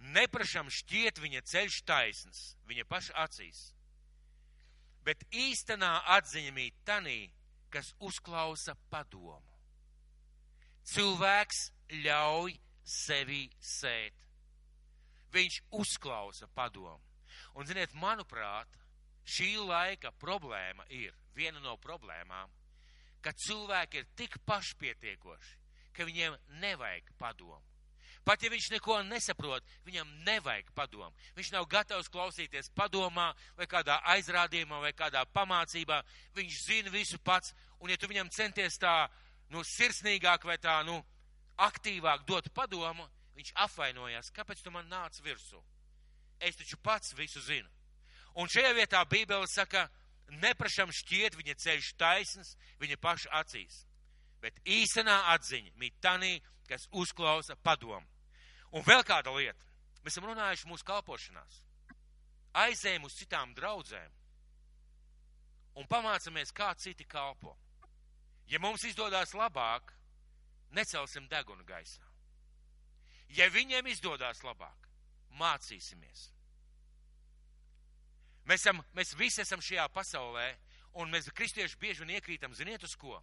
Neprašam 0.00 0.70
šķiet 0.72 1.20
viņa 1.20 1.42
ceļš 1.44 1.82
taisns, 1.84 2.40
viņa 2.68 2.86
paša 2.88 3.16
acīs. 3.26 3.60
Bet 5.04 5.22
īstenā 5.28 5.92
atziņa 6.16 6.52
mīt 6.56 6.76
tanī, 6.88 7.30
kas 7.70 7.92
uzklausa 8.00 8.74
padomu. 8.90 9.44
Cilvēks 10.90 11.60
ļauj 12.04 12.56
sevi 12.82 13.44
sēt. 13.60 14.16
Viņš 15.34 15.60
uzklausa 15.78 16.48
padomu. 16.56 17.04
Un, 17.54 17.66
ziniet, 17.68 17.92
manuprāt, 17.94 18.72
šī 19.28 19.52
laika 19.62 20.10
problēma 20.18 20.86
ir 20.90 21.14
viena 21.36 21.60
no 21.62 21.76
problēmām, 21.78 22.50
ka 23.22 23.32
cilvēki 23.36 24.00
ir 24.00 24.08
tik 24.18 24.38
pašpietiekoši, 24.48 25.58
ka 25.94 26.06
viņiem 26.08 26.36
nevajag 26.62 27.12
padomu. 27.20 27.69
Pat 28.30 28.44
ja 28.46 28.50
viņš 28.52 28.68
neko 28.70 29.00
nesaprot, 29.08 29.64
viņam 29.82 30.10
nevajag 30.22 30.68
padomu. 30.70 31.10
Viņš 31.34 31.48
nav 31.50 31.64
gatavs 31.66 32.06
klausīties 32.14 32.68
padomā, 32.78 33.32
vai 33.58 33.66
kādā 33.66 33.96
aizrādījumā, 34.12 34.78
vai 34.84 34.92
kādā 34.94 35.24
pamācībā. 35.34 35.96
Viņš 36.36 36.58
zina 36.62 36.92
visu 36.94 37.18
pats, 37.18 37.50
un 37.82 37.90
ja 37.90 37.96
tu 37.98 38.06
viņam 38.06 38.30
centies 38.30 38.78
tā, 38.78 39.08
nu, 39.50 39.64
sirsnīgāk 39.66 40.46
vai 40.46 40.60
tā, 40.62 40.76
nu, 40.86 41.00
aktīvāk 41.58 42.22
dot 42.28 42.52
padomu, 42.54 43.08
viņš 43.34 43.50
apvainojas, 43.66 44.30
kāpēc 44.36 44.62
tu 44.62 44.70
man 44.70 44.86
nāc 44.86 45.18
virsū? 45.26 45.58
Es 46.38 46.54
taču 46.54 46.78
pats 46.78 47.10
visu 47.18 47.42
zinu. 47.42 47.66
Un 48.38 48.46
šajā 48.46 48.70
vietā 48.78 49.02
Bībele 49.10 49.50
saka, 49.50 49.88
neprašam 50.38 50.94
šķiet 50.94 51.34
viņa 51.34 51.58
ceļš 51.66 51.90
taisns 51.98 52.54
viņa 52.78 53.02
paša 53.02 53.34
acīs. 53.42 53.82
Bet 54.38 54.62
īstenā 54.62 55.18
atziņa 55.34 55.74
mīt 55.82 55.98
tanī, 55.98 56.36
kas 56.70 56.86
uzklausa 56.94 57.58
padomu. 57.58 58.06
Un 58.70 58.86
vēl 58.86 59.02
kāda 59.06 59.32
lieta. 59.34 59.66
Mēs 60.04 60.14
esam 60.14 60.28
runājuši 60.30 60.68
mūsu 60.70 60.86
kalpošanās. 60.86 61.60
Aizējam 62.60 63.06
uz 63.06 63.16
citām 63.18 63.52
draudzēm 63.54 64.10
un 65.78 65.86
pamācamies, 65.90 66.52
kā 66.54 66.72
citi 66.78 67.06
kalpo. 67.06 67.54
Ja 68.50 68.58
mums 68.58 68.84
izdodas 68.84 69.34
labāk, 69.38 69.92
necelsim 70.74 71.28
degunu 71.30 71.64
gaisā. 71.66 72.02
Ja 73.30 73.46
viņiem 73.52 73.86
izdodas 73.86 74.42
labāk, 74.42 74.88
mācīsimies. 75.38 76.26
Mēs, 78.48 78.64
esam, 78.64 78.80
mēs 78.96 79.14
visi 79.14 79.44
esam 79.44 79.62
šajā 79.62 79.86
pasaulē, 79.94 80.48
un 80.98 81.12
mēs 81.12 81.30
kristieši 81.30 81.78
bieži 81.78 82.02
vien 82.02 82.16
iekrītam, 82.16 82.54
ziniet, 82.56 82.82
uz 82.82 82.96
ko? 82.98 83.20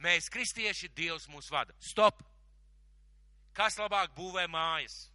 Mēs, 0.00 0.30
kristieši, 0.32 0.88
Dievs 0.96 1.28
mūs 1.28 1.50
vada. 1.52 1.74
Stop! 1.84 2.22
Kas 3.56 3.78
labāk 3.80 4.14
būvē 4.16 4.46
mājas? 4.50 5.08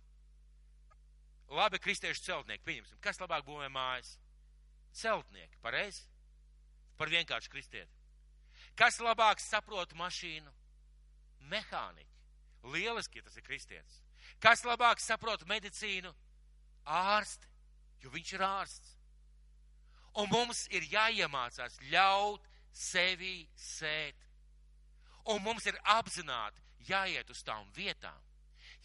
Labi, 1.53 1.79
kristiešu 1.79 2.23
celtnieki, 2.25 2.63
pieņemsim. 2.65 2.99
Kas 3.03 3.19
labāk 3.21 3.45
būvē 3.45 3.69
mājas? 3.71 4.15
Celtnieki, 4.97 5.59
pareizi? 5.61 6.05
Par 6.97 7.11
vienkāršu 7.11 7.51
kristieti. 7.53 7.91
Kas 8.79 8.99
labāk 9.03 9.41
saprot 9.41 9.93
mašīnu? 9.97 10.51
Mehāniķi. 11.51 12.09
Lieliski, 12.73 13.19
ja 13.19 13.27
tas 13.27 13.37
ir 13.37 13.45
kristietis. 13.45 14.01
Kas 14.39 14.63
labāk 14.65 15.01
saprot 15.03 15.43
medicīnu? 15.49 16.13
Ārsti, 16.87 17.47
jo 18.03 18.11
viņš 18.13 18.33
ir 18.35 18.43
ārsts. 18.47 18.95
Un 20.21 20.29
mums 20.31 20.65
ir 20.71 20.85
jāiemācās 20.91 21.79
ļaut 21.91 22.43
sevi 22.73 23.47
sēt. 23.57 24.17
Un 25.31 25.41
mums 25.43 25.65
ir 25.69 25.77
apzināti 25.95 26.62
jāiet 26.87 27.29
uz 27.29 27.43
tām 27.43 27.67
vietām, 27.75 28.19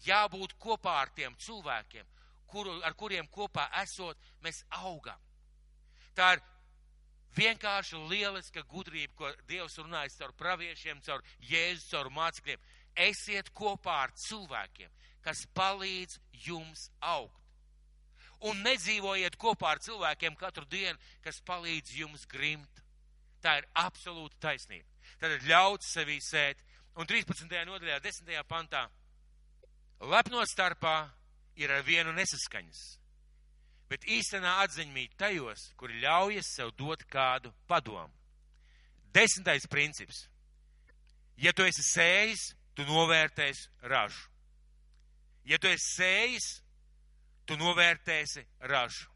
jābūt 0.05 0.55
kopā 0.59 0.99
ar 1.01 1.11
tiem 1.15 1.35
cilvēkiem, 1.39 2.05
kuru, 2.49 2.79
ar 2.83 2.95
kuriem 2.97 3.27
kopā 3.27 3.69
esot, 3.81 4.17
mēs 4.43 4.63
augam. 4.81 5.19
Tā 6.15 6.33
ir 6.35 6.43
vienkārši 7.37 7.99
lieliska 8.09 8.63
gudrība, 8.67 9.13
ko 9.15 9.31
Dievs 9.47 9.77
runājas 9.79 10.17
caur 10.19 10.33
praviešiem, 10.37 11.01
caur 11.05 11.23
Jēzus, 11.39 11.89
caur 11.91 12.09
mācekļiem. 12.13 12.63
Esiet 12.99 13.51
kopā 13.55 14.01
ar 14.05 14.15
cilvēkiem, 14.17 14.89
kas 15.23 15.45
palīdz 15.55 16.19
jums 16.47 16.89
augt. 16.99 17.35
Un 18.39 18.61
nedzīvojiet 18.63 19.35
kopā 19.39 19.73
ar 19.75 19.81
cilvēkiem 19.83 20.35
katru 20.39 20.65
dienu, 20.71 20.97
kas 21.23 21.41
palīdz 21.47 21.95
jums 21.99 22.23
grimt. 22.27 22.83
Tā 23.43 23.57
ir 23.59 23.67
absolūta 23.79 24.35
taisnība. 24.47 24.87
Tad 25.19 25.35
ir 25.35 25.47
ļauts 25.47 25.91
sevī 25.95 26.19
sēt. 26.23 26.59
Un 26.99 27.07
13. 27.07 27.47
nodaļā, 27.63 28.01
10. 28.03 28.31
pantā, 28.43 28.81
lepno 30.03 30.41
starpā 30.43 31.07
ir 31.55 31.71
ar 31.71 31.85
vienu 31.87 32.11
nesaskaņas, 32.11 32.81
bet 33.87 34.03
īstenā 34.03 34.57
atziņa 34.65 34.91
mīt 34.91 35.15
tajos, 35.19 35.69
kuri 35.79 36.01
ļaujas 36.03 36.49
sev 36.57 36.73
dot 36.75 37.05
kādu 37.07 37.53
padomu. 37.71 38.11
Desmitais 39.15 39.63
princips. 39.71 40.25
Ja 41.39 41.53
tu 41.55 41.63
esi 41.63 41.85
sējis, 41.87 42.49
tu 42.75 42.83
novērtēsi 42.83 43.87
ražu. 43.87 44.27
Ja 45.47 45.57
tu 45.57 45.71
esi 45.71 45.95
sējis, 45.95 46.49
tu 47.47 47.55
novērtēsi 47.57 48.43
ražu. 48.67 49.07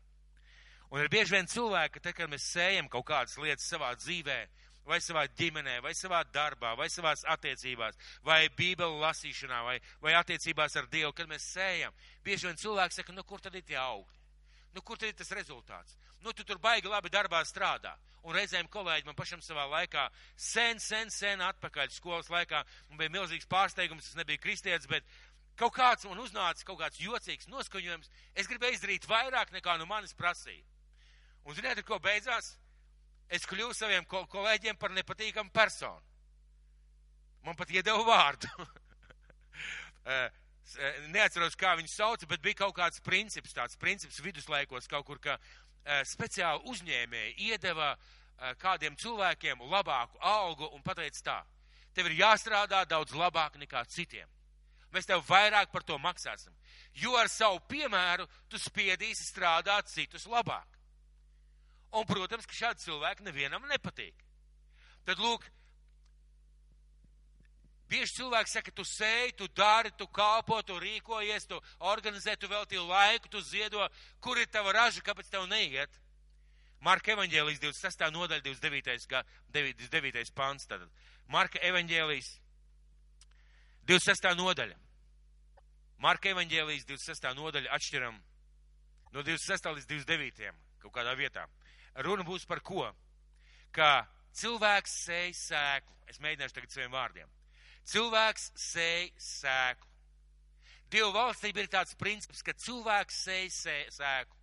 Un 0.93 1.03
ir 1.03 1.11
bieži 1.11 1.35
vien 1.35 1.51
cilvēki, 1.51 1.99
tad, 1.99 2.15
kad 2.15 2.31
mēs 2.31 2.47
sējam 2.53 2.87
kaut 2.87 3.09
kādas 3.11 3.35
lietas 3.41 3.67
savā 3.67 3.91
dzīvē, 3.99 4.39
vai 4.87 4.99
savā 5.03 5.25
ģimenē, 5.39 5.77
vai 5.83 5.93
savā 5.95 6.23
darbā, 6.33 6.73
vai 6.79 6.89
savās 6.91 7.23
attiecībās, 7.35 7.99
vai 8.23 8.47
bībeli 8.57 8.99
lasīšanā, 9.03 9.61
vai, 9.67 9.77
vai 10.03 10.15
attiecībās 10.19 10.75
ar 10.79 10.89
Dievu, 10.91 11.13
kad 11.15 11.29
mēs 11.29 11.47
sējam, 11.55 11.95
bieži 12.23 12.49
vien 12.49 12.59
cilvēki 12.59 12.99
saka, 12.99 13.15
nu 13.15 13.23
kur 13.27 13.41
tad 13.41 13.55
ir 13.55 13.65
tie 13.67 13.79
augļi? 13.79 14.21
Nu, 14.73 14.81
kur 14.81 14.97
tad 14.97 15.11
ir 15.11 15.17
tas 15.17 15.31
rezultāts? 15.37 15.95
Nu, 16.23 16.33
tu 16.33 16.43
tur 16.47 16.57
baigi 16.57 16.89
labi 16.89 17.11
darbā 17.13 17.43
strādā. 17.45 17.93
Un 18.23 18.33
reizēm 18.37 18.69
kolēģi 18.71 19.05
man 19.05 19.17
pašam 19.19 19.41
savā 19.43 19.65
laikā, 19.69 20.07
sen, 20.39 20.79
sen, 20.79 21.11
sen 21.11 21.43
atpakaļ 21.43 21.91
skolas 21.91 22.31
laikā, 22.31 22.63
man 22.89 23.01
bija 23.01 23.11
milzīgs 23.11 23.49
pārsteigums, 23.51 24.07
es 24.07 24.17
nebiju 24.17 24.41
kristietis, 24.45 24.87
bet 24.89 25.05
kaut 25.59 25.75
kāds 25.75 26.07
man 26.07 26.21
uznāca, 26.23 26.65
kaut 26.65 26.79
kāds 26.79 27.01
jocīgs 27.03 27.51
noskaņojums. 27.51 28.09
Es 28.33 28.49
gribēju 28.49 28.79
izdarīt 28.79 29.09
vairāk 29.09 29.51
nekā 29.53 29.75
no 29.77 29.85
manis 29.89 30.15
prasīja. 30.17 30.63
Un 31.43 31.59
ziniet, 31.59 31.77
ar 31.77 31.85
ko 31.85 31.99
beidzās? 31.99 32.53
Es 33.29 33.47
kļuvu 33.49 33.73
saviem 33.75 34.05
kol 34.09 34.25
kolēģiem 34.29 34.77
par 34.79 34.91
nepatīkamu 34.93 35.53
personu. 35.53 36.01
Man 37.43 37.57
pat 37.59 37.71
iedeva 37.71 38.03
vārdu. 38.07 38.49
Eh, 40.03 40.31
eh, 40.83 40.95
neatceros, 41.13 41.53
kā 41.55 41.77
viņu 41.79 41.87
sauca, 41.87 42.27
bet 42.27 42.41
bija 42.43 42.57
kaut 42.65 42.73
kāds 42.75 42.99
princips, 42.99 43.53
tāds 43.55 43.77
princips 43.79 44.17
viduslaikos 44.19 44.89
kaut 44.91 45.05
kur, 45.07 45.19
ka 45.23 45.37
eh, 45.37 46.01
speciāli 46.03 46.59
uzņēmēji 46.73 47.37
iedeva 47.47 47.93
kādiem 48.59 48.97
cilvēkiem 48.99 49.61
labāku 49.71 50.19
algu 50.19 50.67
un 50.75 50.83
pateica 50.83 51.21
tā, 51.23 51.37
tev 51.95 52.09
ir 52.09 52.17
jāstrādā 52.19 52.81
daudz 52.89 53.15
labāk 53.15 53.55
nekā 53.61 53.85
citiem. 53.87 54.27
Mēs 54.91 55.07
tev 55.07 55.23
vairāk 55.29 55.71
par 55.71 55.85
to 55.87 55.95
maksāsim, 56.01 56.51
jo 56.99 57.15
ar 57.15 57.31
savu 57.31 57.61
piemēru 57.69 58.27
tu 58.51 58.59
spiedīsi 58.59 59.23
strādāt 59.23 59.87
citus 59.93 60.27
labāk. 60.27 60.72
Un, 61.93 62.05
protams, 62.09 62.47
ka 62.49 62.57
šādi 62.57 62.87
cilvēki 62.87 63.27
nevienam 63.27 63.65
nepatīk. 63.69 64.23
Tad, 65.05 65.19
lūk, 65.21 65.45
bieži 67.91 68.17
cilvēki 68.17 68.49
saka, 68.49 68.73
tu 68.73 68.85
sēji, 68.87 69.35
tu 69.37 69.47
dari, 69.53 69.91
tu 69.99 70.07
kalpo, 70.07 70.61
tu 70.65 70.79
rīkojies, 70.81 71.45
tu 71.49 71.59
organizē, 71.93 72.35
tu 72.39 72.49
veltīji 72.49 72.85
laiku, 72.87 73.29
tu 73.29 73.43
ziedo, 73.45 73.85
kur 74.23 74.39
ir 74.41 74.49
tava 74.49 74.73
raža, 74.73 75.03
kāpēc 75.05 75.29
tev 75.29 75.45
neiet. 75.51 75.99
Marka 76.83 77.13
evaņģēlijas 77.13 77.61
26. 77.63 78.09
nodaļa, 78.11 78.43
29. 78.43 79.21
29. 79.55 80.31
pāns. 80.35 80.65
Tātad. 80.67 80.89
Marka 81.31 81.61
evaņģēlijas 81.63 82.33
26. 83.87 84.33
nodaļa. 84.39 84.75
Marka 86.03 86.33
evaņģēlijas 86.33 86.87
26. 86.89 87.29
nodaļa 87.37 87.71
atšķiram 87.77 88.17
no 89.13 89.23
26. 89.23 89.69
līdz 89.77 89.87
29. 89.93 90.51
kaut 90.83 90.95
kādā 90.97 91.15
vietā. 91.15 91.45
Runa 91.95 92.25
būs 92.25 92.45
par 92.49 92.61
ko? 92.65 92.87
Ka 93.73 94.05
cilvēks 94.33 94.93
sēj 95.05 95.33
sēklu. 95.37 95.95
Es 96.09 96.19
mēģināšu 96.23 96.57
tagad 96.57 96.73
saviem 96.73 96.93
vārdiem. 96.93 97.33
Cilvēks 97.89 98.51
sēj 98.57 99.09
sēklu. 99.19 99.89
Dieva 100.93 101.09
valstība 101.13 101.63
ir 101.63 101.71
tāds 101.73 101.95
princips, 101.97 102.43
ka 102.45 102.53
cilvēks 102.53 103.23
sēj 103.25 103.49
sēklu. 103.97 104.39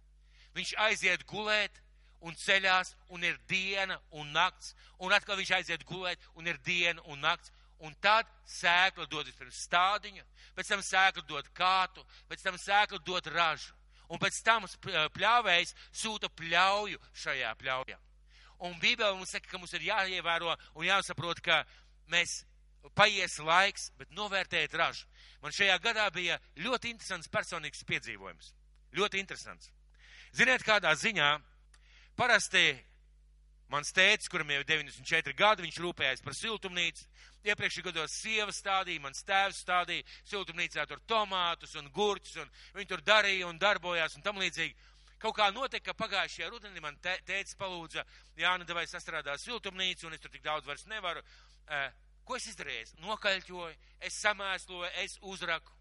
Viņš 0.56 0.74
aiziet 0.82 1.24
gulēt 1.30 1.78
un 2.26 2.34
ceļās, 2.36 2.94
un 3.14 3.24
ir 3.24 3.38
diena 3.48 4.00
un 4.10 4.32
nakts, 4.34 4.74
un 4.98 5.14
atkal 5.14 5.38
viņš 5.38 5.52
aiziet 5.60 5.86
gulēt, 5.88 6.20
un 6.34 6.50
ir 6.50 6.58
diena 6.66 7.02
un 7.06 7.22
nakts, 7.22 7.52
un 7.80 7.94
tad 8.02 8.28
sēkla 8.44 9.06
dod 9.08 9.30
pirms 9.38 9.62
stādiņa, 9.66 10.24
pēc 10.56 10.72
tam 10.72 10.82
sēkla 10.84 11.24
dod 11.28 11.48
kātu, 11.56 12.04
pēc 12.28 12.44
tam 12.44 12.58
sēkla 12.60 13.00
dod 13.06 13.30
ražu, 13.32 13.72
un 14.10 14.20
pēc 14.20 14.42
tam 14.46 14.66
pļāvējs 15.16 15.74
sūta 16.02 16.30
pļauju 16.36 17.00
šajā 17.24 17.54
pļaujā. 17.60 17.98
Un 18.66 18.76
Bībele 18.80 19.16
mums 19.16 19.32
saka, 19.32 19.48
ka 19.48 19.58
mums 19.58 19.72
ir 19.72 19.86
jāievēro 19.86 20.52
un 20.74 20.84
jāsaprot, 20.84 21.40
ka 21.40 21.62
mēs 22.12 22.42
paies 22.96 23.38
laiks, 23.44 23.90
bet 23.98 24.12
novērtējiet 24.16 24.74
ražu. 24.76 25.06
Man 25.40 25.54
šajā 25.56 25.78
gadā 25.80 26.08
bija 26.12 26.36
ļoti 26.60 26.92
interesants 26.92 27.30
personīgs 27.32 27.84
piedzīvojums. 27.88 28.52
Ļoti 28.96 29.22
interesants. 29.22 29.70
Ziniet, 30.36 30.64
kādā 30.66 30.92
ziņā 30.98 31.30
parasti 32.18 32.74
mans 33.70 33.92
tēcis, 33.94 34.28
kuram 34.30 34.50
jau 34.50 34.62
94 34.66 35.34
gadi, 35.38 35.64
viņš 35.66 35.78
rūpējās 35.84 36.22
par 36.26 36.36
siltumnīcu. 36.36 37.06
Iepriekšējā 37.46 37.86
gados 37.86 38.14
sieva 38.20 38.52
stādīja, 38.52 39.00
mans 39.00 39.24
tēvs 39.24 39.62
stādīja 39.64 40.04
siltumnīcā 40.28 40.84
tur 40.90 41.00
tomātus 41.08 41.76
un 41.80 41.88
gurķus, 41.94 42.36
un 42.42 42.50
viņi 42.76 42.90
tur 42.90 43.04
darīja 43.06 43.48
un 43.48 43.60
darbojās 43.60 44.16
un 44.18 44.26
tam 44.26 44.40
līdzīgi. 44.42 44.76
Kaut 45.20 45.36
kā 45.36 45.50
notika, 45.52 45.90
ka 45.90 45.98
pagājušajā 46.00 46.48
rudenī 46.48 46.80
man 46.80 46.96
tēcis 47.04 47.58
palūdza, 47.60 48.04
Jāna, 48.40 48.64
vai 48.72 48.86
sastrādā 48.88 49.36
siltumnīcu, 49.38 50.08
un 50.08 50.16
es 50.16 50.22
tur 50.22 50.32
tik 50.32 50.44
daudz 50.44 50.66
vairs 50.68 50.86
nevaru. 50.88 51.20
Uh, 51.68 51.90
ko 52.24 52.38
es 52.38 52.48
izdarīju? 52.48 52.96
Nokaļķoju, 53.04 53.76
es 54.08 54.16
samēsloju, 54.24 54.88
es 55.04 55.18
uzraku. 55.20 55.76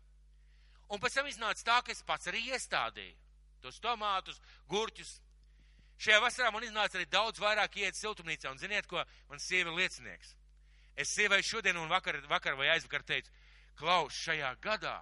Un 0.90 1.00
pēc 1.00 1.16
tam 1.20 1.28
iznāca 1.30 1.66
tā, 1.66 1.80
ka 1.86 1.94
es 1.94 2.04
pats 2.04 2.28
arī 2.32 2.44
iestādīju 2.52 3.16
tos 3.62 3.80
tomātus, 3.84 4.40
gurķus. 4.72 5.18
Šajā 6.00 6.20
vasarā 6.24 6.52
man 6.56 6.64
iznāca 6.64 6.96
arī 6.96 7.10
daudz 7.12 7.42
vairāk 7.44 7.76
iet 7.82 7.98
siltumnīcā, 8.00 8.54
un 8.54 8.60
ziniet, 8.62 8.88
ko 8.88 9.02
man 9.30 9.42
sieva 9.44 9.74
liecinieks. 9.76 10.36
Es 11.00 11.12
sievai 11.16 11.42
šodien 11.44 11.78
un 11.80 11.92
vakar, 11.92 12.22
vakar 12.28 12.56
vai 12.60 12.70
aizvakar 12.72 13.04
teicu, 13.08 13.32
Klaus, 13.80 14.16
šajā 14.26 14.54
gadā 14.64 14.98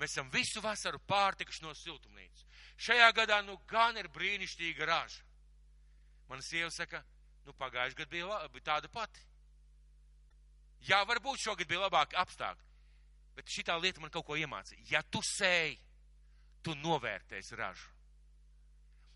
mēs 0.00 0.14
esam 0.14 0.30
visu 0.32 0.62
vasaru 0.64 0.98
pārtikuši 1.06 1.62
no 1.62 1.74
siltumnīcas. 1.76 2.46
Šajā 2.80 3.10
gadā 3.14 3.40
nu 3.46 3.58
gan 3.70 3.98
ir 4.00 4.08
brīnišķīga 4.10 4.88
raža. 4.88 5.22
Mana 6.30 6.42
sieva 6.42 6.70
saka, 6.74 7.02
nu 7.46 7.54
pagājuši 7.58 7.98
gadu 7.98 8.10
bija, 8.14 8.40
bija 8.54 8.66
tāda 8.72 8.90
pati. 8.90 9.22
Jā, 10.88 11.02
varbūt 11.04 11.42
šogad 11.42 11.68
bija 11.68 11.84
labāki 11.84 12.16
apstākļi, 12.18 12.66
bet 13.36 13.50
šī 13.52 13.66
lieta 13.82 14.00
man 14.00 14.10
kaut 14.14 14.26
ko 14.26 14.38
iemācīja. 14.38 14.86
Ja 14.94 15.02
tu 15.02 15.20
sēji, 15.26 15.76
tu 16.62 16.74
novērtēsi 16.78 17.58
ražu. 17.58 17.99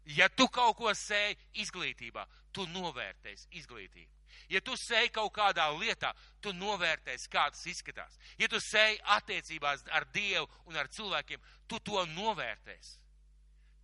Ja 0.05 0.28
tu 0.28 0.48
kaut 0.52 0.76
ko 0.76 0.92
sēji 0.92 1.38
izglītībā, 1.64 2.26
tu 2.52 2.66
novērtēsi 2.68 3.48
izglītību. 3.61 4.11
Ja 4.50 4.61
tu 4.61 4.74
sēji 4.76 5.12
kaut 5.14 5.32
kādā 5.32 5.68
lietā, 5.72 6.11
tu 6.42 6.52
novērtēsi, 6.52 7.30
kā 7.32 7.46
tas 7.50 7.62
izskatās. 7.70 8.18
Ja 8.38 8.48
tu 8.50 8.61
sēji 8.61 9.00
attiecībās 9.16 9.86
ar 9.94 10.05
Dievu 10.12 10.48
un 10.68 10.76
ar 10.76 10.90
cilvēkiem, 10.92 11.40
tu 11.70 11.80
to 11.80 12.05
novērtēsi 12.12 12.98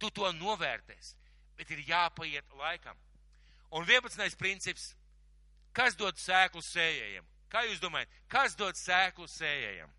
tu 0.00 0.08
to 0.10 0.32
novērtēsi, 0.40 1.14
bet 1.58 1.70
ir 1.74 1.84
jāpaiet 1.90 2.56
laikam. 2.56 2.96
Un 3.76 3.84
11. 3.86 4.36
princips, 4.40 4.94
kas 5.76 5.94
dod 5.98 6.18
sēklu 6.18 6.62
sējējiem? 6.64 7.26
Kā 7.50 7.64
jūs 7.66 7.82
domājat, 7.82 8.10
kas 8.30 8.56
dod 8.58 8.78
sēklu 8.78 9.28
sējējiem? 9.28 9.92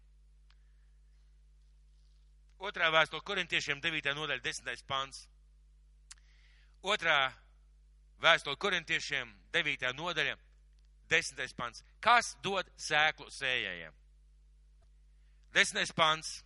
Otrā 2.62 2.92
vēstule 2.94 3.24
korintiešiem 3.26 3.82
9. 3.82 4.12
nodaļa 4.18 4.44
10. 4.46 4.84
pants. 4.90 5.26
Otrā 6.82 7.32
vēstule 8.22 8.58
korintiešiem 8.58 9.30
9. 9.54 9.92
nodaļa 9.94 10.38
10. 11.12 11.56
pants. 11.58 11.84
Kas 12.02 12.34
dod 12.42 12.70
sēklu 12.80 13.30
sējējiem? 13.30 13.94
10. 15.54 15.94
pants. 15.94 16.40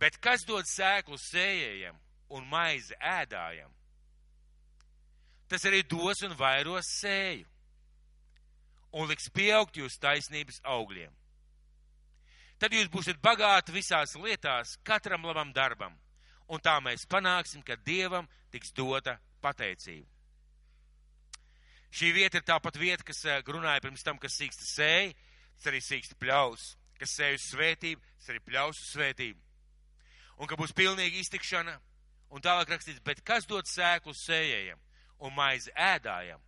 Bet 0.00 0.18
kas 0.18 0.42
dod 0.48 0.66
sēklu 0.66 1.18
sējējiem 1.20 1.98
un 2.34 2.48
maizi 2.50 2.96
ēdājiem? 2.98 3.70
Tas 5.46 5.66
arī 5.68 5.82
dos 5.86 6.22
un 6.26 6.34
vairos 6.34 6.88
sēju 6.98 7.46
un 8.98 9.08
liks 9.08 9.28
pieaugt 9.32 9.76
jūsu 9.78 10.00
taisnības 10.00 10.58
augļiem. 10.68 11.12
Tad 12.60 12.74
jūs 12.74 12.90
būsiet 12.92 13.20
bagāti 13.22 13.74
visās 13.74 14.14
lietās, 14.16 14.76
katram 14.86 15.24
labam 15.26 15.52
darbam, 15.52 15.96
un 16.48 16.62
tā 16.62 16.78
mēs 16.82 17.06
panāksim, 17.10 17.62
ka 17.66 17.76
Dievam 17.86 18.28
tiks 18.50 18.72
dota 18.76 19.18
pateicība. 19.42 20.08
Šī 21.92 22.12
vieta 22.16 22.40
ir 22.40 22.48
tāpat 22.48 22.78
vieta, 22.80 23.04
kas 23.04 23.24
eh, 23.28 23.42
runāja 23.46 23.84
pirms 23.84 24.02
tam, 24.02 24.18
kas 24.18 24.38
sīksta 24.40 24.64
sēja, 24.64 25.14
tas 25.58 25.68
arī 25.68 25.80
sīksta 25.84 26.16
pļaus, 26.18 26.74
kas 26.98 27.16
sēja 27.18 27.36
uz 27.36 27.48
svētību, 27.52 28.12
tas 28.18 28.32
arī 28.32 28.44
pļaus 28.46 28.80
uz 28.80 28.92
svētību 28.94 29.42
un 30.42 30.50
ka 30.50 30.58
būs 30.58 30.74
pilnīga 30.76 31.22
iztikšana. 31.22 31.78
Un 32.32 32.40
tālāk 32.40 32.70
rakstīts, 32.72 33.02
bet 33.04 33.20
kas 33.28 33.44
dod 33.44 33.68
sēklu 33.68 34.14
sējējiem 34.16 34.78
un 35.22 35.34
maizi 35.36 35.72
ēdājiem, 35.76 36.40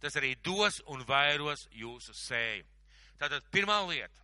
tas 0.00 0.14
arī 0.20 0.36
dos 0.46 0.78
un 0.86 1.02
vairos 1.08 1.66
jūsu 1.74 2.14
sēju. 2.14 2.62
Tātad 3.18 3.42
pirmā 3.50 3.80
lieta, 3.88 4.22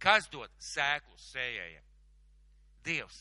kas 0.00 0.30
dod 0.32 0.48
sēklu 0.56 1.18
sējējiem? 1.20 1.84
Dievs. 2.88 3.20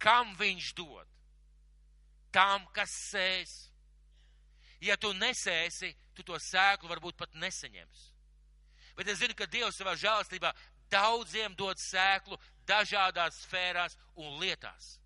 Kam 0.00 0.32
viņš 0.38 0.72
dod? 0.78 1.08
Tam, 2.32 2.64
kas 2.74 2.92
sēs. 3.10 3.54
Ja 4.80 4.96
tu 4.96 5.12
nesēsi, 5.12 5.92
tu 6.16 6.24
to 6.24 6.38
sēklu 6.40 6.88
varbūt 6.88 7.18
pat 7.20 7.34
nesaņemsi. 7.36 8.06
Bet 8.96 9.10
es 9.12 9.20
zinu, 9.20 9.36
ka 9.36 9.48
Dievs 9.50 9.76
savā 9.76 9.94
žēlastībā 9.98 10.54
daudziem 10.92 11.54
dod 11.56 11.78
sēklu 11.80 12.38
dažādās 12.68 13.42
sfērās 13.44 13.96
un 14.16 14.38
lietās. 14.40 14.96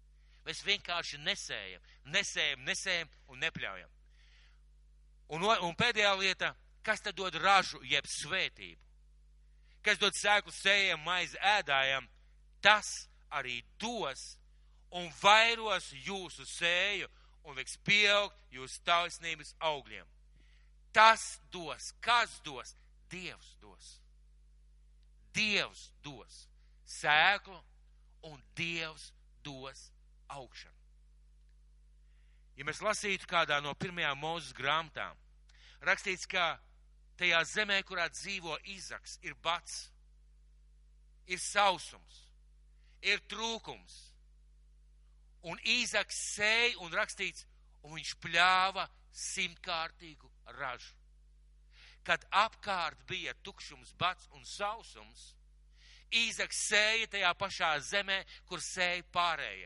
Mēs 0.44 0.60
vienkārši 0.64 1.18
nesējam, 1.24 1.82
nesējam, 2.12 2.64
nesējam 2.68 3.10
un 3.32 3.40
nepļaujam. 3.40 3.90
Un, 5.32 5.44
un 5.64 5.76
pēdējā 5.78 6.12
lieta, 6.20 6.52
kas 6.84 7.00
tad 7.00 7.16
dod 7.16 7.36
ražu, 7.40 7.80
jeb 7.88 8.06
svētību? 8.06 8.80
Kas 9.84 10.00
dod 10.00 10.16
sēklu 10.16 10.52
sējam, 10.52 11.00
maizi 11.04 11.40
ēdājam, 11.40 12.06
tas 12.64 13.08
arī 13.32 13.58
dos 13.80 14.34
un 14.94 15.10
vairos 15.20 15.90
jūsu 16.06 16.46
sēju 16.46 17.10
un 17.44 17.58
liks 17.58 17.76
pieaugt 17.84 18.38
jūsu 18.54 18.80
taisnības 18.86 19.54
augļiem. 19.60 20.06
Tas 20.94 21.40
dos, 21.52 21.92
kas 22.00 22.38
dos, 22.46 22.76
Dievs 23.10 23.50
dos. 23.62 23.90
Dievs 25.34 25.88
dos 26.02 26.44
sēklu 26.86 27.58
un 28.30 28.40
Dievs 28.56 29.10
dos 29.44 29.90
augšanu. 30.30 30.72
Ja 32.54 32.66
mēs 32.66 32.80
lasītu 32.84 33.26
kādā 33.26 33.58
no 33.62 33.74
pirmajām 33.74 34.20
mūzes 34.22 34.54
grāmatām, 34.54 35.18
rakstīts, 35.82 36.28
ka 36.30 36.54
tajā 37.18 37.40
zemē, 37.50 37.80
kurā 37.86 38.06
dzīvo 38.12 38.56
Izaks, 38.76 39.18
ir 39.26 39.34
bats, 39.42 39.88
ir 41.26 41.40
sausums, 41.42 42.20
ir 43.02 43.22
trūkums. 43.30 44.13
Un 45.44 45.60
Īzaks 45.68 46.18
sēja 46.34 46.78
un 46.84 46.92
rakstīts, 46.96 47.44
un 47.84 47.98
viņš 47.98 48.14
pļāva 48.24 48.86
simtkārtīgu 49.12 50.30
ražu. 50.58 50.94
Kad 52.04 52.24
apkārt 52.36 53.00
bija 53.08 53.34
tukšums, 53.44 53.94
bats 54.00 54.28
un 54.36 54.44
sausums, 54.48 55.34
Īzaks 56.14 56.58
sēja 56.68 57.06
tajā 57.10 57.30
pašā 57.34 57.70
zemē, 57.82 58.20
kur 58.46 58.60
sēja 58.62 59.02
pārējie. 59.14 59.62